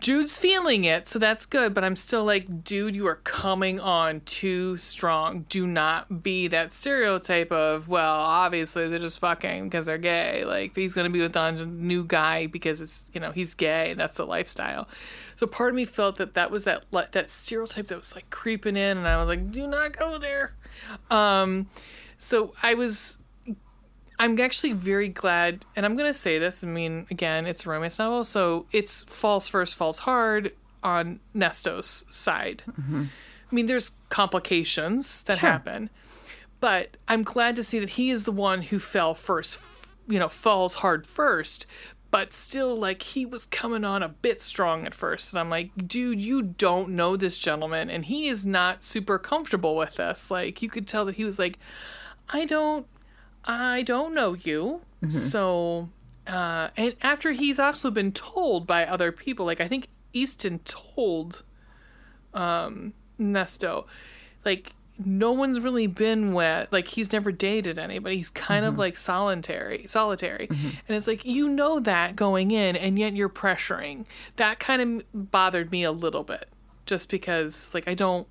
[0.00, 1.74] Jude's feeling it, so that's good.
[1.74, 5.44] But I'm still like, dude, you are coming on too strong.
[5.48, 10.44] Do not be that stereotype of, well, obviously they're just fucking because they're gay.
[10.44, 14.00] Like he's gonna be with a new guy because it's you know he's gay and
[14.00, 14.88] that's the lifestyle.
[15.36, 18.76] So part of me felt that that was that that stereotype that was like creeping
[18.76, 20.54] in, and I was like, do not go there.
[21.10, 21.68] Um,
[22.16, 23.18] so I was
[24.18, 26.64] I'm actually very glad, and I'm going to say this.
[26.64, 30.52] I mean, again, it's a romance novel, so it's falls first, falls hard
[30.82, 32.64] on Nesto's side.
[32.68, 33.04] Mm-hmm.
[33.50, 35.50] I mean, there's complications that sure.
[35.50, 35.90] happen,
[36.58, 40.28] but I'm glad to see that he is the one who fell first, you know,
[40.28, 41.66] falls hard first,
[42.10, 45.32] but still, like, he was coming on a bit strong at first.
[45.32, 49.76] And I'm like, dude, you don't know this gentleman, and he is not super comfortable
[49.76, 50.30] with this.
[50.30, 51.58] Like, you could tell that he was like,
[52.30, 52.86] I don't
[53.44, 54.82] I don't know you.
[55.02, 55.10] Mm-hmm.
[55.10, 55.88] So,
[56.26, 61.42] uh, and after he's also been told by other people, like I think Easton told
[62.34, 63.86] um, Nesto,
[64.44, 64.72] like
[65.04, 66.72] no one's really been wet.
[66.72, 68.16] Like he's never dated anybody.
[68.16, 68.74] He's kind mm-hmm.
[68.74, 70.48] of like solitary, solitary.
[70.48, 70.68] Mm-hmm.
[70.88, 74.04] And it's like you know that going in, and yet you're pressuring.
[74.36, 76.48] That kind of bothered me a little bit,
[76.86, 78.26] just because like I don't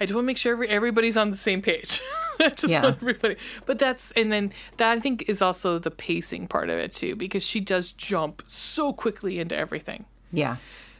[0.00, 2.00] I just want to make sure every, everybody's on the same page.
[2.40, 2.82] I just yeah.
[2.82, 3.36] want everybody.
[3.64, 7.16] But that's and then that I think is also the pacing part of it too,
[7.16, 10.04] because she does jump so quickly into everything.
[10.32, 10.56] Yeah.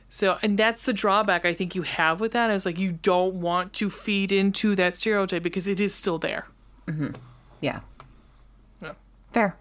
[0.09, 3.35] So and that's the drawback I think you have with that is like you don't
[3.35, 6.47] want to feed into that stereotype because it is still there.
[6.87, 7.11] Mm-hmm.
[7.61, 7.81] Yeah.
[8.81, 8.93] Yeah.
[9.33, 9.57] Fair.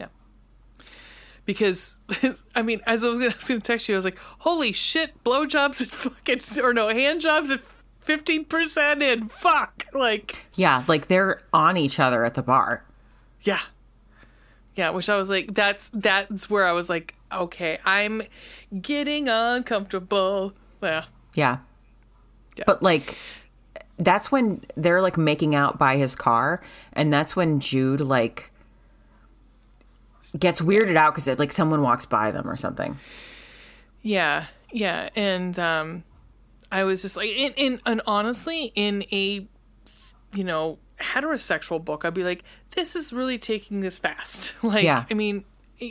[0.00, 0.06] Yeah.
[1.44, 1.96] Because
[2.54, 5.22] I mean, as I was gonna, text you, I was like, "Holy shit!
[5.24, 7.60] Blowjobs and fucking or no hand jobs at
[8.06, 9.28] 15% in.
[9.28, 9.86] Fuck.
[9.92, 12.84] Like, yeah, like they're on each other at the bar.
[13.42, 13.60] Yeah.
[14.74, 18.22] Yeah, which I was like, that's that's where I was like, okay, I'm
[18.80, 20.54] getting uncomfortable.
[20.82, 21.04] Yeah.
[21.34, 21.58] Yeah.
[22.56, 22.64] yeah.
[22.66, 23.16] But like
[23.98, 26.60] that's when they're like making out by his car
[26.92, 28.50] and that's when Jude like
[30.38, 32.98] gets weirded out cuz like someone walks by them or something.
[34.02, 34.46] Yeah.
[34.72, 36.04] Yeah, and um
[36.74, 39.46] I was just like, in, in and honestly, in a,
[40.34, 42.42] you know, heterosexual book, I'd be like,
[42.74, 44.54] this is really taking this fast.
[44.62, 45.04] like, yeah.
[45.08, 45.44] I mean,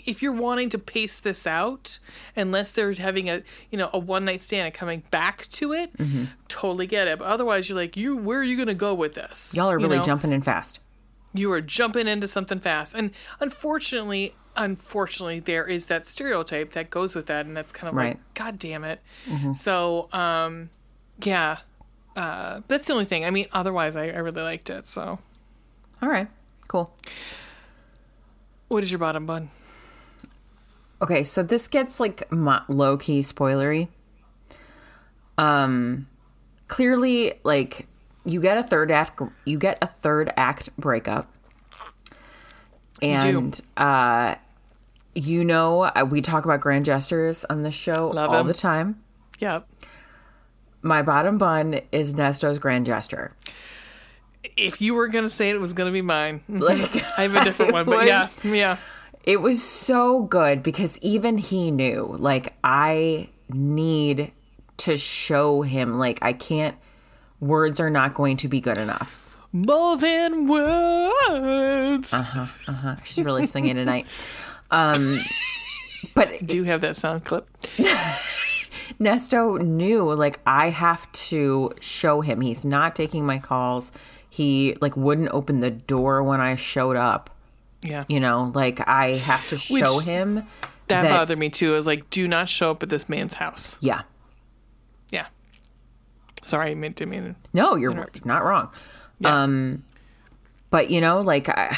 [0.05, 1.99] if you're wanting to pace this out,
[2.35, 5.95] unless they're having a, you know, a one night stand and coming back to it,
[5.97, 6.25] mm-hmm.
[6.47, 7.19] totally get it.
[7.19, 9.53] But otherwise, you're like, you, where are you going to go with this?
[9.55, 10.05] Y'all are really you know?
[10.05, 10.79] jumping in fast.
[11.33, 17.15] You are jumping into something fast, and unfortunately, unfortunately there is that stereotype that goes
[17.15, 18.09] with that and that's kind of right.
[18.09, 19.51] like god damn it mm-hmm.
[19.51, 20.69] so um
[21.23, 21.57] yeah
[22.15, 25.17] uh that's the only thing i mean otherwise I, I really liked it so
[26.01, 26.27] all right
[26.67, 26.95] cool
[28.67, 29.49] what is your bottom bun
[31.03, 33.89] okay so this gets like low key spoilery
[35.37, 36.07] um
[36.67, 37.87] clearly like
[38.25, 41.31] you get a third act you get a third act breakup
[43.01, 44.35] and uh
[45.15, 48.47] you know, uh, we talk about grand gestures on this show Love all him.
[48.47, 49.01] the time.
[49.39, 49.67] Yep.
[50.81, 53.35] My bottom bun is Nesto's grand gesture.
[54.57, 56.41] If you were gonna say it, it was gonna be mine.
[56.49, 58.77] Like I have a different one, but was, yeah, yeah.
[59.23, 64.31] It was so good because even he knew, like, I need
[64.77, 66.75] to show him, like, I can't.
[67.39, 69.23] Words are not going to be good enough.
[69.51, 72.11] More than words.
[72.11, 72.47] Uh huh.
[72.67, 72.95] Uh huh.
[73.05, 74.07] She's really singing tonight.
[74.71, 75.21] Um,
[76.15, 77.47] but do you have that sound clip?
[78.99, 83.91] Nesto knew like I have to show him he's not taking my calls.
[84.29, 87.29] He like wouldn't open the door when I showed up.
[87.83, 88.05] Yeah.
[88.07, 90.35] You know, like I have to show Which, him
[90.87, 91.73] that, that bothered me too.
[91.73, 93.77] I was like, do not show up at this man's house.
[93.81, 94.03] Yeah.
[95.09, 95.27] Yeah.
[96.41, 97.35] Sorry, I meant to mean.
[97.53, 98.25] No, you're interrupt.
[98.25, 98.69] not wrong.
[99.19, 99.43] Yeah.
[99.43, 99.83] Um,
[100.69, 101.77] but you know, like I,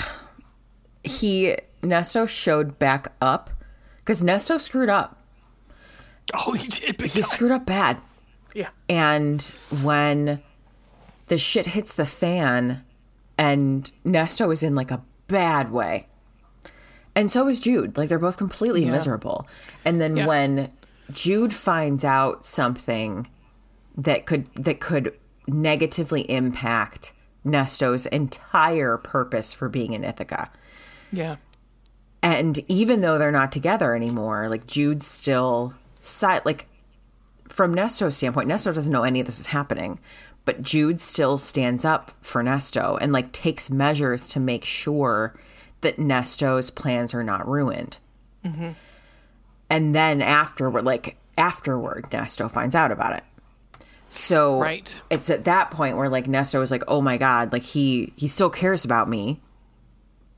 [1.03, 3.49] he Nesto showed back up
[3.97, 5.21] because Nesto screwed up.
[6.33, 7.01] Oh, he did.
[7.01, 7.23] he time.
[7.23, 7.99] screwed up bad.
[8.53, 8.69] Yeah.
[8.89, 9.41] And
[9.81, 10.41] when
[11.27, 12.83] the shit hits the fan,
[13.37, 16.07] and Nesto is in like a bad way,
[17.15, 17.97] and so is Jude.
[17.97, 18.91] Like they're both completely yeah.
[18.91, 19.47] miserable.
[19.85, 20.27] And then yeah.
[20.27, 20.71] when
[21.11, 23.27] Jude finds out something
[23.97, 27.13] that could that could negatively impact
[27.45, 30.51] Nesto's entire purpose for being in Ithaca.
[31.11, 31.37] Yeah.
[32.21, 36.67] And even though they're not together anymore, like Jude's still side like
[37.47, 39.99] from Nesto's standpoint, Nesto doesn't know any of this is happening,
[40.45, 45.35] but Jude still stands up for Nesto and like takes measures to make sure
[45.81, 47.97] that Nesto's plans are not ruined.
[48.45, 48.71] Mm-hmm.
[49.69, 53.23] And then afterward, like afterward, Nesto finds out about it.
[54.09, 55.01] So Right.
[55.09, 58.27] it's at that point where like Nesto is like, oh my god, like he he
[58.27, 59.41] still cares about me,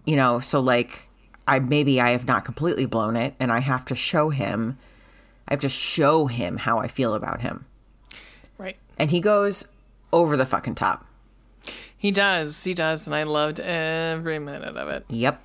[0.05, 0.39] you know.
[0.39, 1.09] So like,
[1.47, 4.77] I maybe I have not completely blown it, and I have to show him,
[5.47, 7.65] I have to show him how I feel about him,
[8.57, 8.77] Right.
[8.97, 9.67] and he goes
[10.13, 11.05] over the fucking top.
[11.97, 12.63] He does.
[12.63, 13.07] He does.
[13.07, 15.05] And I loved every minute of it.
[15.09, 15.41] Yep,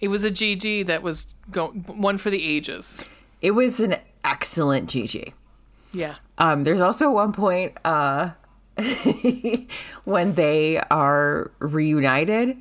[0.00, 3.04] It was a GG that was go- one for the ages.
[3.40, 5.32] it was an excellent GG.
[5.92, 6.16] Yeah.
[6.38, 8.30] Um, there's also one point uh,
[10.04, 12.56] when they are reunited,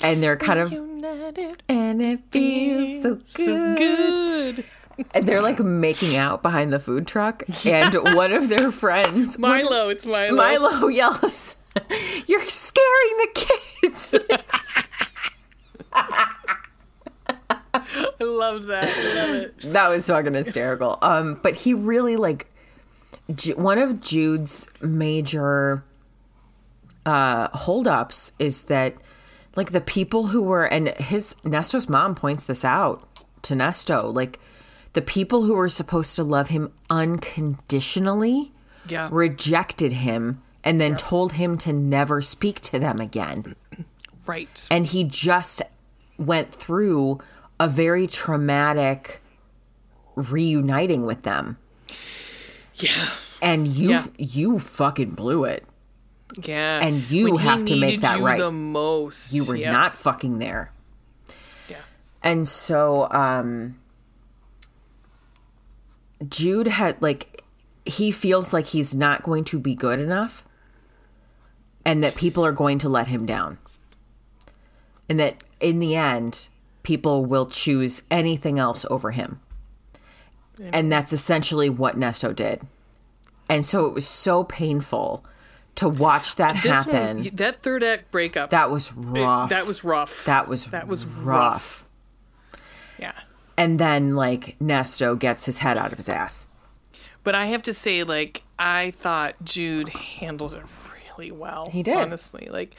[0.00, 1.62] and they're kind of United.
[1.68, 3.26] and it feels so good.
[3.26, 4.64] So good.
[5.14, 9.88] And they're like making out behind the food truck, and one of their friends, Milo.
[9.88, 10.34] It's Milo.
[10.34, 11.56] Milo, yells,
[12.26, 13.46] "You're scaring the
[13.82, 14.14] kids!"
[17.72, 18.84] I love that.
[18.88, 19.60] I love it.
[19.72, 20.98] that was fucking hysterical.
[21.02, 22.46] Um, but he really like
[23.34, 25.84] Ju- one of Jude's major
[27.06, 28.94] uh holdups is that
[29.56, 33.06] like the people who were and his Nesto's mom points this out
[33.42, 34.40] to Nesto, like
[34.94, 38.52] the people who were supposed to love him unconditionally
[38.88, 39.08] Yeah.
[39.10, 43.54] rejected him and then told him to never speak to them again.
[44.26, 44.66] Right.
[44.70, 45.62] And he just
[46.18, 47.18] went through
[47.60, 49.20] a very traumatic
[50.14, 51.58] reuniting with them.
[52.74, 53.10] Yeah.
[53.40, 54.06] And you Yeah.
[54.18, 55.64] you fucking blew it.
[56.42, 56.80] Yeah.
[56.80, 58.38] And you When have to make that you right.
[58.38, 59.32] The most.
[59.32, 59.72] You were Yep.
[59.72, 60.72] not fucking there.
[61.68, 61.76] Yeah.
[62.22, 63.76] And so um
[66.28, 67.44] Jude had like
[67.84, 70.44] he feels like he's not going to be good enough
[71.84, 73.58] and that people are going to let him down.
[75.08, 76.48] And that in the end
[76.82, 79.40] people will choose anything else over him.
[80.72, 82.62] And that's essentially what Nesto did.
[83.48, 85.24] And so it was so painful
[85.76, 87.18] to watch that This happen.
[87.22, 88.50] one, that third act breakup.
[88.50, 89.50] that was it- rough.
[89.50, 90.24] that was rough.
[90.24, 91.24] that was that was rough.
[91.24, 91.84] rough.
[92.98, 93.12] yeah.
[93.58, 96.46] And then like Nesto gets his head out of his ass.
[97.24, 100.62] But I have to say, like, I thought Jude handled it
[101.16, 101.68] really well.
[101.70, 101.98] He did.
[101.98, 102.48] honestly.
[102.50, 102.74] Like,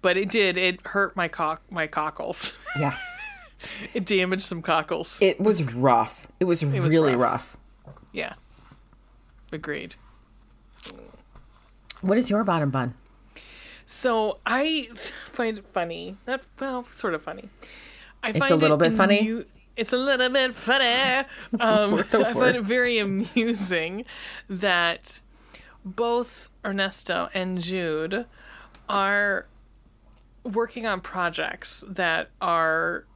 [0.00, 0.56] but it did.
[0.56, 2.54] It hurt my cock, my cockles.
[2.78, 2.96] Yeah.
[3.94, 5.18] it damaged some cockles.
[5.20, 6.28] It was rough.
[6.38, 7.56] It was was really rough.
[7.84, 7.96] rough.
[8.12, 8.34] yeah.
[9.52, 9.96] Agreed.
[12.00, 12.94] What is your bottom bun?
[13.84, 14.88] So I
[15.24, 16.16] find it funny.
[16.24, 17.48] That well, sort of funny.
[18.22, 19.44] I find a little it bit funny?
[19.80, 21.26] It's a little bit funny.
[21.60, 24.04] Um, I find it very amusing
[24.48, 25.20] that
[25.84, 28.26] both Ernesto and Jude
[28.88, 29.46] are
[30.44, 33.06] working on projects that are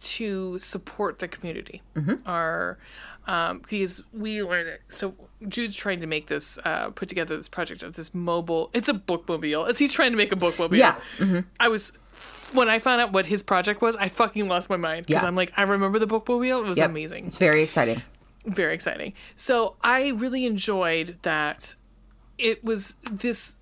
[0.00, 2.14] to support the community Mm-hmm.
[2.28, 2.78] are
[3.26, 4.82] um, because we learned it.
[4.88, 5.14] So
[5.48, 8.70] Jude's trying to make this uh, put together this project of this mobile.
[8.74, 9.70] It's a bookmobile.
[9.70, 10.76] It's, he's trying to make a bookmobile.
[10.76, 10.96] Yeah.
[11.18, 11.40] Mm-hmm.
[11.60, 11.92] I was
[12.54, 15.28] when I found out what his project was, I fucking lost my mind because Yeah.
[15.28, 16.64] I'm like, I remember the bookmobile.
[16.64, 16.90] It was Yep.
[16.90, 18.02] amazing It's very exciting.
[18.46, 19.12] very exciting.
[19.36, 21.74] So I really enjoyed that
[22.38, 23.58] it was this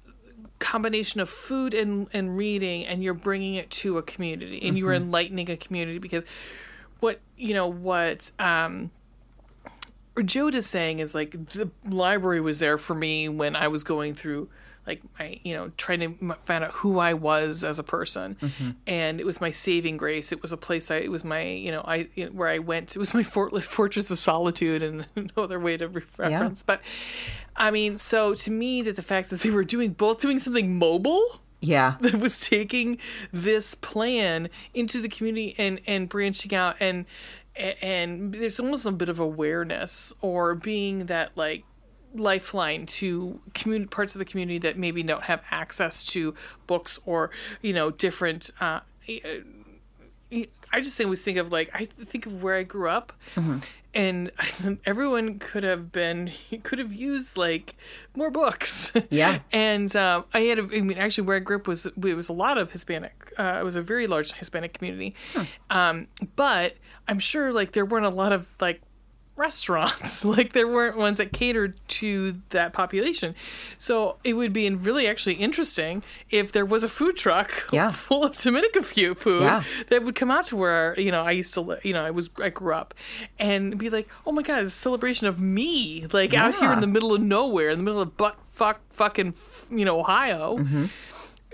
[0.58, 4.94] combination of food and, and reading and you're bringing it to a community and you're
[4.94, 6.22] enlightening a community because
[7.00, 8.90] what you know what um
[10.24, 14.14] Jude is saying is like the library was there for me when I was going
[14.14, 14.48] through
[14.86, 18.70] like my you know trying to find out who I was as a person, mm-hmm.
[18.86, 20.32] and it was my saving grace.
[20.32, 22.58] It was a place I it was my you know I you know, where I
[22.58, 22.96] went.
[22.96, 25.06] It was my fort, fortress of solitude, and
[25.36, 26.62] no other way to re- reference.
[26.62, 26.80] But
[27.56, 30.78] I mean, so to me, that the fact that they were doing both doing something
[30.78, 31.96] mobile Yeah.
[32.00, 32.98] that was taking
[33.32, 37.06] this plan into the community and and branching out and
[37.54, 41.64] and there's almost a bit of awareness or being that like
[42.14, 46.34] lifeline to community parts of the community that maybe don't have access to
[46.66, 47.30] books or
[47.62, 48.80] you know different uh
[50.72, 53.12] I just always think of like I think of where I grew up,
[53.94, 54.30] and
[54.86, 56.30] everyone could have been
[56.62, 57.76] could have used like
[58.16, 58.92] more books.
[59.10, 59.40] Yeah.
[59.52, 62.28] and um, I had a, I mean actually where I grew up was it was
[62.28, 63.32] a lot of Hispanic.
[63.38, 65.14] Uh, it was a very large Hispanic community,
[65.70, 66.06] um,
[66.36, 66.76] but
[67.08, 68.80] I'm sure like there weren't a lot of like
[69.34, 73.34] restaurants like there weren't ones that catered to that population
[73.78, 77.90] so it would be in really actually interesting if there was a food truck Yeah.
[77.90, 79.62] full of Dominica fu- food Yeah.
[79.88, 82.10] that would come out to where you know I used to li- you know I
[82.10, 82.94] was I grew up
[83.38, 86.80] and be like oh my god it's a celebration of me like out here in
[86.80, 89.34] the middle of nowhere in the middle of butt fuck fucking
[89.70, 90.86] you know Ohio Mm-hmm.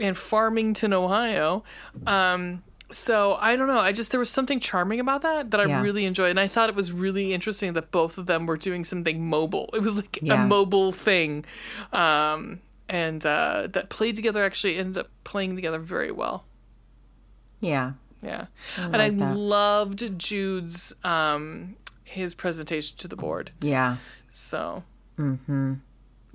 [0.01, 1.63] and Farmington Ohio
[2.07, 3.79] um so I don't know.
[3.79, 5.81] I just there was something charming about that that I Yeah.
[5.83, 8.85] really enjoyed, and I thought it was really interesting that both of them were doing
[8.85, 9.71] something mobile.
[9.73, 10.45] It was like Yeah.
[10.45, 11.45] a mobile thing,
[11.93, 14.45] um, and uh, that played together.
[14.45, 16.45] Actually, ended up playing together very well.
[17.61, 17.93] Yeah.
[18.21, 18.47] Yeah,
[18.77, 19.37] and I that.
[19.37, 23.53] loved Jude's um, his presentation to the board.
[23.61, 23.99] Yeah.
[24.31, 24.83] So,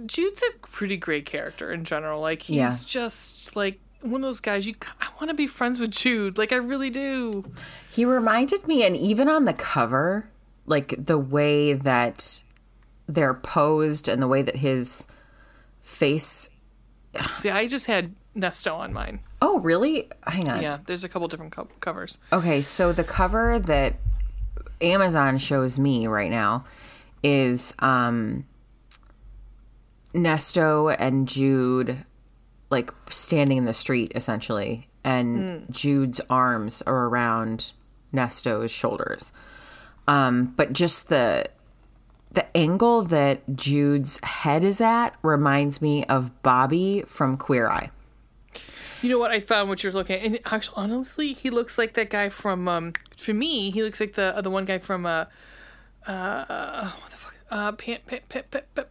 [0.06, 2.22] Jude's a pretty great character in general.
[2.22, 2.74] Like he's Yeah.
[2.86, 4.68] just like one of those guys.
[4.68, 6.38] You, I want to be friends with Jude.
[6.38, 7.46] Like I really do.
[7.90, 10.30] He reminded me, and even on the cover,
[10.66, 12.42] like the way that
[13.08, 15.08] they're posed and the way that his
[15.82, 16.50] face.
[17.36, 19.20] See, I just had Nesto on mine.
[19.42, 20.10] Oh, really?
[20.26, 20.62] Hang on.
[20.62, 22.18] Yeah, there's a couple different co- covers.
[22.32, 23.96] Okay, so the cover that
[24.82, 26.66] Amazon shows me right now
[27.22, 28.46] is um
[30.14, 32.04] Nesto and Jude
[32.74, 37.72] like standing in the street essentially and Jude's arms are around
[38.14, 39.32] Nesto's shoulders.
[40.08, 41.46] Um but just the
[42.34, 47.92] the angle that Jude's head is at reminds me of Bobby from Queer Eye.
[49.02, 49.32] You know what?
[49.32, 52.70] I found what you're looking at, and actually, honestly, he looks like that guy from.
[52.70, 55.06] Um, for me, he looks like the the one guy from.
[55.06, 55.26] Uh,
[56.08, 57.36] uh, what the fuck?
[57.52, 58.86] Uh, pan, pan, pan, pan, pan, pan, uh, uh, uh,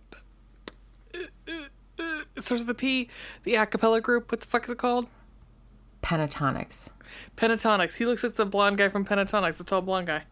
[2.37, 3.09] it starts with the P.
[3.45, 4.31] The a cappella group.
[4.33, 5.09] What the fuck is it called?
[6.03, 6.91] Pentatonix.
[7.37, 7.97] Pentatonix.
[7.97, 10.25] He looks at the blonde guy from Pentatonix, the tall blonde guy.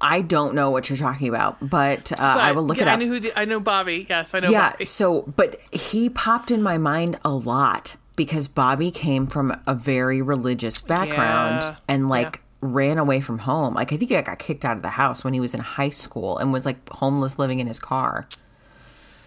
[0.00, 2.88] I don't know what you're talking about, but, uh, But, I will look yeah, it
[2.88, 2.94] up.
[2.94, 4.04] I know who the, I know Bobby.
[4.08, 4.84] Yes, I know yeah Bobby.
[4.84, 10.20] so but he popped in my mind a lot because bobby came from a very
[10.20, 11.76] religious background Yeah.
[11.88, 14.90] and like ran away from home like i think he got kicked out of the
[14.90, 18.26] house when he was in high school and was like homeless living in his car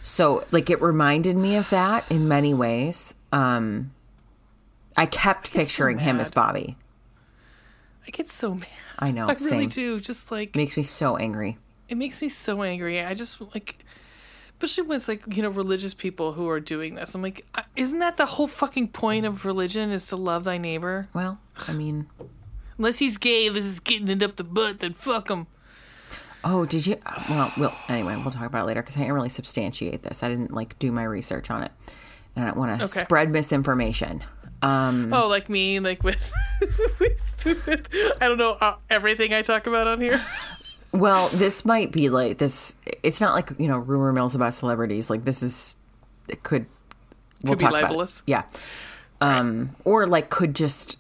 [0.08, 3.92] so like it reminded me of that in many ways um
[4.96, 6.30] i kept so picturing him as.
[6.30, 6.78] Bobby.
[8.08, 8.68] I get so mad.
[9.00, 9.70] I know, I really same.
[9.70, 10.00] do.
[10.00, 11.58] Just like Makes me so angry.
[11.90, 13.02] it makes me so angry.
[13.02, 13.84] I just like,
[14.54, 17.16] especially when it's like you know religious people who are doing this.
[17.16, 17.46] I'm like,
[17.76, 21.10] isn't that the whole fucking point of religion is to love thy neighbor?
[21.16, 22.06] Well, I mean,
[22.78, 24.82] Unless he's gay, this is getting it up the butt.
[24.82, 25.48] Then fuck him.
[26.46, 26.98] Oh, did you?
[27.30, 27.78] Well, well.
[27.90, 30.24] Anyway, we'll talk about it later because I didn't really substantiate this.
[30.24, 31.72] I didn't like do my research on it,
[32.36, 33.00] and I don't want to Okay.
[33.02, 34.24] spread misinformation.
[34.62, 36.32] Um, Oh, like me, like with,
[37.46, 37.88] with
[38.22, 40.22] I don't know uh, everything I talk about on here.
[40.92, 42.76] well, this might be like this.
[43.04, 45.10] It's not like you know rumor mills about celebrities.
[45.10, 45.76] Like this is
[46.28, 46.66] it could.
[47.44, 47.88] We'll Could be talk about it.
[47.90, 48.24] libelous.
[48.26, 48.44] Yeah,
[49.22, 50.98] um, or like could just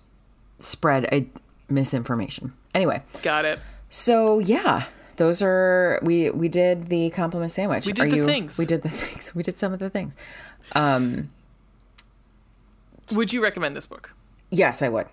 [0.59, 1.25] spread a
[1.69, 2.53] misinformation.
[2.75, 3.59] Anyway, Got it.
[3.89, 4.83] So yeah,
[5.17, 7.85] those are we we did the compliment sandwich.
[7.87, 8.57] We did are the you, things.
[8.57, 9.33] We did the things.
[9.35, 10.15] We did some of the things.
[10.73, 11.31] Um,
[13.11, 14.13] Would you recommend this book?
[14.49, 15.07] Yes, I would.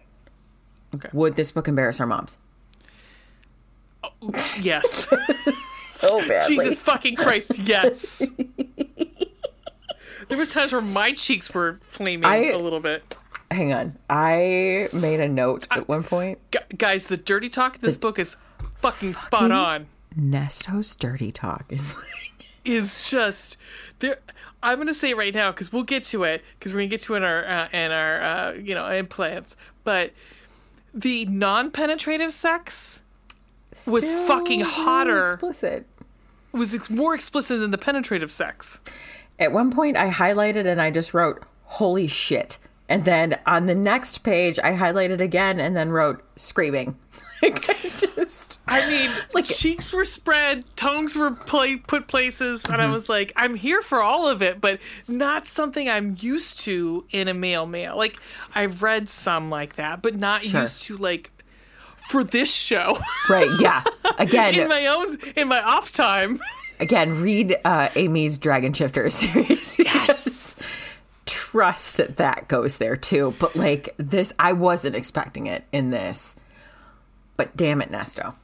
[0.95, 1.09] Okay.
[1.12, 2.39] Would this book embarrass our moms?
[4.61, 5.09] Yes.
[6.03, 6.57] So badly.
[6.57, 8.29] Jesus fucking Christ, yes.
[10.29, 13.15] there was times where my cheeks were flaming I- a little bit.
[13.53, 13.97] Hang on.
[14.11, 16.41] I made a note at one point.
[16.77, 17.79] Guys, the dirty talk.
[17.79, 18.37] This book is
[18.82, 19.86] fucking spot on.
[20.18, 23.56] Nesto's dirty talk is like Is just
[23.98, 24.18] there.
[24.62, 27.00] I'm gonna say it right now because we'll get to it because we're gonna get
[27.02, 29.56] to it in our uh, in our uh, you know implants.
[29.82, 30.12] But
[30.94, 33.00] the non-penetrative sex
[33.86, 35.24] was fucking hotter.
[35.24, 35.86] Explicit.
[36.52, 38.78] was more explicit than the penetrative sex.
[39.40, 43.74] At one point, I highlighted and I just wrote "Holy shit," and then on the
[43.74, 46.96] next page, I highlighted again and then wrote "Screaming."
[47.43, 48.60] like I just.
[48.69, 52.93] I mean, Like- cheeks were spread, tongues were pla put places, and I Mm-hmm.
[52.93, 54.78] was like, I'm here for all of it, but
[55.09, 57.97] not something I'm used to in a male male.
[57.97, 58.19] Like
[58.55, 60.60] I've read some like that, but not Sure.
[60.62, 61.31] used to like
[61.97, 62.98] for this show
[63.28, 63.48] Right?
[63.60, 63.85] Yeah.
[64.19, 66.40] Again, in my own in my off time.
[66.81, 69.78] Again, read uh, Amy's Dragon Shifter series.
[69.78, 70.56] Yes.
[71.27, 73.35] Trust that that goes there too.
[73.39, 76.35] But like this, I wasn't expecting it in this.
[77.36, 78.34] But damn it, Nesto.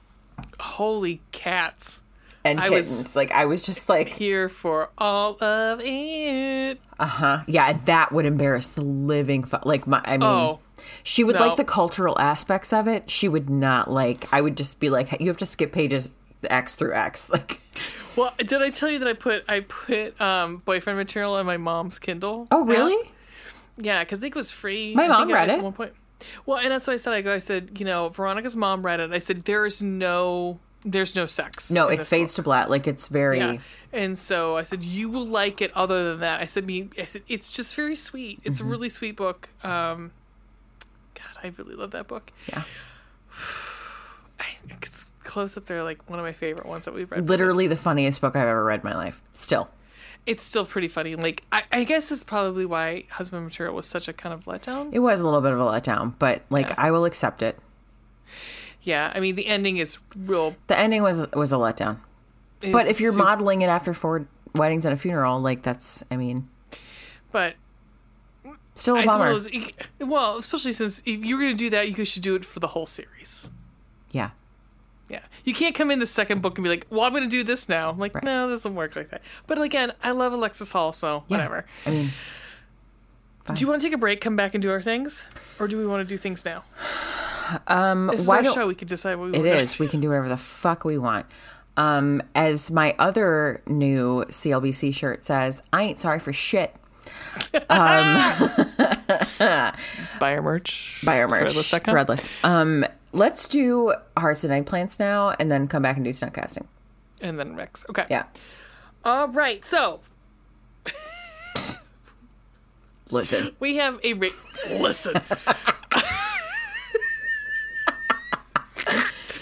[0.61, 2.01] Holy cats!
[2.45, 3.17] And I was- kittens.
[3.17, 6.81] like, I was just like, Here for all of it.
[6.99, 7.43] uh huh.
[7.47, 10.61] Yeah, that would embarrass the living, fu- like, my, I mean, Oh.
[11.03, 11.47] she would No.
[11.49, 13.11] like the cultural aspects of it.
[13.11, 16.13] She would not like, I would just be like, you have to skip pages
[16.49, 17.29] X through X.
[17.33, 17.61] Like,
[18.17, 21.57] Well, did I tell you that I put I put um, boyfriend material on my
[21.57, 22.47] mom's Kindle?
[22.51, 22.69] oh, app?
[22.69, 23.11] really?
[23.77, 24.95] Yeah, because I think it was free.
[24.95, 25.63] My I mom read at it.
[25.63, 25.93] One point.
[26.47, 27.13] Well, and that's what I said.
[27.13, 27.33] I go.
[27.35, 29.13] I said, you know, Veronica's mom read it.
[29.13, 31.71] I said, there is no, there's no sex.
[31.71, 32.37] No, it fades book.
[32.37, 32.69] to black.
[32.69, 33.39] Like, it's very.
[33.39, 33.57] Yeah,
[33.93, 35.71] and so I said, you will like it.
[35.77, 38.41] Other than that, I said, me, I said, it's just very sweet.
[38.45, 38.69] It's Mm-hmm.
[38.69, 39.49] a really sweet book.
[39.63, 40.11] Um,
[41.15, 42.33] God, I really love that book.
[42.49, 42.63] Yeah.
[44.41, 47.29] I, it's close up there, like one of my favorite ones that we've read.
[47.29, 49.21] Literally the funniest book I've ever read in my life.
[49.35, 49.69] Still.
[50.27, 51.15] It's still pretty funny.
[51.17, 54.91] Like I, I guess it's probably why Husband Material was such a kind of letdown.
[54.93, 56.75] It was a little bit of a letdown, but like Yeah.
[56.79, 57.59] I will accept it.
[58.83, 60.57] Yeah, I mean the ending is real.
[60.67, 61.99] The ending was was a letdown.
[62.61, 66.17] But if you're super- modeling it after four weddings and a funeral, like that's I
[66.17, 66.49] mean,
[67.31, 67.55] but
[68.75, 69.27] still a bummer.
[69.27, 69.51] of those.
[70.01, 72.69] Well, especially since if you're going to do that, you should do it for the
[72.69, 73.47] whole series.
[74.11, 74.31] Yeah.
[75.09, 77.29] Yeah, you can't come in the second book and be like, "Well, I'm going to
[77.29, 78.25] do this now." I'm like, Right.
[78.25, 79.23] no, it doesn't work like that.
[79.47, 81.37] But again, I love Alexis Hall, so Yeah.
[81.39, 81.65] whatever.
[81.87, 82.11] I mean,
[83.55, 85.25] Do you want to take a break, come back, and do our things,
[85.59, 86.65] or do we want to do things now?
[87.67, 88.67] um, This is why our don't show.
[88.67, 89.79] We can decide what we it want to is?
[89.79, 91.25] We can do whatever the fuck we want.
[91.79, 96.75] Um, as my other new CLBC shirt says, I ain't sorry for shit.
[97.69, 99.73] Buy
[100.21, 101.01] our merch.
[101.05, 101.55] Buy our merch.
[101.55, 102.29] Threadless.
[102.45, 106.67] Um, let's do hearts and eggplants now, and then come back and do stunt casting.
[107.21, 107.85] And then Rex.
[107.91, 108.07] Okay.
[108.11, 108.25] Yeah.
[109.05, 109.65] All right.
[109.65, 110.01] So
[113.11, 113.57] Listen.
[113.59, 114.29] we have a ra-
[114.71, 115.15] listen.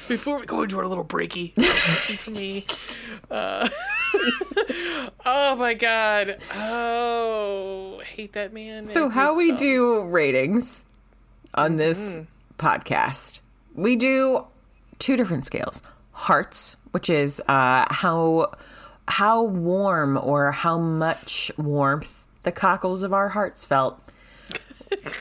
[0.08, 1.52] Before we go into our little breaky
[2.16, 2.64] for me,
[3.28, 3.68] uh,
[5.26, 8.82] oh my god, oh, I hate that man.
[8.82, 9.56] So how we thumb.
[9.56, 10.86] do ratings
[11.54, 12.20] on this
[12.56, 13.40] podcast?
[13.76, 14.46] We do
[14.98, 15.82] two different scales.
[16.12, 18.52] Hearts, which is uh, how
[19.08, 24.00] how warm or how much warmth the cockles of our hearts felt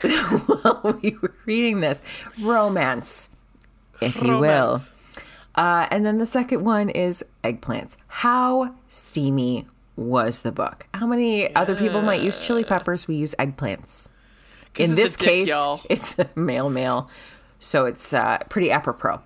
[0.02, 2.00] while we were reading this.
[2.40, 3.28] Romance,
[4.00, 4.80] if you will.
[5.54, 7.96] Uh, and then the second one is eggplants.
[8.08, 9.66] How steamy
[9.96, 10.86] was the book?
[10.94, 13.08] How many other people might use chili peppers?
[13.08, 14.08] We use eggplants.
[14.78, 15.80] In this dick, case, y'all.
[15.88, 17.08] it's a male male,
[17.58, 19.22] so it's uh, pretty apropos.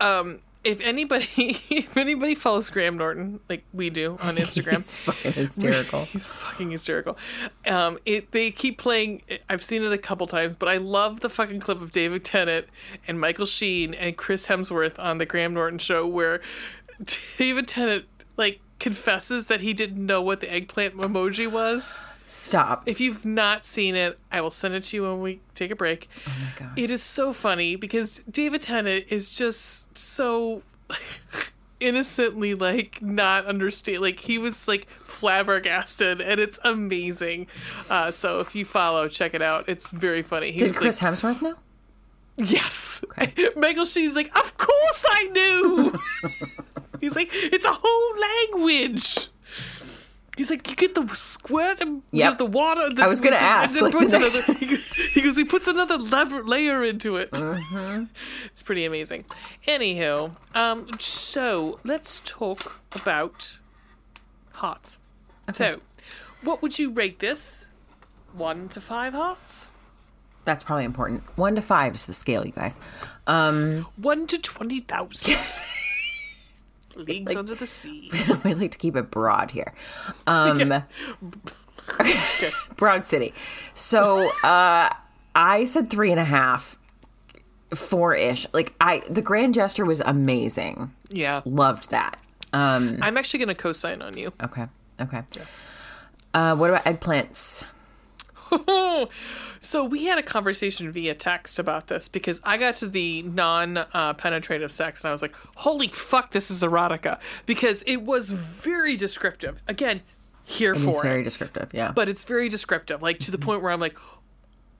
[0.00, 1.26] Um, if anybody,
[1.70, 6.04] if anybody follows Graham Norton like we do on Instagram, It's fucking hysterical.
[6.06, 7.18] He's fucking hysterical.
[7.66, 9.22] Um, it they keep playing.
[9.48, 12.66] I've seen it a couple times, but I love the fucking clip of David Tennant
[13.06, 16.40] and Michael Sheen and Chris Hemsworth on the Graham Norton show where
[17.38, 21.98] David Tennant like confesses that he didn't know what the eggplant emoji was.
[22.26, 22.84] Stop.
[22.86, 25.76] If you've not seen it, I will send it to you when we take a
[25.76, 26.08] break.
[26.26, 26.78] oh my god.
[26.78, 30.62] It is so funny because David Tennant is just so
[31.80, 37.46] innocently like not understand like he was like flabbergasted and it's amazing
[37.90, 41.02] uh so if you follow check it out it's very funny he Did was Chris
[41.02, 41.56] like Hemsworth know?
[42.36, 43.04] yes
[43.56, 45.92] michael sheen's like of course i knew
[47.00, 49.28] he's like it's a whole language
[50.36, 52.24] He's like, you get the squirt and you Yep.
[52.30, 52.90] have the water.
[52.92, 55.44] The, I was gonna and ask, then like, puts another, he, goes- he goes, he
[55.44, 57.30] puts another lever, layer into it.
[57.30, 58.04] Mm-hmm.
[58.46, 59.24] It's pretty amazing.
[59.68, 63.58] Anywho, um, so let's talk about
[64.54, 64.98] hearts.
[65.52, 65.80] So,
[66.42, 67.68] what would you rate this?
[68.32, 69.68] One to five hearts?
[70.42, 71.22] That's probably important.
[71.36, 72.78] One to five is the scale, you guys.
[73.26, 75.36] Um, One to 20,000.
[76.96, 78.10] Leagues under the sea.
[78.44, 79.72] we like to keep it broad here.
[80.26, 80.84] Um,
[82.76, 83.34] Broad City.
[83.74, 84.88] So uh,
[85.34, 86.78] I said three and a half,
[87.74, 88.46] four ish.
[88.54, 90.92] Like I, the grand gesture was amazing.
[91.10, 91.42] Yeah.
[91.44, 92.18] Loved that.
[92.54, 94.32] Um, I'm actually going to co sign on you.
[94.42, 94.66] okay.
[95.00, 95.22] Okay.
[96.32, 97.64] Uh, what about eggplants?
[99.64, 104.70] So we had a conversation via text about this because I got to the non-penetrative
[104.70, 109.60] sex and I was like, "Holy fuck, this is erotica!" Because it was very descriptive.
[109.66, 110.02] Again,
[110.44, 111.70] here It's for very it, descriptive.
[111.72, 111.92] Yeah.
[111.92, 113.96] but it's very descriptive, like to the point where I'm like,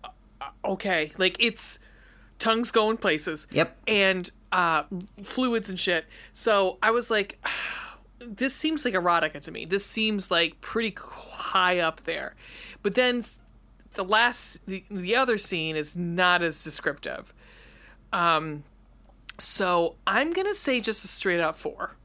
[0.04, 0.08] "Uh,
[0.40, 1.78] uh, "Okay, like it's
[2.38, 3.76] tongues going places." Yep.
[3.88, 4.84] and uh,
[5.22, 6.04] fluids and shit.
[6.32, 7.44] So I was like,
[8.20, 9.64] this seems like erotica to me.
[9.64, 12.34] This seems like pretty high up there.
[12.82, 13.22] But then
[13.94, 17.32] the last, the, the other scene is not as descriptive.
[18.12, 18.64] Um,
[19.38, 21.96] so I'm gonna say just a straight up four.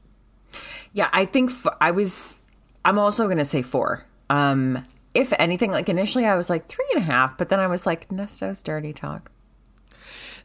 [0.92, 2.40] Yeah, I think f- I was.
[2.84, 4.04] I'm also going to say four.
[4.30, 4.84] Um,
[5.14, 7.86] if anything, like initially I was like three and a half, but then I was
[7.86, 9.30] like Nesto's dirty talk.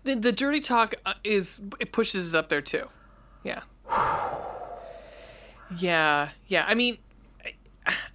[0.04, 2.88] The, the dirty talk uh, is it pushes it up there too.
[3.44, 3.62] Yeah.
[5.80, 6.64] Yeah, yeah.
[6.68, 7.00] I mean,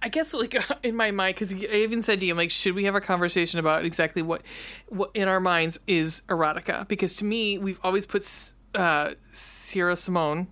[0.01, 2.75] I, guess like in my mind, because I even said to you, I'm like, should
[2.75, 4.41] we have a conversation about exactly what,
[4.89, 6.87] what in our minds is erotica?
[6.87, 8.27] Because to me, we've always put
[8.75, 10.47] uh, Sierra Simone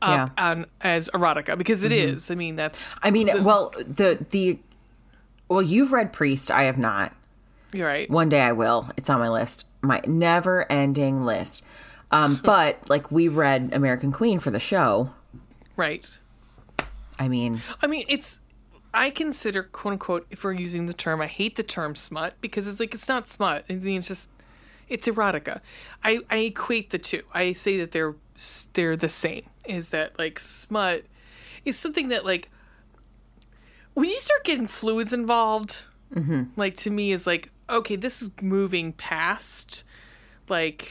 [0.00, 0.44] up Yeah.
[0.50, 2.30] on as erotica because it is.
[2.30, 4.58] I mean, that's I mean, well, the the
[5.48, 6.50] well, you've read Priest.
[6.50, 7.14] I have not.
[7.72, 8.08] you're right.
[8.08, 8.90] One day I will.
[8.96, 9.66] It's on my list.
[9.82, 11.62] my never ending list.
[12.10, 15.10] Um, but like we read American Queen for the show.
[15.76, 16.18] Right.
[17.22, 18.40] I mean, I mean, it's.
[18.92, 22.66] I consider quote unquote, if we're using the term, I hate the term smut because
[22.66, 23.64] it's like it's not smut.
[23.70, 24.28] I mean, it's just
[24.88, 25.60] it's erotica.
[26.02, 27.22] I I equate the two.
[27.32, 28.16] I say that they're
[28.72, 29.44] they're the same.
[29.64, 31.04] Is that like smut
[31.64, 32.50] is something that like
[33.94, 35.82] when you start getting fluids involved,
[36.12, 36.44] mm-hmm.
[36.56, 39.84] like to me is like okay, this is moving past
[40.48, 40.90] like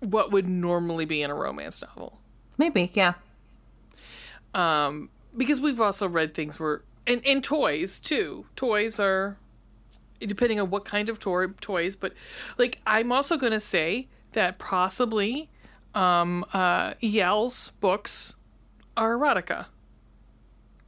[0.00, 2.20] what would normally be in a romance novel
[2.62, 3.14] maybe, yeah.
[4.54, 8.46] Um, because we've also read things where and, and toys too.
[8.56, 9.36] Toys are
[10.20, 12.12] depending on what kind of toy toys, but
[12.58, 15.50] like I'm also gonna say that possibly
[15.94, 18.34] um, uh, EL's books
[18.96, 19.66] are erotica.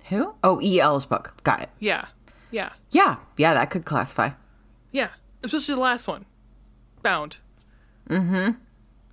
[0.09, 0.35] Who?
[0.45, 1.35] Oh, E.L.'s book.
[1.45, 1.71] Got it.
[1.81, 2.05] Yeah,
[2.51, 4.31] yeah, Yeah, yeah, that could classify.
[4.93, 5.09] yeah.
[5.43, 6.25] Especially the last one,
[7.03, 7.37] Bound.
[8.09, 8.53] Mm-hmm.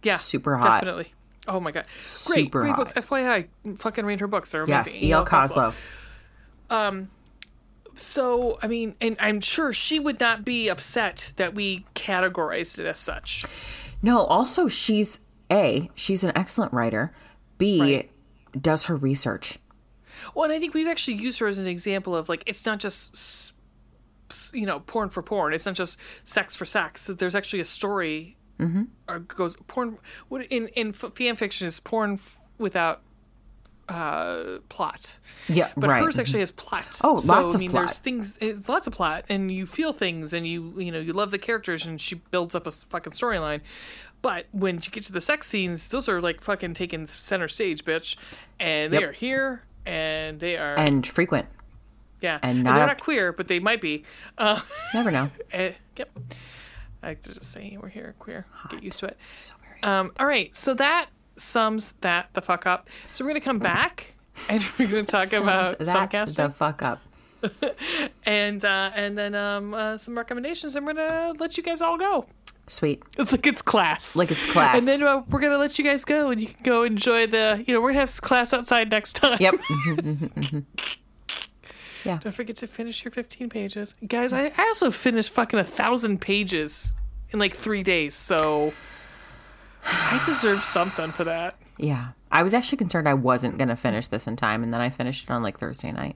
[0.04, 0.80] Yeah, Super hot.
[0.82, 1.14] Definitely.
[1.54, 1.86] Oh my god,
[2.26, 2.78] great, Super great hot.
[2.78, 2.94] books.
[2.94, 3.48] FYI,
[3.78, 4.52] fucking read her books.
[4.52, 5.04] They're Yes, amazing.
[5.10, 5.26] E.L.
[5.26, 5.74] Coslow.
[6.70, 7.10] Um,
[7.94, 12.86] So, I mean, and I'm sure she would not be upset that we categorized it
[12.86, 13.44] as such.
[14.02, 15.20] No, also she's
[15.52, 17.12] A, she's an excellent writer.
[17.58, 18.12] B, Right.
[18.60, 19.60] does her research.
[20.34, 22.80] Well, and I think we've actually used her as an example of like, it's not
[22.80, 23.54] just,
[24.54, 25.52] you know, porn for porn.
[25.54, 27.08] It's not just sex for sex.
[27.08, 28.38] There's actually a story.
[28.62, 28.84] Mm-hmm.
[29.10, 29.98] Or goes porn.
[30.30, 33.02] What in in fan fiction is porn f- without
[33.90, 35.18] uh plot.
[35.50, 36.04] Yeah, But right.
[36.04, 37.00] hers actually has plot.
[37.04, 37.88] Oh, so, lots I mean, plot.
[37.88, 41.12] there's things, it's lots of plot, and you feel things, and you you know you
[41.14, 43.62] love the characters, and she builds up a fucking storyline.
[44.22, 47.84] But when you get to the sex scenes, those are like fucking taking center stage,
[47.84, 48.16] bitch,
[48.60, 49.10] and they Yep.
[49.10, 51.48] are here, and they are and frequent.
[52.22, 54.04] yeah, and and, they're not queer, but they might be.
[54.38, 54.62] Uh,
[54.94, 55.32] Never know.
[55.52, 56.10] eh, yep.
[57.04, 58.46] I like to just say we're here queer.
[58.70, 59.18] Get used to it.
[59.38, 59.54] So.
[59.84, 62.90] Um, all right, so that sums that the fuck up.
[63.12, 64.14] So we're gonna come back
[64.50, 67.02] and we're gonna talk about that the fuck up.
[68.26, 70.76] and uh, and then um, uh, some recommendations.
[70.76, 72.28] and we're gonna let you guys all go.
[72.68, 73.04] Sweet.
[73.18, 74.16] It's like it's class.
[74.16, 74.78] Like it's class.
[74.78, 77.64] And then uh, we're gonna let you guys go, and you can go enjoy the.
[77.68, 79.38] You know, we're gonna have class outside next time.
[79.40, 79.56] Yep.
[82.04, 84.34] Don't forget to finish your 15 pages, guys.
[84.34, 86.92] I, I also finished fucking a thousand pages
[87.32, 88.74] in like three days, so
[89.86, 91.56] I deserve something for that.
[91.78, 92.10] yeah.
[92.34, 94.90] I was actually concerned I wasn't going to finish this in time, and then I
[94.90, 96.16] finished it on like Thursday night.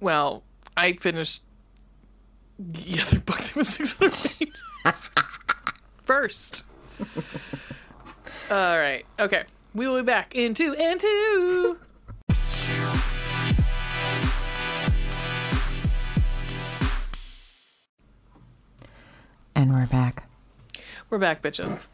[0.00, 0.42] Well,
[0.74, 1.42] I finished
[2.58, 5.10] the other book that was 600 pages
[6.04, 6.62] first.
[8.50, 9.04] All right.
[9.20, 9.44] Okay.
[9.74, 11.76] We will be back in two and two.
[19.58, 20.22] And we're back.
[21.10, 21.88] We're back, bitches.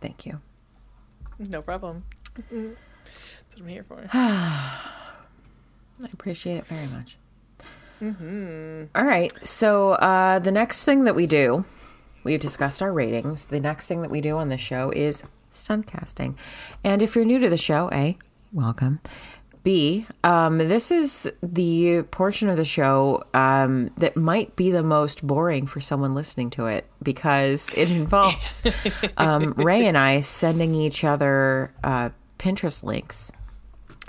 [0.00, 0.40] Thank you.
[1.40, 2.04] No problem.
[2.36, 4.08] That's what I'm here for.
[4.12, 4.78] I
[6.12, 7.16] appreciate it very much.
[8.94, 9.32] All right.
[9.44, 11.64] So uh, the next thing that we do,
[12.22, 13.46] we've discussed our ratings.
[13.46, 16.38] The next thing that we do on the show is stunt casting.
[16.84, 18.16] And if you're new to the show, A,
[18.52, 19.00] welcome.
[19.68, 25.26] B, um, this is the portion of the show um, that might be the most
[25.26, 28.62] boring for someone listening to it because it involves
[29.18, 32.08] um, Ray and I sending each other uh,
[32.38, 33.30] Pinterest links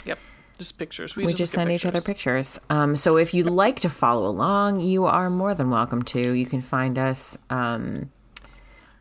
[0.05, 0.17] Yep.
[0.59, 1.17] Just pictures.
[1.17, 2.57] We, we just, just send each other pictures.
[2.69, 6.31] Um, so if you'd like to follow along, you are more than welcome to.
[6.31, 7.37] You can find us.
[7.49, 8.11] Um,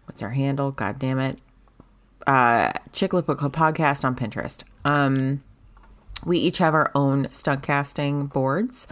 [0.07, 0.73] what's our handle?
[0.73, 1.39] God damn it.
[2.27, 4.65] Uh, Chicklet Book Club podcast on Pinterest.
[4.85, 5.45] Um,
[6.25, 8.87] we each have our own stunt casting boards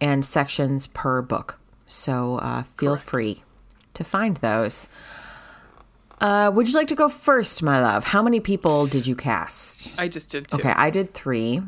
[0.00, 1.58] and sections per book.
[1.86, 3.42] So uh, feel free
[3.94, 4.88] to find those.
[6.20, 8.04] Uh, would you like to go first, my love?
[8.04, 9.98] How many people did you cast?
[9.98, 10.58] I just did too.
[10.58, 11.60] Okay, I did three.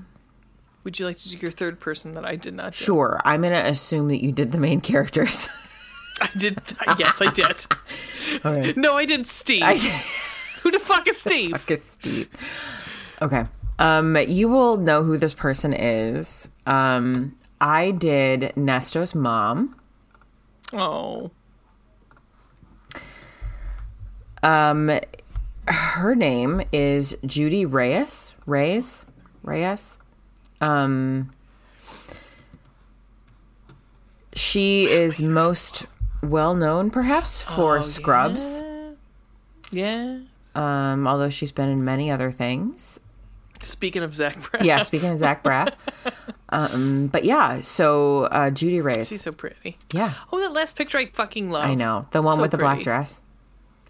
[0.84, 2.84] Would you like to do your third person that I did not do?
[2.84, 3.20] Sure.
[3.24, 5.48] I'm going to assume that you did the main characters.
[6.20, 6.60] I did.
[6.98, 7.66] Yes, I did.
[8.44, 8.76] All right.
[8.76, 9.62] No, I did Steve.
[9.64, 9.76] I
[10.62, 11.66] Who the fuck is Steve?
[11.66, 12.28] did Steve.
[13.20, 13.44] Okay.
[13.78, 16.48] Um, you will know who this person is.
[16.66, 19.76] Um, I did Nesto's mom.
[20.72, 21.30] Oh,
[24.42, 24.90] Um,
[25.66, 28.34] her name is Judy Reyes.
[28.44, 29.06] Reyes?
[29.42, 29.98] Reyes?
[30.60, 31.32] Um,
[34.34, 35.86] she is most
[36.22, 38.62] well known, perhaps, for Scrubs.
[39.70, 40.18] yeah.
[40.54, 43.00] Um, although she's been in many other things.
[43.64, 44.64] Speaking of Zach Braff.
[44.64, 45.72] Yeah, speaking of Zach Braff.
[46.50, 49.08] Um, but yeah, so uh, Judy Reyes.
[49.08, 49.76] She's so pretty.
[49.92, 51.64] yeah, Oh, that last picture I fucking love.
[51.64, 53.20] I know the one So with the black dress.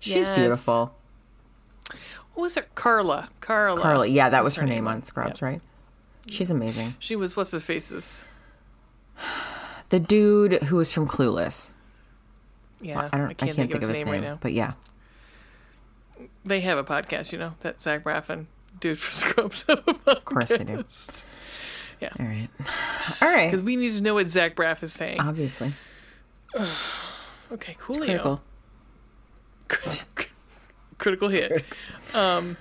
[0.01, 0.37] She's Yes.
[0.37, 0.95] beautiful.
[2.35, 2.67] What was her?
[2.75, 3.29] Carla.
[3.41, 3.81] Carla.
[3.81, 4.11] Carly.
[4.13, 5.61] Yeah, that was was her name on Scrubs, right?
[6.29, 6.95] She's amazing.
[6.99, 8.25] She was what's his faces.
[9.91, 11.73] The dude who was from Clueless.
[12.81, 13.31] Yeah, I don't.
[13.31, 14.39] I can't, think, of his name, right now.
[14.41, 14.73] But yeah,
[16.45, 18.27] They have a podcast, you know, that Zach Braff
[18.81, 20.17] dude from Scrubs have a podcast.
[20.17, 20.85] Of course they do.
[22.01, 22.49] Yeah, all right,
[23.23, 23.47] all right.
[23.47, 25.21] because we need to know what Zach Braff is saying.
[25.21, 25.73] Obviously,
[27.53, 27.97] okay, cool.
[27.97, 28.43] critical.
[30.99, 31.65] Critical hit.
[32.15, 32.57] Um,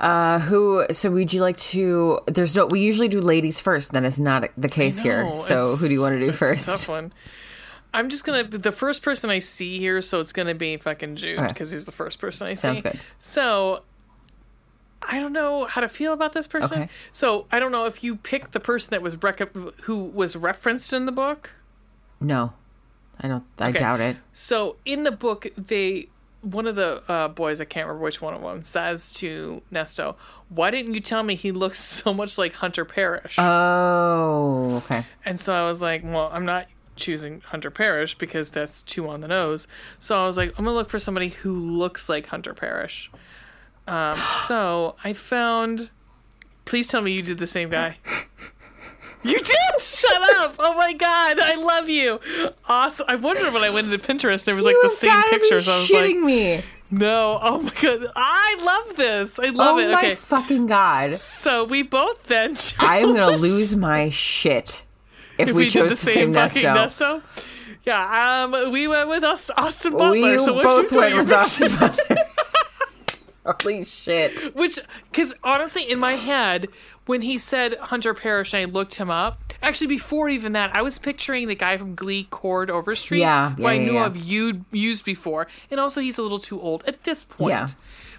[0.00, 0.86] Uh, who?
[0.92, 2.20] So would you like to?
[2.26, 2.66] There's no.
[2.66, 3.92] We usually do ladies first.
[3.92, 5.34] That is not the case here.
[5.34, 6.88] So it's- who do you want to do it's a tough first?
[6.88, 7.12] one.
[7.92, 11.38] I'm just gonna the first person I see here, so it's gonna be fucking Jude
[11.38, 11.48] Okay.
[11.48, 12.60] because he's the first person I see.
[12.60, 13.00] Sounds good.
[13.18, 13.82] So
[15.02, 16.82] I don't know how to feel about this person.
[16.82, 16.90] Okay.
[17.12, 20.92] So I don't know if you picked the person that was rec- who was referenced
[20.92, 21.50] in the book.
[22.20, 22.52] No,
[23.20, 23.44] I don't.
[23.58, 23.78] I Okay.
[23.78, 24.16] doubt it.
[24.32, 26.08] So in the book, they
[26.42, 30.14] one of the uh, boys I can't remember which one of them says to Nesto,
[30.48, 35.04] "Why didn't you tell me he looks so much like Hunter Parrish?" Oh, okay.
[35.24, 36.66] And so I was like, well, I'm not
[36.96, 39.68] choosing Hunter Parrish because that's too on the nose.
[39.98, 43.10] So I was like, I'm gonna look for somebody who looks like Hunter Parrish.
[43.88, 45.90] Um, so I found.
[46.64, 47.96] Please tell me you did the same guy.
[49.24, 49.80] You did!
[49.80, 50.54] Shut up!
[50.60, 52.20] Oh my god, I love you.
[52.68, 53.06] Awesome.
[53.08, 55.38] I wondered when I went into Pinterest, there was like the You same gotta be
[55.40, 55.68] pictures.
[55.68, 56.62] I was like, me.
[56.90, 57.38] no.
[57.42, 59.40] Oh my god, I love this.
[59.40, 59.90] I love oh it.
[59.90, 61.16] my Okay, fucking god!
[61.16, 62.50] so we both then.
[62.50, 64.84] Chose I am gonna lose my shit
[65.36, 67.20] if, if we, we, chose did the same the fucking same Nesto.
[67.22, 67.44] Nesto.
[67.84, 70.32] Yeah, um, we went with Aust- Austin Butler.
[70.34, 71.72] We so both went with Austin?
[71.78, 72.16] Butler.
[73.62, 74.54] Holy shit!
[74.54, 74.78] Which,
[75.10, 76.68] because honestly, in my head,
[77.06, 79.40] when he said Hunter Parrish, and I looked him up.
[79.60, 83.66] Actually, before even that, I was picturing the guy from Glee, Chord Overstreet, Yeah, who
[83.66, 84.04] I yeah, knew yeah.
[84.04, 87.50] I've used before, and also he's a little too old at this point.
[87.50, 87.66] Yeah.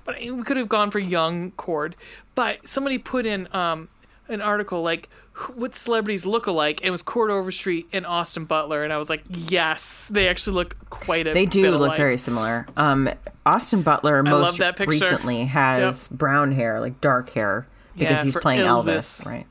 [0.03, 1.95] But we could have gone for young Chord.
[2.35, 3.89] But somebody put in um,
[4.30, 5.10] an article like
[5.56, 9.10] what celebrities look alike, and it was Chord Overstreet and Austin Butler, and I was
[9.10, 11.34] like, yes, they actually look quite a.
[11.34, 11.97] They do look alike.
[11.97, 12.68] very similar.
[12.77, 13.10] Um,
[13.45, 19.22] Austin Butler most recently has brown hair, like dark hair, because Yeah, he's playing Elvis.
[19.22, 19.26] Elvis.
[19.26, 19.47] right?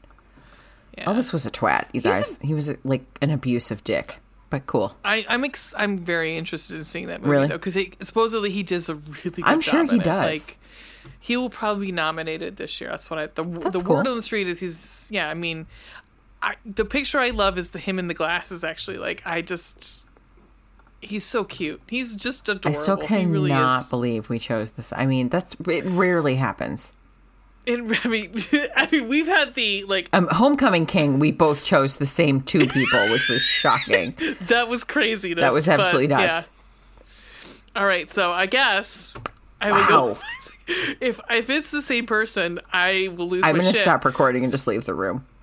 [0.97, 1.05] Yeah.
[1.07, 2.39] Elvis was a twat, you guys.
[2.43, 4.19] he was like an abusive dick,
[4.51, 4.95] but cool.
[5.05, 7.47] I, I'm ex- I'm very interested in seeing that movie Really?
[7.49, 10.27] though because supposedly he does a really good I'm sure job he does.
[10.49, 10.59] Like
[11.21, 12.91] he will probably be nominated this year.
[12.91, 15.29] That's what I the the That's word on the street is he's yeah.
[15.29, 15.67] I mean,
[16.43, 18.65] I, the picture I love is the him in the glasses.
[18.65, 20.07] Actually, like I just
[21.01, 21.81] he's so cute.
[21.89, 22.71] He's just adorable.
[22.79, 23.53] I still cannot really
[23.91, 24.93] believe we chose this.
[24.97, 25.85] I mean, that's it.
[25.85, 26.93] Rarely happens.
[27.67, 28.33] And, I mean,
[28.77, 32.67] I mean, we've had the like Um, Homecoming King, we both chose the same two
[32.67, 34.15] people, which was shocking.
[34.49, 35.35] that was crazy.
[35.35, 36.51] That was absolutely nuts.
[37.77, 39.17] All right, so I guess
[39.61, 39.89] I would Wow.
[40.15, 40.19] go.
[41.01, 43.77] If if it's the same person, I will lose I'm to shit.
[43.77, 45.25] stop recording and just leave the room.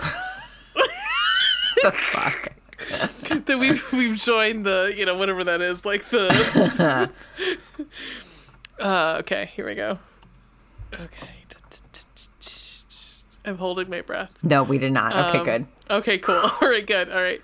[1.82, 2.54] the fuck?
[3.46, 7.10] that we've we've joined the you know whatever that is like the.
[8.80, 9.98] uh, okay, here we go.
[10.94, 11.30] Okay.
[13.46, 14.32] I'm holding my breath.
[14.44, 15.16] No, we did not.
[15.16, 15.66] Okay, Um, good.
[15.90, 16.36] Okay, cool.
[16.36, 17.12] All right, good.
[17.12, 17.42] All right.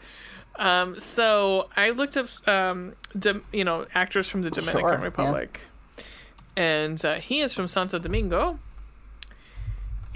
[0.55, 2.93] Um, so I looked up, um,
[3.51, 5.45] you know, actors from the Dominican Sure, yeah.
[6.55, 8.59] And uh, he is from Santo Domingo.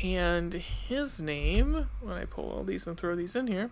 [0.03, 3.69] And his name, when I pull all these and throw these in here,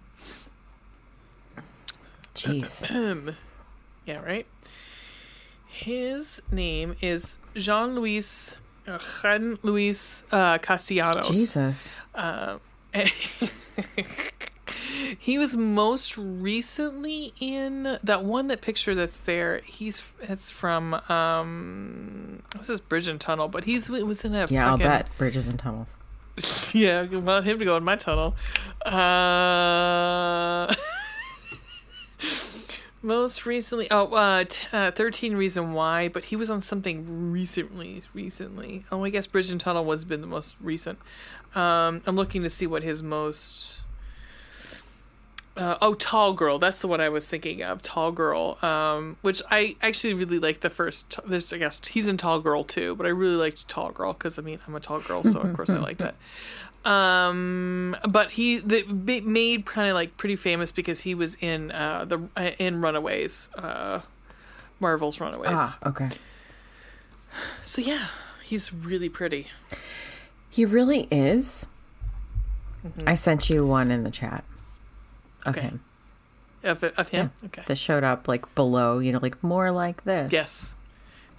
[2.36, 3.36] Jeez.
[4.06, 4.48] yeah, right.
[5.68, 8.58] His name is Jean Luis
[8.88, 11.30] uh, Jean Luis uh, Castellanos.
[11.30, 11.94] Jesus.
[12.14, 12.58] Uh,
[15.20, 19.62] he was most recently in that one that picture that's there.
[19.66, 24.48] He's it's from um what's this Bridge and Tunnel, but he's it was in a
[24.50, 25.08] Yeah, I'll bet.
[25.18, 25.98] Bridges and tunnels.
[26.74, 28.36] Yeah, I want him to go in my tunnel.
[28.86, 30.74] Uh
[33.06, 38.02] Most recently, oh, uh, t- uh, 13 Reason Why, but he was on something recently.
[38.14, 40.98] Recently, oh, I guess Bridge and Tunnel was been the most recent.
[41.54, 43.82] Um, I'm looking to see what his most.
[45.56, 46.58] Uh, oh, Tall Girl.
[46.58, 47.82] That's the one I was thinking of.
[47.82, 48.58] Tall Girl.
[48.64, 51.20] Um, which I actually really like the first.
[51.28, 54.40] There's, I guess, he's in Tall Girl too, but I really liked Tall Girl because
[54.40, 56.16] I mean I'm a tall girl, so of course I liked it.
[56.86, 62.04] Um, but he the, made kind of like pretty famous because he was in uh
[62.04, 64.02] the uh, in Runaways, uh,
[64.82, 65.52] Marvel's Runaways.
[65.54, 66.10] Ah, okay.
[67.64, 68.08] So yeah,
[68.44, 69.48] he's really pretty.
[70.50, 71.68] He really is.
[73.08, 74.44] I sent you one in the chat
[75.46, 75.68] of Okay.
[75.68, 75.84] him.
[76.64, 77.32] Of, of him?
[77.46, 77.64] Okay.
[77.66, 80.32] that showed up like below, you know, like more like this.
[80.32, 80.76] Yes.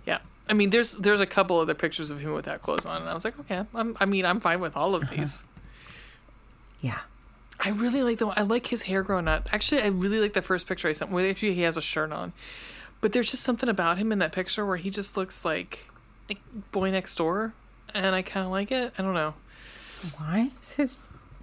[0.06, 0.18] Yeah.
[0.48, 3.14] I mean, there's there's a couple other pictures of him without clothes on, and I
[3.14, 5.14] was like, okay, I'm, I mean, I'm fine with all of uh-huh.
[5.16, 5.44] these.
[6.82, 6.98] Yeah.
[7.60, 8.36] I really like the one.
[8.36, 9.48] I like his hair growing up.
[9.52, 12.12] Actually, I really like the first picture I sent, where actually he has a shirt
[12.12, 12.34] on.
[13.00, 15.90] But there's just something about him in that picture where he just looks like,
[16.28, 16.40] like
[16.72, 17.54] boy next door,
[17.94, 18.92] and I kind of like it.
[18.98, 19.34] I don't know.
[20.18, 20.98] Why is his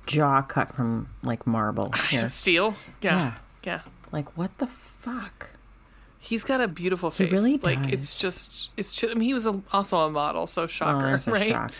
[0.05, 1.93] jaw cut from like marble?
[2.13, 2.75] Know, Steel.
[3.01, 3.15] Yeah.
[3.15, 3.33] Yeah.
[3.63, 3.81] Yeah.
[4.11, 5.51] Like what the fuck?
[6.19, 7.31] He's got a beautiful face.
[7.31, 8.93] really like it's just it's.
[8.93, 11.49] Just, I mean, he was a, also a model, so Oh, shocker, a right?
[11.49, 11.71] shock.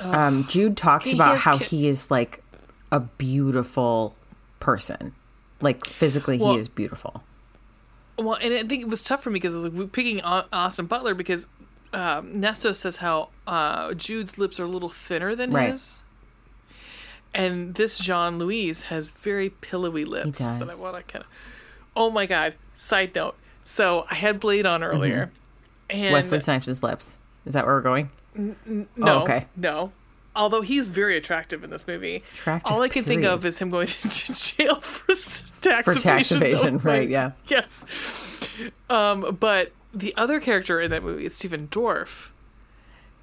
[0.00, 2.42] Um, Jude talks He about has how ki- he is like
[2.90, 4.14] a beautiful
[4.58, 5.14] person.
[5.60, 7.22] Like physically, Well- he is beautiful.
[8.18, 10.84] Well, and I think it was tough for me because I was like picking Austin
[10.86, 11.46] Butler because
[11.94, 15.70] um, Nesto says how uh, Jude's lips are a little thinner than Right.
[15.70, 16.02] his,
[17.34, 21.30] and this Jean Louise has very pillowy lips that I want to kind of.
[21.96, 22.54] Oh my god!
[22.74, 25.30] Side note: so I had Blade on earlier,
[25.88, 26.12] and Mm-hmm.
[26.12, 27.18] Wesley Snipes' lips.
[27.46, 28.10] Is that where we're going?
[28.34, 29.46] no, Oh, okay.
[29.56, 29.92] no.
[30.36, 33.68] Although he's very attractive in this movie, attractive, all I can think of is him
[33.70, 35.08] going to jail for
[35.60, 36.36] tax For tax evasion.
[36.36, 37.32] evasion, No, right, yeah.
[37.48, 37.84] Yes.
[38.88, 42.30] Um, but the other character in that movie is Stephen Dorff,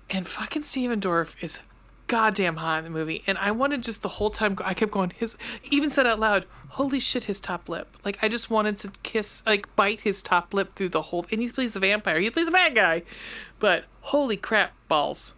[0.10, 1.62] and fucking Stephen Dorff is
[2.08, 3.24] goddamn hot in the movie.
[3.28, 4.58] And I wanted just the whole time.
[4.64, 5.12] I kept going.
[5.18, 5.36] His
[5.70, 7.96] even said out loud, "Holy shit!" His top lip.
[8.04, 11.26] Like I just wanted to kiss, like bite his top lip through the whole.
[11.32, 12.20] And he plays the vampire.
[12.20, 13.04] He plays the bad guy.
[13.60, 15.34] But holy crap, balls.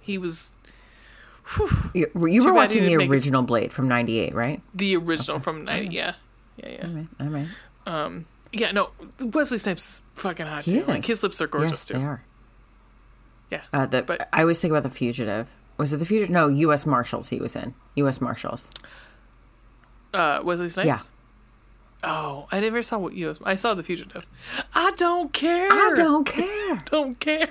[0.00, 0.52] He was
[1.94, 4.60] You, you were watching the original Blade from '98, right?
[4.74, 5.94] the original from 90.
[5.94, 6.14] Yeah.
[6.56, 6.86] Yeah, yeah.
[6.86, 7.46] All right.
[7.86, 8.24] All right.
[8.52, 8.90] Yeah, no,
[9.20, 10.84] Wesley Snipes fucking hot He too.
[10.86, 11.94] Like his lips are gorgeous yes, too.
[11.94, 12.22] they are.
[13.50, 13.62] Yeah.
[13.72, 15.48] Uh, the, But- I always think about the fugitive.
[15.78, 16.30] Was it the fugitive?
[16.30, 16.84] No, U.S.
[16.86, 17.28] Marshals.
[17.30, 18.20] He was in U.S.
[18.20, 18.70] Marshals.
[20.12, 20.86] Uh, Wesley Snipes.
[20.86, 21.00] Yeah.
[22.04, 23.34] Oh, I never saw what you.
[23.44, 24.26] I saw the fugitive.
[24.74, 25.68] I don't care.
[25.70, 26.82] I don't care.
[26.90, 27.48] Don't care.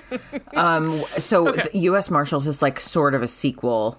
[0.54, 1.68] Um, so Okay.
[1.72, 2.10] the U.S.
[2.10, 3.98] Marshals is like sort of a sequel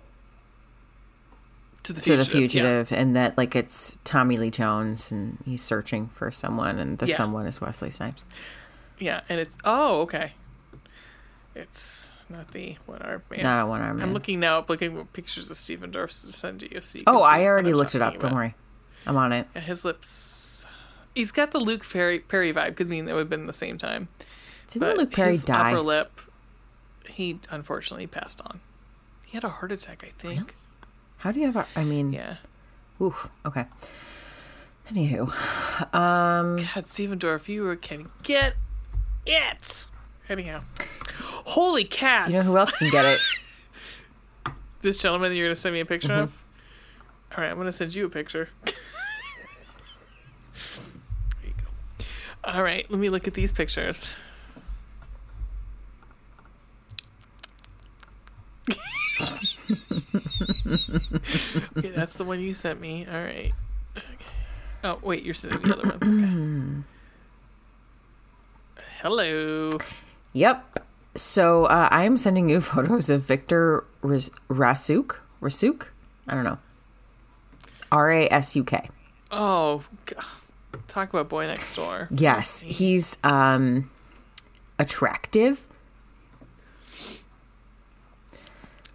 [1.83, 2.25] to the to fugitive.
[2.25, 6.97] the fugitive, and that like it's Tommy Lee Jones and he's searching for someone, and
[6.97, 7.17] the Yeah.
[7.17, 8.25] someone is Wesley Snipes.
[8.97, 9.15] Yeah.
[9.15, 10.33] yeah, and it's oh okay.
[11.55, 13.43] It's not the one arm man.
[13.43, 14.07] Not a one arm man.
[14.07, 16.81] I'm looking now, up looking at pictures of Stephen Dorff to send to you.
[16.81, 18.19] So you oh, I already looked it up.
[18.19, 18.55] Don't worry,
[19.05, 19.47] I'm on it.
[19.55, 20.65] Yeah, his lips.
[21.15, 23.53] He's got the Luke Perry, Perry vibe because I mean it would have been the
[23.53, 24.07] same time.
[24.67, 25.71] Didn't But Luke Perry his die?
[25.71, 26.21] upper lip,
[27.09, 28.59] he unfortunately passed on.
[29.25, 30.55] He had a heart attack, I think.
[31.17, 31.55] How do you have?
[31.55, 32.37] A, I mean, Yeah.
[33.01, 33.29] oof.
[33.45, 33.65] Okay.
[34.91, 35.29] Anywho,
[35.93, 38.55] um, God, Stephen Dorff, you can get
[39.25, 39.87] it.
[40.29, 40.61] Anyhow,
[41.45, 42.29] holy cats!
[42.29, 43.19] you know who else can get it?
[44.81, 46.21] This gentleman that you're gonna send me a picture Mm-hmm.
[46.21, 46.43] of.
[47.35, 48.47] All right, I'm gonna send you a picture.
[48.63, 48.73] there
[51.43, 52.05] you go.
[52.45, 54.09] All right, let me look at these pictures.
[61.77, 63.05] okay, that's the one you sent me.
[63.11, 63.51] All right.
[63.97, 64.05] Okay.
[64.83, 66.85] Oh wait, you're sending the other one.
[68.77, 68.83] Okay.
[69.01, 69.69] Hello.
[70.33, 70.85] Yep.
[71.15, 75.17] So uh, I am sending you photos of Victor Ras- Rasuk.
[75.41, 75.87] Rasuk?
[76.27, 76.59] I don't know.
[77.91, 78.89] R A S U K.
[79.31, 80.23] Oh, God.
[80.87, 82.07] talk about boy next door.
[82.11, 83.89] Yes, he's um
[84.77, 85.67] attractive.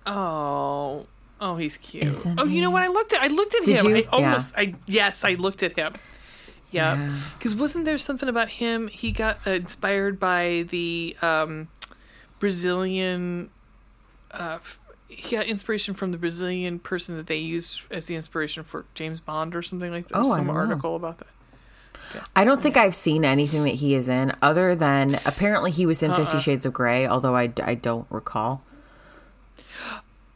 [0.06, 1.06] Oh,
[1.40, 2.04] oh, he's cute.
[2.04, 2.82] Isn't oh, you know what?
[2.82, 3.22] I looked at.
[3.22, 3.86] I looked at Did him.
[3.90, 3.96] you?
[3.96, 4.54] I almost.
[4.56, 5.92] I yes, I looked at him.
[6.74, 7.16] Yeah, Yeah.
[7.38, 8.88] because wasn't there something about him?
[8.88, 11.68] He got uh, inspired by the um,
[12.40, 13.50] Brazilian.
[14.30, 14.58] Uh,
[15.08, 19.20] he got inspiration from the Brazilian person that they used as the inspiration for James
[19.20, 20.16] Bond or something like that.
[20.18, 20.60] Oh, I some don't know.
[20.60, 21.28] article about that.
[22.36, 26.02] I don't think I've seen anything that he is in other than apparently he was
[26.02, 26.24] in Uh-uh.
[26.24, 28.62] Fifty Shades of Grey, although I, I don't recall.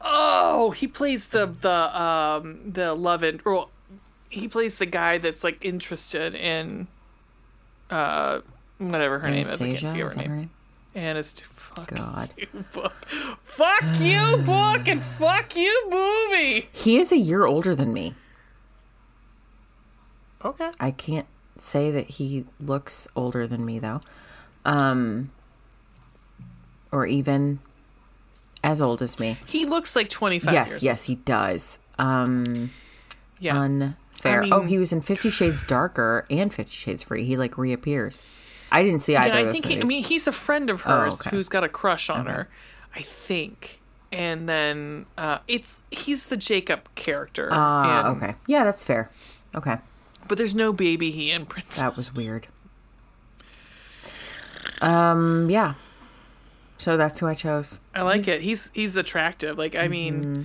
[0.00, 3.68] Oh, he plays the the um the love and or
[4.30, 6.86] he plays the guy that's like interested in
[7.90, 8.40] uh
[8.78, 9.60] whatever her name is.
[9.60, 10.36] I can't Anastasia, is her that her name.
[10.40, 10.50] name?
[10.96, 12.30] Anast fuck God.
[12.36, 13.06] you book.
[13.42, 16.68] Fuck you book and fuck you movie.
[16.72, 18.14] He is a year older than me.
[20.44, 20.70] Okay.
[20.80, 21.26] I can't
[21.56, 24.00] say that he looks older than me though.
[24.64, 25.30] Um
[26.90, 27.60] or even
[28.64, 29.38] as old as me.
[29.46, 31.78] He looks like 25 yes, yes, he does.
[31.98, 32.70] Um
[33.40, 33.58] Yeah.
[34.26, 34.40] Unfair.
[34.40, 37.24] I mean- oh, he was in 50 Shades Darker and 50 Shades Free.
[37.24, 38.22] He like reappears.
[38.70, 40.68] I didn't see either yeah, of I those think he, I mean he's a friend
[40.70, 41.30] of Oh, hers okay.
[41.30, 42.48] who's got a crush on her.
[42.94, 43.80] I think.
[44.12, 47.48] And then uh it's he's the Jacob character.
[47.52, 48.34] And- okay.
[48.46, 49.10] Yeah, that's fair.
[49.54, 49.76] Okay.
[50.28, 51.78] But there's no baby he and Prince.
[51.78, 52.48] That was weird.
[54.80, 55.74] Um, yeah.
[56.76, 57.78] So that's who I chose.
[57.94, 58.40] I like it.
[58.42, 59.58] He's he's attractive.
[59.58, 60.42] Like I Mm-hmm.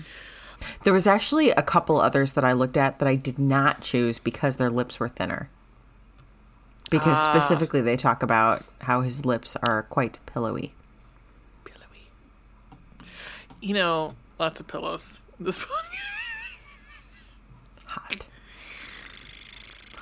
[0.84, 4.20] There was actually a couple others that I looked at that I did not choose
[4.20, 5.50] because their lips were thinner.
[6.90, 7.32] Because Ah.
[7.32, 10.74] specifically they talk about how his lips are quite pillowy.
[11.66, 12.10] pillowy.
[13.62, 15.22] You know, lots of pillows.
[15.40, 15.70] in This book.
[17.88, 18.26] Hot.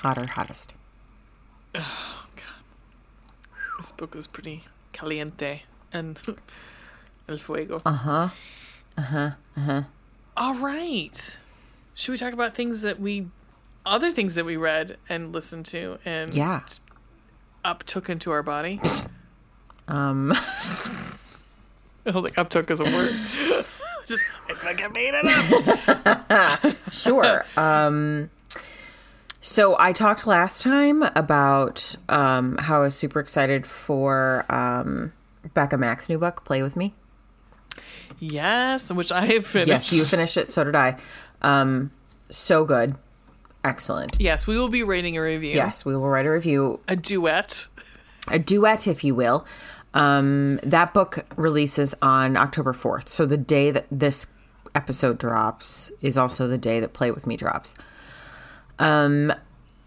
[0.01, 0.73] Hotter, hottest.
[1.75, 3.55] Oh God.
[3.77, 4.63] This book was pretty
[4.93, 5.63] caliente
[5.93, 6.21] and
[7.29, 7.81] el fuego.
[7.85, 8.29] Uh huh.
[8.97, 9.31] Uh huh.
[9.55, 9.81] Uh huh.
[10.37, 11.37] All right.
[11.93, 13.27] Should we talk about things that we,
[13.85, 16.61] other things that we read and listened to and Yeah.
[17.63, 18.79] up took into our body?
[19.87, 20.31] Um.
[20.31, 23.13] I don't think up took is a word.
[24.05, 26.75] Just I fucking made it up.
[26.93, 27.45] Sure.
[27.57, 28.29] um,
[29.41, 35.11] so I talked last time about um, how I was super excited for um,
[35.53, 36.93] Becka Mack's new book, Play With Me.
[38.21, 39.67] Yes, which I have finished.
[39.67, 40.49] Yes, you finished it.
[40.49, 40.95] So did I.
[41.41, 41.91] Um,
[42.29, 42.95] so good.
[43.63, 44.15] Excellent.
[44.19, 45.51] Yes, we will be writing a review.
[45.55, 47.67] Yes, we will write a review, A duet.
[48.29, 49.45] a duet, if you will.
[49.93, 53.09] Um, that book releases on October 4th.
[53.09, 54.27] So the day that this
[54.73, 57.73] episode drops is also the day that Play With Me drops.
[58.79, 59.33] Um,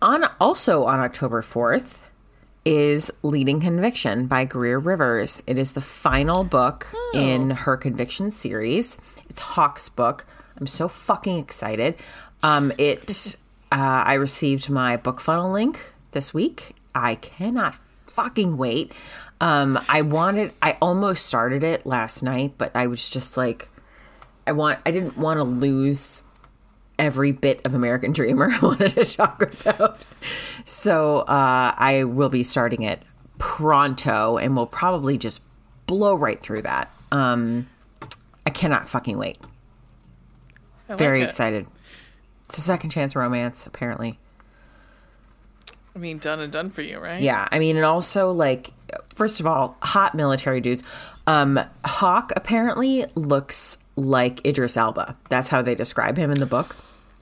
[0.03, 2.01] on also on October 4th
[2.65, 5.43] is Leading Conviction by Greer Rivers.
[5.47, 8.97] It is the final book in her conviction series.
[9.29, 10.27] It's Hawk's book.
[10.59, 11.97] I'm so fucking excited.
[12.43, 13.37] Um, it
[13.73, 15.81] uh, I received my book funnel link
[16.13, 16.77] this week.
[16.95, 17.77] I cannot
[18.07, 18.95] fucking wait.
[19.41, 23.69] Um, I wanted I almost started it last night, but I was just like
[24.47, 26.23] I want I didn't want to lose
[26.99, 30.05] every bit of American Dreamer I wanted to talk about.
[30.65, 33.03] So uh, I will be starting it
[33.39, 35.41] pronto and we'll probably just
[35.87, 36.95] blow right through that.
[37.13, 37.69] Um,
[38.47, 39.39] I cannot fucking wait.
[40.89, 41.25] Like Very it.
[41.25, 41.67] excited.
[42.47, 44.19] It's a second chance romance, apparently.
[45.97, 47.23] I mean, done and done for you, right?
[47.23, 48.73] Yeah, I mean, and also like,
[49.15, 50.83] first of all, hot military dudes.
[51.27, 55.17] Um, Hawk apparently looks like Idris Elba.
[55.29, 56.77] That's how they describe him in the book.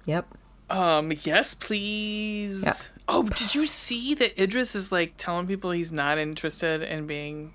[0.07, 0.27] Yep.
[0.71, 2.63] Um, yes, please.
[2.63, 2.77] Yeah.
[3.09, 7.55] Oh, did you see that Idris is like telling people he's not interested in being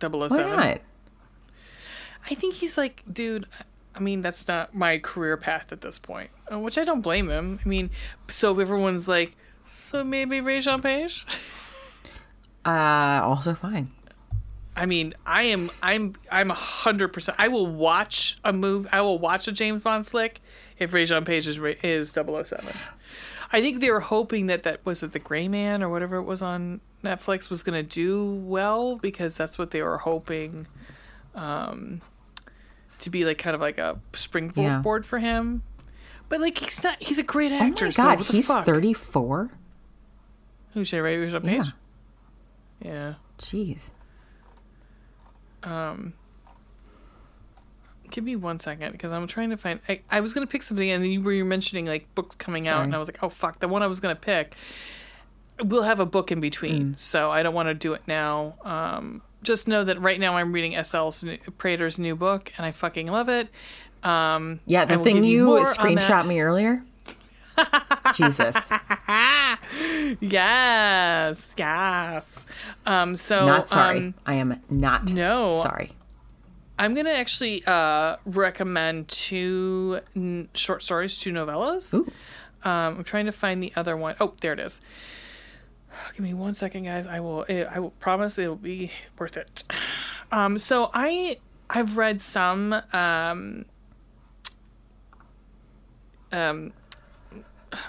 [0.00, 0.28] 007?
[0.30, 0.80] Why not?
[2.30, 3.46] I think he's like, dude,
[3.94, 7.30] I mean, that's not my career path at this point, uh, which I don't blame
[7.30, 7.58] him.
[7.64, 7.90] I mean,
[8.28, 11.26] so everyone's like, so maybe Regé-Jean Page?
[12.66, 13.92] Uh, also fine.
[14.76, 17.36] I mean, I am, I'm, I'm a hundred percent.
[17.40, 18.86] I will watch a move.
[18.92, 20.40] I will watch a James Bond flick
[20.78, 22.66] if Regé-Jean Page is is 007.
[23.52, 26.24] I think they were hoping that that was it the Gray Man or whatever it
[26.24, 30.66] was on Netflix was going to do well because that's what they were hoping
[31.34, 32.00] um,
[32.98, 34.78] to be like kind of like a springboard Yeah.
[34.80, 35.62] board for him.
[36.28, 36.96] But like he's not.
[37.00, 37.64] He's a great actor.
[37.64, 37.84] Oh actor.
[37.86, 39.50] my so god, the he's 34?
[40.74, 41.64] Who's Ray Ray Jean Yeah.
[42.82, 43.14] Yeah.
[43.38, 43.90] Jeez.
[48.10, 49.80] Give me one second because I'm trying to find.
[49.88, 52.36] I, I was gonna pick something, and then you were you were mentioning like books
[52.36, 54.54] coming out, and I was like, oh fuck, the one I was gonna pick.
[55.64, 56.98] We'll have a book in between, Mm.
[56.98, 58.54] so I don't want to do it now.
[58.62, 61.12] Um, just know that right now I'm reading S.L.
[61.58, 63.48] Prater's new book, and I fucking love it.
[64.02, 66.84] Um, Yeah, the thing give you screenshot me earlier.
[68.14, 68.72] Jesus.
[70.20, 72.44] Yes, yes.
[72.86, 73.98] Um, so Not sorry.
[73.98, 75.62] um, I am not no.
[75.62, 75.92] sorry.
[76.78, 81.94] I'm gonna actually uh, recommend two n- short stories, two novellas.
[81.94, 82.08] Um,
[82.62, 84.14] I'm trying to find the other one.
[84.20, 84.80] Oh, there it is.
[86.12, 87.06] Give me one second, guys.
[87.06, 87.44] I will.
[87.48, 89.64] I will promise it will be worth it.
[90.30, 91.38] Um, so I
[91.68, 93.64] I've read some um,
[96.32, 96.72] um,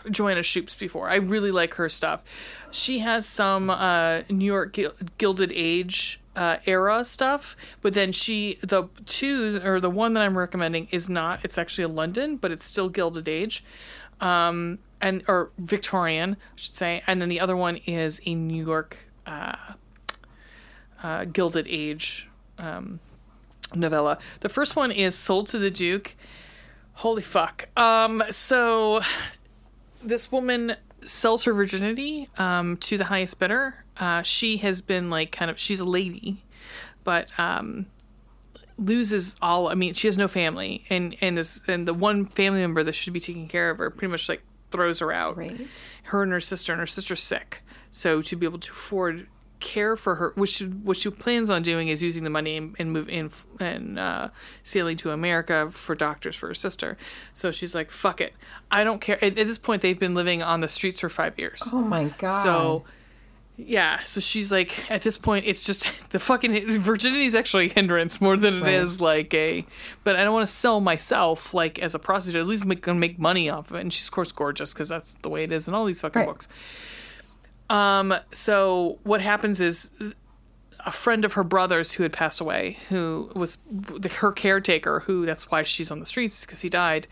[0.10, 1.10] Joanna Shupes before.
[1.10, 2.24] I really like her stuff.
[2.72, 8.60] She has some uh, New York Gil- Gilded Age uh, era stuff, but then she
[8.62, 11.40] the two or the one that I'm recommending is not.
[11.44, 13.64] It's actually a London, but it's still Gilded Age,
[14.22, 17.04] um, and or Victorian, I should say.
[17.08, 19.56] And then the other one is a New York uh,
[21.02, 22.28] uh, Gilded Age
[22.60, 22.99] um,
[23.74, 24.20] novella.
[24.41, 26.16] The first one is Sold to the Duke.
[26.94, 27.68] Holy fuck.
[27.78, 29.02] Um, so
[30.07, 33.84] this woman sells her virginity um, to the highest bidder.
[33.97, 36.43] Uh, she has been like kind of she's a lady,
[37.03, 37.88] but um,
[38.77, 39.67] loses all.
[39.67, 42.93] I mean, she has no family, and and this and the one family member that
[42.93, 45.38] should be taking care of her pretty much like throws her out.
[45.38, 45.67] Right.
[46.03, 49.27] Her and her sister, and her sister's sick, so to be able to afford
[49.59, 52.75] care for her, which she, what she plans on doing is using the money and,
[52.79, 54.29] and move in and uh,
[54.63, 56.97] sailing to America for doctors for her sister.
[57.34, 58.34] So she's like, "Fuck it,
[58.71, 61.38] I don't care." At, at this point, they've been living on the streets for five
[61.39, 61.63] years.
[61.73, 62.31] Oh my god.
[62.43, 62.84] So,
[63.59, 63.97] yeah.
[63.99, 68.21] So she's like, at this point, it's just the fucking virginity is actually a hindrance
[68.21, 69.01] more than it is Right.
[69.01, 69.65] like a.
[70.03, 72.39] But I don't want to sell myself like as a prostitute.
[72.41, 73.81] At least make, gonna make money off of it.
[73.81, 76.19] And she's of course gorgeous because that's the way it is in all these fucking
[76.19, 76.27] Right.
[76.27, 76.47] books.
[77.69, 78.14] Um.
[78.31, 79.89] So what happens is.
[80.85, 85.26] A friend of her brother's who had passed away, who was the, her caretaker, who
[85.26, 87.07] that's why she's on the streets because he died,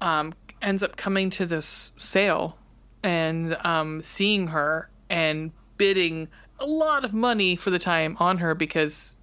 [0.00, 2.58] um, ends up coming to this sale
[3.04, 8.54] and um, seeing her and bidding a lot of money for the time on her
[8.54, 9.16] because,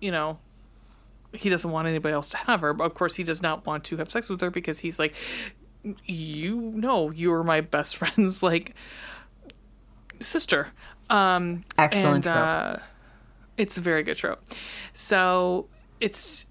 [0.00, 0.38] you know,
[1.32, 2.72] he doesn't want anybody else to have her.
[2.72, 5.14] But of course, he does not want to have sex with her because he's like,
[6.04, 8.74] you know, you're my best friend's like
[10.20, 10.68] sister.
[11.10, 12.36] Um, Excellent and, trope.
[12.36, 12.76] uh,
[13.56, 14.42] it's a very good trope.
[14.92, 15.68] So
[16.00, 16.46] it's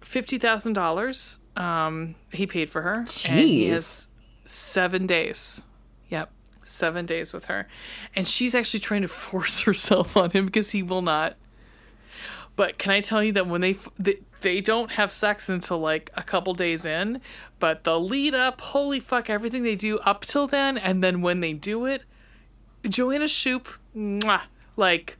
[0.00, 1.38] fifty thousand dollars.
[1.56, 4.08] Um, he paid for her, and he has
[4.44, 5.62] seven days.
[6.10, 6.30] Yep,
[6.64, 7.66] seven days with her,
[8.14, 11.36] and she's actually trying to force herself on him because he will not.
[12.56, 16.10] But can I tell you that when they they, they don't have sex until like
[16.14, 17.20] a couple days in,
[17.58, 21.40] but the lead up, holy fuck, everything they do up till then, and then when
[21.40, 22.02] they do it,
[22.88, 24.42] Joanna Shupe, mwah,
[24.76, 25.16] like,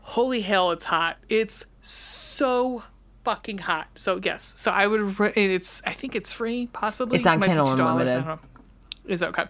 [0.00, 1.18] holy hell, it's hot.
[1.28, 2.84] It's so
[3.24, 3.88] fucking hot.
[3.94, 5.18] So yes, so I would.
[5.18, 7.18] Re- and it's I think it's free, possibly.
[7.18, 8.38] It's on be Kindle Unlimited.
[9.06, 9.44] Is okay.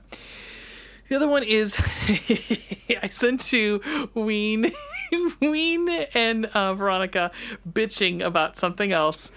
[1.09, 1.77] The other one is
[2.09, 3.82] I sent to
[4.14, 4.73] Ween,
[5.40, 7.31] Ween and uh, Veronica
[7.70, 9.31] bitching about something else.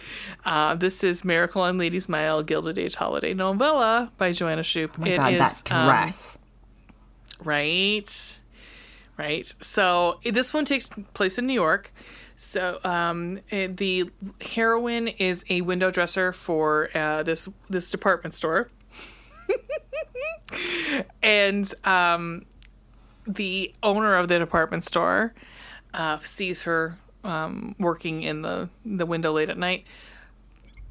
[0.46, 4.92] Uh, this is Miracle on Ladies Mile Gilded Age Holiday Novella by Joanna Shupe.
[4.98, 6.38] oh my god, that um, dress.
[7.44, 8.40] Right.
[9.18, 9.54] Right.
[9.62, 11.94] So this one takes place in New York.
[12.36, 18.70] So um, eh, the heroine is a window dresser for uh, this this department store,
[21.24, 22.46] and um,
[23.26, 25.34] the owner of the department store
[25.94, 29.86] uh, sees her um, working in the the window late at night.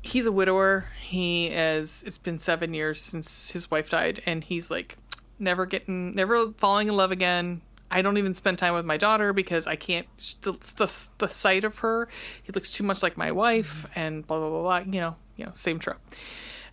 [0.00, 0.86] He's a widower.
[0.98, 2.02] He is.
[2.06, 4.96] It's been seven years since his wife died, and he's like
[5.38, 7.62] never getting, never falling in love again.
[7.90, 10.06] I don't even spend time with my daughter because I can't.
[10.42, 12.08] The, the, the sight of her,
[12.42, 14.00] he looks too much like my wife, mm-hmm.
[14.00, 14.92] and blah blah blah blah.
[14.92, 16.00] You know, you know, same trope.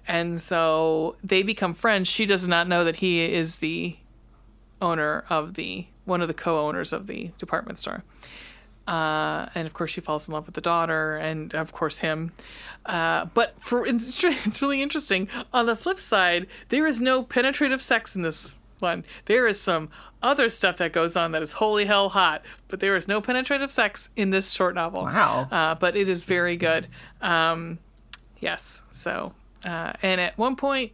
[0.07, 2.07] And so they become friends.
[2.07, 3.97] She does not know that he is the
[4.81, 8.03] owner of the one of the co-owners of the department store.
[8.87, 12.31] Uh, and of course, she falls in love with the daughter, and of course him.
[12.85, 15.27] Uh, but for it's, it's really interesting.
[15.53, 19.05] On the flip side, there is no penetrative sex in this one.
[19.25, 19.89] There is some
[20.23, 23.71] other stuff that goes on that is holy hell hot, but there is no penetrative
[23.71, 25.03] sex in this short novel.
[25.03, 25.47] Wow.
[25.51, 26.87] Uh, but it is very good.
[27.21, 27.79] Um,
[28.39, 28.83] yes.
[28.91, 29.33] So,
[29.65, 30.91] uh, and at one point,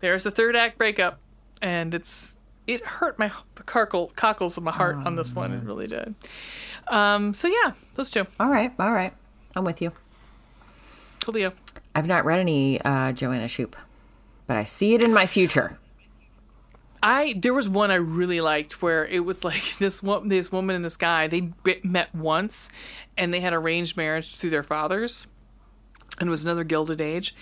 [0.00, 1.20] there's a third act breakup,
[1.60, 3.30] and it's it hurt my
[3.66, 5.52] cockle, cockles of my heart on this one.
[5.52, 6.14] It really did.
[6.90, 8.26] Um, so yeah, those two.
[8.38, 9.12] All right, all right.
[9.56, 9.92] I'm with you.
[11.20, 11.52] Coolio.
[11.94, 13.76] I've not read any uh, Joanna Shupe,
[14.46, 15.78] but I see it in my future.
[17.02, 20.76] I there was one I really liked where it was like this one this woman
[20.76, 22.70] and this guy they bi- met once,
[23.16, 25.26] and they had arranged marriage through their fathers,
[26.18, 27.34] and it was another Gilded Age.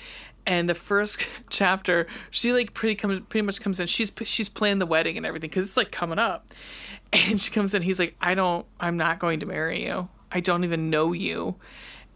[0.48, 3.86] And the first chapter, she like pretty comes pretty much comes in.
[3.86, 6.50] She's she's planning the wedding and everything because it's like coming up,
[7.12, 7.82] and she comes in.
[7.82, 10.08] He's like, I don't, I'm not going to marry you.
[10.32, 11.56] I don't even know you.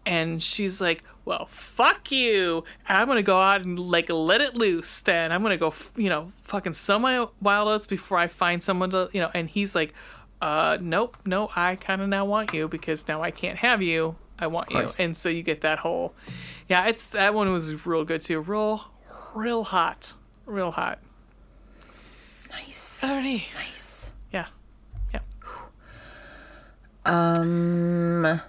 [0.04, 2.64] And she's like, "Well, fuck you!
[2.88, 5.00] And I'm gonna go out and like let it loose.
[5.00, 8.90] Then I'm gonna go, you know, fucking sow my wild oats before I find someone
[8.90, 9.94] to, you know." And he's like,
[10.40, 14.16] "Uh, nope, no, I kind of now want you because now I can't have you.
[14.38, 16.14] I want you." And so you get that whole,
[16.68, 18.40] yeah, it's that one was real good too.
[18.40, 18.84] Real,
[19.34, 20.12] real hot,
[20.46, 20.98] real hot.
[22.50, 23.02] Nice.
[23.04, 24.10] Alrighty, Nice.
[24.32, 24.46] yeah,
[25.12, 25.20] yeah.
[27.04, 28.40] Um,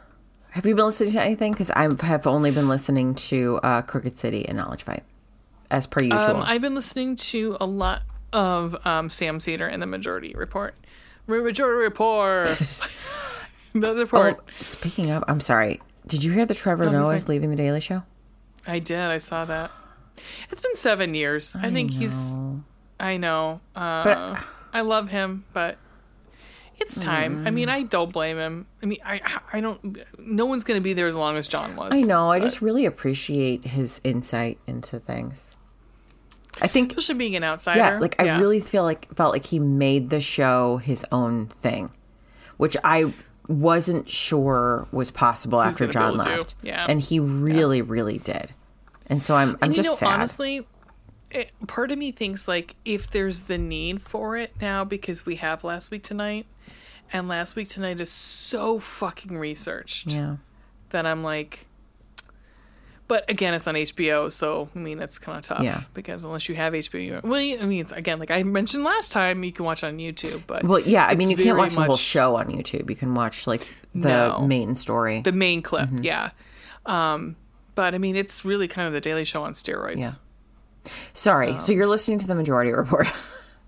[0.50, 1.52] have you been listening to anything?
[1.54, 5.04] Because I have only been listening to uh, Crooked City and Knowledge Fight,
[5.72, 6.20] as per usual.
[6.20, 10.76] Um, I've been listening to a lot of um, Sam Seder and the Majority Report.
[11.28, 12.48] Majority Report.
[13.82, 14.40] the report.
[14.40, 15.82] oh, speaking of, I'm sorry.
[16.08, 18.04] Did you hear that Trevor Noah is leaving the Daily Show?
[18.68, 19.00] I did.
[19.00, 19.72] I saw that.
[20.50, 21.56] It's been seven years.
[21.56, 22.38] I, think he's.
[23.00, 23.62] I know.
[23.76, 24.44] Uh, But-
[24.74, 25.78] I love him, but
[26.80, 27.46] it's time.
[27.46, 28.66] I mean, I don't blame him.
[28.82, 29.22] I mean, I
[29.54, 30.00] I don't.
[30.18, 31.92] No one's going to be there as long as John was.
[31.94, 32.32] I know.
[32.32, 35.56] I just really appreciate his insight into things.
[36.62, 37.80] I think especially being an outsider.
[37.80, 41.92] Yeah, like I really feel like felt like he made the show his own thing,
[42.58, 43.14] which I
[43.54, 46.56] wasn't sure was possible after John left.
[46.62, 46.86] Yeah.
[46.90, 48.54] and he really, really did.
[49.08, 50.08] And so I'm, I'm And you just know, sad.
[50.08, 50.68] honestly,
[51.32, 55.36] it, part of me thinks like if there's the need for it now because we
[55.38, 56.46] have last week tonight,
[57.12, 60.38] and last week tonight is so fucking researched yeah,
[60.90, 61.68] that I'm like.
[63.08, 65.64] But again, it's on HBO, so I mean it's kind of tough.
[65.64, 65.82] Yeah.
[65.94, 69.12] Because unless you have HBO, you, well, I mean, it's again like I mentioned last
[69.12, 70.44] time, you can watch on YouTube.
[70.48, 71.06] But well, yeah.
[71.06, 72.90] I mean, you can't watch the whole show on YouTube.
[72.90, 74.40] You can watch like the No.
[74.48, 75.22] main story.
[75.22, 76.04] the main clip, Mm-hmm.
[76.04, 76.30] yeah.
[76.86, 77.36] Um,
[77.76, 80.02] but I mean, it's really kind of the Daily Show on steroids.
[80.02, 80.92] Yeah.
[81.14, 83.08] Sorry, so you're listening to the Majority Report.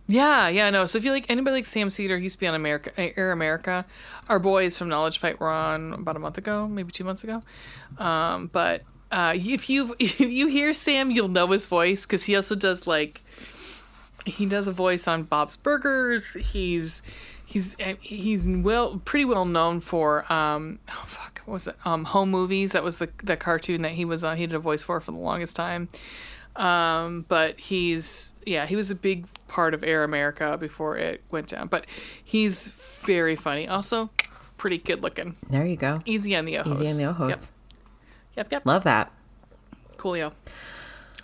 [0.07, 0.85] Yeah, yeah, no.
[0.85, 3.31] So if you like anybody like Sam Seder, he used to be on America Air
[3.31, 3.87] America.
[4.29, 7.41] Our boys from Knowledge Fight were on about a month ago, maybe two months ago.
[7.97, 8.83] Um, but
[9.15, 12.85] uh, if you if you hear Sam, you'll know his voice because he also does
[12.85, 13.23] like
[14.25, 16.33] he does a voice on Bob's Burgers.
[16.33, 17.01] He's
[17.45, 21.75] he's he's well pretty well known for um oh fuck what was it?
[21.85, 22.73] Um home movies.
[22.73, 25.11] That was the the cartoon that he was on he did a voice for for
[25.11, 25.87] the longest time.
[26.57, 31.47] Um but he's yeah he was a big part of air america before it went
[31.47, 31.67] down.
[31.67, 31.85] But
[32.21, 32.67] he's
[33.05, 33.65] very funny.
[33.65, 34.09] Also
[34.57, 35.37] pretty good looking.
[35.49, 36.01] There you go.
[36.05, 37.29] easy on the ojos Easy on the ojos.
[37.29, 37.39] yep
[38.35, 38.65] yep, yep.
[38.65, 39.11] Love that.
[39.97, 40.31] coolio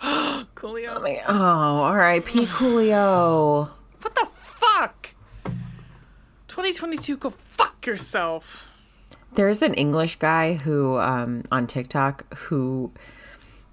[0.00, 1.34] coolio Oh,
[1.82, 2.46] all right, P.
[2.46, 3.68] Coolio.
[4.00, 5.14] what the fuck
[6.48, 8.66] 2022 go fuck yourself
[9.34, 12.92] There's an English guy who um, on TikTok who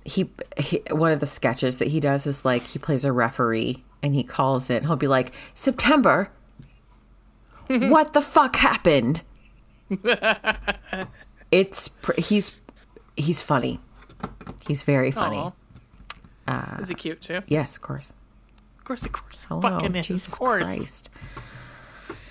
[0.05, 3.83] he, he one of the sketches that he does is like he plays a referee
[4.01, 4.83] and he calls it.
[4.83, 6.31] He'll be like September.
[7.67, 9.21] what the fuck happened?
[11.51, 12.51] it's pr- he's
[13.19, 13.79] he's funny.
[14.67, 15.51] He's very funny.
[16.47, 16.77] Aw.
[16.79, 18.13] is he cute too Yes, of course.
[18.79, 21.09] of course of course Hello, fucking is Jesus of course Christ.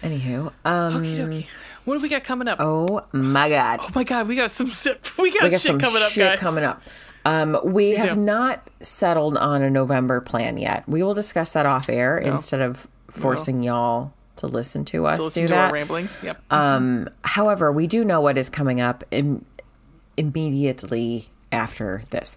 [0.03, 1.47] Anywho, um, Okie dokie.
[1.85, 2.59] What do we got coming up?
[2.61, 3.81] oh my god.
[3.83, 5.07] Oh my god, we got some sip.
[5.19, 6.39] We got, we got shit some coming up, shit guys.
[6.39, 6.83] coming up.
[7.25, 8.17] Um, we have do.
[8.17, 10.89] not settled on a November plan yet.
[10.89, 15.25] We will discuss that off air instead of forcing y'all to listen to us To
[15.25, 15.73] listen do to that.
[15.73, 16.21] ramblings.
[16.23, 16.53] Yep.
[16.53, 19.45] Um, however, we do know what is coming up Im-
[20.19, 22.37] immediately after this.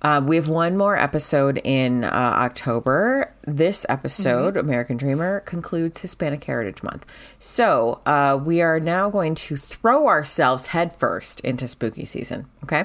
[0.00, 3.34] Uh, we have one more episode in uh, October.
[3.42, 7.04] This episode, American Dreamer, concludes Hispanic Heritage Month.
[7.40, 12.46] So uh, we are now going to throw ourselves headfirst into spooky season.
[12.62, 12.84] Okay.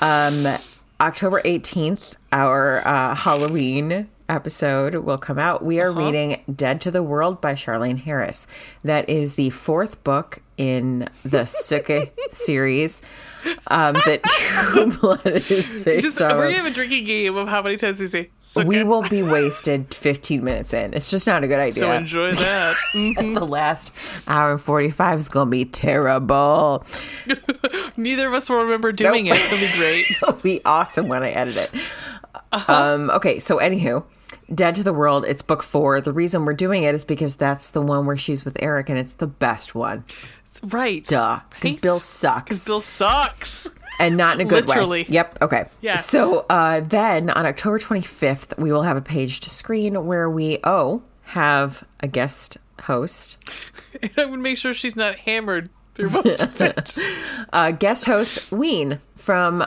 [0.00, 0.46] Um,
[1.00, 5.64] October 18th, our uh, Halloween episode will come out.
[5.64, 8.46] We are reading Dead to the World by Charlaine Harris.
[8.82, 13.02] That is the fourth book in the Sookie series
[13.66, 16.36] um, that True Blood is based Just on.
[16.36, 18.30] we're gonna have a drinking game of how many times we say.
[18.38, 20.94] "Suck we will be wasted 15 minutes in.
[20.94, 21.72] It's just not a good idea.
[21.72, 22.76] So enjoy that.
[22.94, 23.34] Mm.
[23.34, 23.92] the last
[24.28, 26.86] hour and 45 is going to be terrible.
[27.96, 29.36] Neither of us will remember doing Nope.
[29.36, 29.52] it.
[29.52, 30.10] It'll be great.
[30.10, 31.70] It'll be awesome when I edit it.
[32.54, 32.72] Uh-huh.
[32.72, 34.04] Um, okay, so anywho,
[34.54, 36.00] Dead to the World, it's book four.
[36.00, 38.98] The reason we're doing it is because that's the one where she's with Eric, and
[38.98, 40.04] it's the best one.
[40.70, 41.04] right.
[41.04, 41.40] Duh.
[41.50, 42.44] Because Hates- Bill sucks.
[42.44, 43.68] Because Bill sucks.
[43.98, 45.00] and not in a good Literally.
[45.02, 45.06] way.
[45.08, 45.38] Yep.
[45.42, 45.64] Okay.
[45.80, 45.96] Yeah.
[45.96, 50.58] So uh, then on October 25th, we will have a page to screen where we,
[50.64, 53.38] oh, have a guest host.
[54.02, 56.96] And I would make sure she's not hammered through most of it.
[57.52, 59.58] uh, guest host Ween from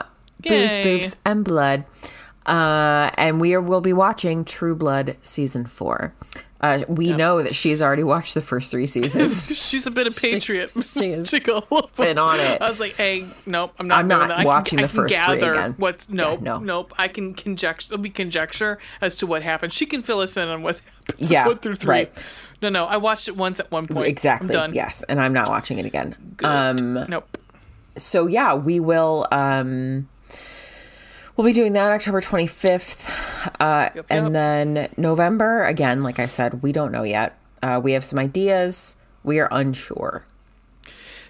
[0.42, 0.82] Booze, Yay.
[1.00, 1.84] Boobs, and Blood.
[2.48, 6.14] Uh, and we are, will be watching True Blood season four.
[6.60, 9.46] Uh, we know that she's already watched the first three seasons.
[9.56, 10.72] She's a bit of patriot.
[10.92, 11.62] she has She go,
[11.96, 12.60] been on it.
[12.60, 13.98] I was like, hey, nope, I'm not.
[14.00, 15.74] I'm not watching can, the first I three can gather again.
[15.76, 16.58] What's nope, no.
[16.58, 16.92] nope.
[16.98, 17.94] I can conjecture.
[17.94, 19.72] It'll be conjecture as to what happened.
[19.72, 21.30] She can fill us in on what happens.
[21.30, 21.90] Yeah, one through three.
[21.90, 22.24] right.
[22.60, 22.86] No, no.
[22.86, 24.08] I watched it once at one point.
[24.08, 24.48] exactly.
[24.48, 24.74] I'm done.
[24.74, 25.04] Yes.
[25.04, 26.16] And I'm not watching it again.
[26.38, 26.46] Good.
[26.48, 27.38] Um, nope.
[27.96, 30.08] so yeah, we will um
[31.38, 33.46] we'll be doing that October 25th.
[33.60, 37.38] Uh Yep, and then November again, like I said, we don't know yet.
[37.62, 38.96] Uh we have some ideas.
[39.24, 40.24] We are unsure.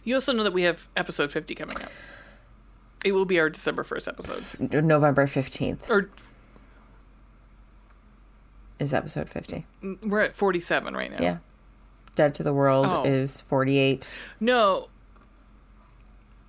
[0.04, 1.90] You also know that we have episode 50 coming up.
[3.04, 4.44] It will be our December 1st episode.
[4.84, 6.10] November 15th Or
[8.80, 9.66] is episode 50.
[10.02, 11.18] we're at 47 right now.
[11.20, 11.36] Yeah.
[12.16, 13.04] Dead to the World Oh.
[13.04, 14.10] is 48.
[14.40, 14.88] No.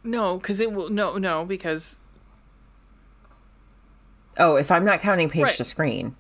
[0.04, 0.90] No, because it will.
[0.90, 1.99] No, no, because
[4.40, 5.58] Oh, if I'm not counting page Right.
[5.58, 6.16] to screen.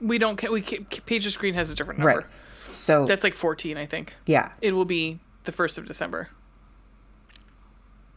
[0.00, 0.36] we don't.
[0.36, 2.18] ca- We ca- page to screen has a different number.
[2.18, 2.26] Right.
[2.70, 4.14] So That's like 14, I think.
[4.26, 6.28] yeah, It will be the 1st of December.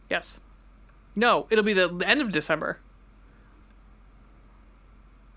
[0.08, 0.40] Yes.
[1.14, 2.78] No, it'll be the end of December.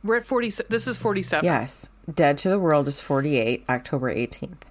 [0.03, 0.49] We're at 40.
[0.69, 1.43] This is 47.
[1.45, 1.89] yes.
[2.13, 4.61] Dead to the World is 48, October 18th.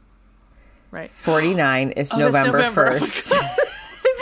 [0.90, 1.10] Right.
[1.10, 2.90] 49 is Oh, November November.
[3.00, 3.42] 1st.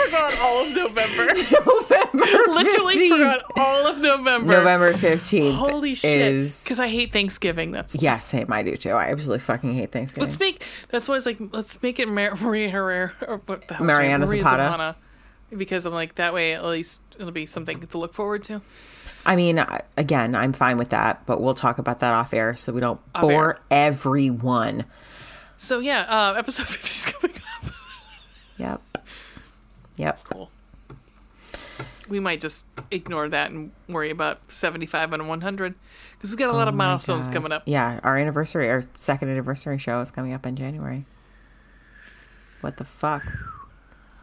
[0.14, 1.26] I forgot all of November.
[1.34, 3.08] November Literally 15th.
[3.10, 4.52] forgot all of November.
[4.52, 6.52] November 15th Holy shit.
[6.62, 7.70] Because I hate Thanksgiving.
[7.72, 8.52] That's Yeah, same.
[8.52, 8.90] I do too.
[8.90, 10.22] I absolutely fucking hate Thanksgiving.
[10.28, 10.64] Let's make.
[10.88, 11.38] That's why it's like.
[11.52, 13.86] Let's make it Mar- Maria Herrera or what the hell?
[13.86, 14.62] Mariana Maria Zapata.
[14.64, 14.96] Zapata.
[15.56, 16.54] Because I'm like that way.
[16.54, 18.60] At least it'll be something to look forward to.
[19.24, 19.64] I mean,
[19.96, 23.00] again, I'm fine with that, but we'll talk about that off air so we don't
[23.14, 23.60] Off bore air.
[23.70, 24.84] everyone.
[25.56, 27.72] So yeah, uh, episode 50 is coming up.
[28.58, 28.80] Yep.
[29.96, 30.24] Yep.
[30.24, 30.50] Cool.
[32.08, 35.74] We might just ignore that and worry about 75 and 100
[36.12, 37.34] because we've got a lot of Oh my milestones God.
[37.34, 37.62] coming up.
[37.66, 41.04] Yeah, our anniversary, our second anniversary show is coming up in January.
[42.60, 43.24] What the fuck?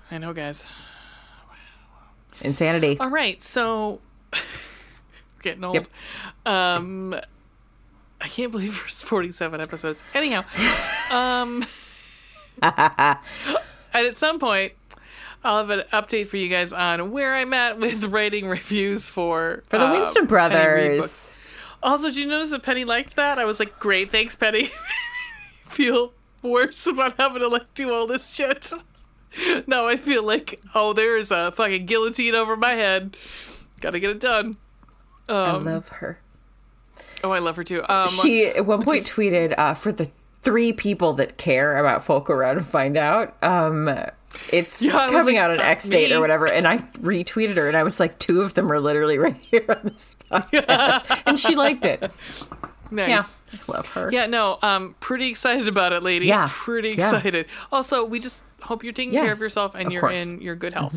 [0.10, 0.66] I know, guys.
[2.42, 2.98] Insanity.
[3.00, 4.00] All right, so
[5.44, 5.76] getting old.
[5.76, 5.88] Yep.
[6.46, 7.14] Um,
[8.22, 10.04] I can't believe we're 47 episodes.
[10.14, 10.46] Anyhow,
[11.12, 11.66] um,
[12.62, 13.18] and
[13.94, 14.74] at some point,
[15.44, 19.64] I'll have an update for you guys on where I'm at with writing reviews for
[19.68, 21.38] For the uh, Winston Brothers.
[21.82, 23.40] Also, did you notice that Penny liked that?
[23.40, 24.70] I was like, great, thanks, Penny.
[25.66, 28.72] feel worse about having to like do all this shit.
[29.68, 33.18] now I feel like, oh, there's a fucking guillotine over my head.
[33.82, 34.56] Gotta get it done.
[35.28, 36.20] I Um, love her.
[37.24, 37.84] oh, I love her too.
[37.90, 40.10] Um, She at one point is- tweeted uh, for the
[40.44, 43.36] three people that care about Folk Around and Find Out.
[43.44, 43.90] Um,
[44.52, 47.68] it's Yeah, coming like, out on X date me." or whatever, and I retweeted her,
[47.68, 51.40] and I was like, two of them are literally right here on this podcast, and
[51.40, 52.02] she liked it.
[52.92, 53.42] nice.
[53.52, 54.10] Yeah, love her.
[54.12, 56.28] Yeah, no, um, pretty excited about it, lady.
[56.28, 57.16] Yeah, pretty yeah.
[57.16, 57.48] excited.
[57.72, 60.20] Also, we just hope you're taking care of yourself and of you're course.
[60.20, 60.36] Mm-hmm.
[60.36, 60.94] in your good health.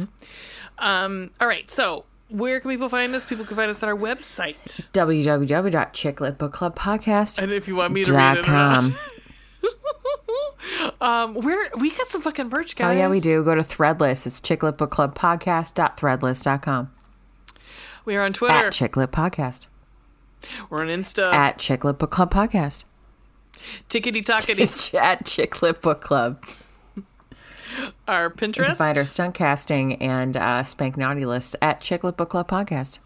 [0.78, 3.24] Um, all right, so where can people find us?
[3.24, 4.56] People can find us on our website.
[4.92, 7.44] www.chickletbookclubpodcast.com.
[7.44, 8.94] And if you want me to read it.
[11.00, 12.94] um, where we got some fucking merch, guys.
[12.94, 13.42] Oh yeah, we do.
[13.44, 14.26] Go to Threadless.
[14.26, 16.90] It's chickletbookclubpodcast.threadless.com.
[18.04, 18.54] We are on Twitter.
[18.54, 19.66] At Chicklet Podcast.
[20.70, 21.32] We're on Insta.
[21.32, 22.84] At Chicklet Book Club Podcast.
[23.88, 24.94] Tickety tockety.
[24.94, 26.42] At Chicklet Book Club.
[28.06, 28.76] our You can Pinterest.
[28.76, 32.98] find our stunt casting and uh, Spank Naughty list at Chicklet Book Club Podcast.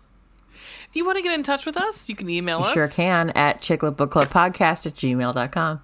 [0.88, 2.72] If you want to get in touch with us, you can email You us.
[2.74, 5.80] sure can at Chicklet Book Club Podcast at gmail.com.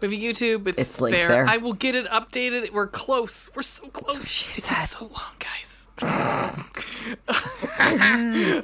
[0.00, 0.68] We have a YouTube.
[0.68, 1.28] It's, It's linked there.
[1.28, 1.46] there.
[1.46, 2.72] I will get it updated.
[2.72, 3.50] We're close.
[3.54, 4.28] We're so close.
[4.28, 5.86] she it takes so long, guys.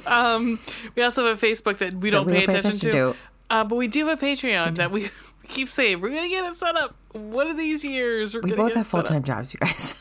[0.07, 0.59] um,
[0.95, 3.13] we also have a Facebook that we don't we pay don't pay attention, attention to,
[3.13, 3.15] to.
[3.49, 5.09] Uh, but we do have a Patreon that we,
[5.47, 6.95] keep saying we're gonna get it set up.
[7.11, 9.95] One of these years, we're We both have full time jobs, you guys.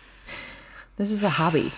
[0.96, 1.72] this is a hobby.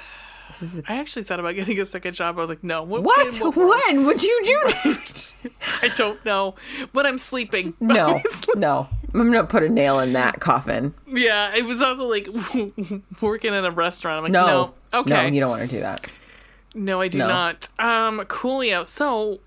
[0.62, 2.36] Is I actually thought about getting a second job.
[2.36, 2.82] I was like, no.
[2.82, 3.02] What?
[3.02, 3.40] what?
[3.56, 3.56] what?
[3.86, 5.35] When would you do that?
[5.82, 6.55] I don't know.
[6.93, 7.74] When I'm sleeping.
[7.81, 8.20] no,
[8.56, 8.89] no.
[9.12, 10.93] I'm going to put a nail in that coffin.
[11.06, 12.28] Yeah, it was also like
[13.20, 14.18] working in a restaurant.
[14.18, 14.47] I'm like, No.
[14.47, 15.01] no.
[15.01, 15.10] Okay.
[15.10, 16.06] No, you don't want to do that.
[16.74, 17.28] No, I do No.
[17.28, 17.68] not.
[17.78, 18.85] Um, Coolio.
[18.86, 19.39] So,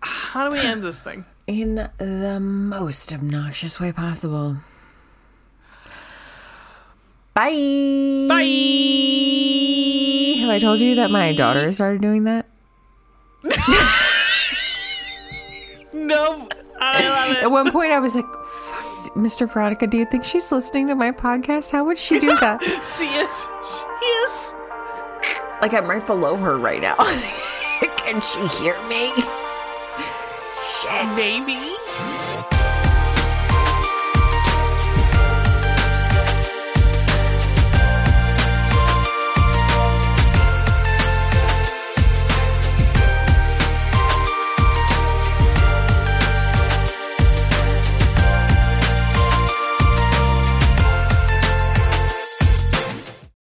[0.00, 1.24] how do we end this thing?
[1.48, 4.58] In the most obnoxious way possible.
[7.34, 8.26] Bye.
[8.28, 8.42] Bye.
[10.40, 12.46] Have I told you that my daughter started doing that?
[15.94, 16.48] No,
[16.80, 18.24] I love At one point, I was like,
[19.14, 19.48] Mr.
[19.50, 21.70] Veronica, do you think she's listening to my podcast?
[21.70, 22.60] How would she do that?
[22.62, 23.46] She is.
[23.62, 24.54] She is.
[25.60, 26.96] like, I'm right below her right now.
[27.98, 29.12] Can she hear me?
[30.66, 31.06] Shit.
[31.14, 31.71] Maybe.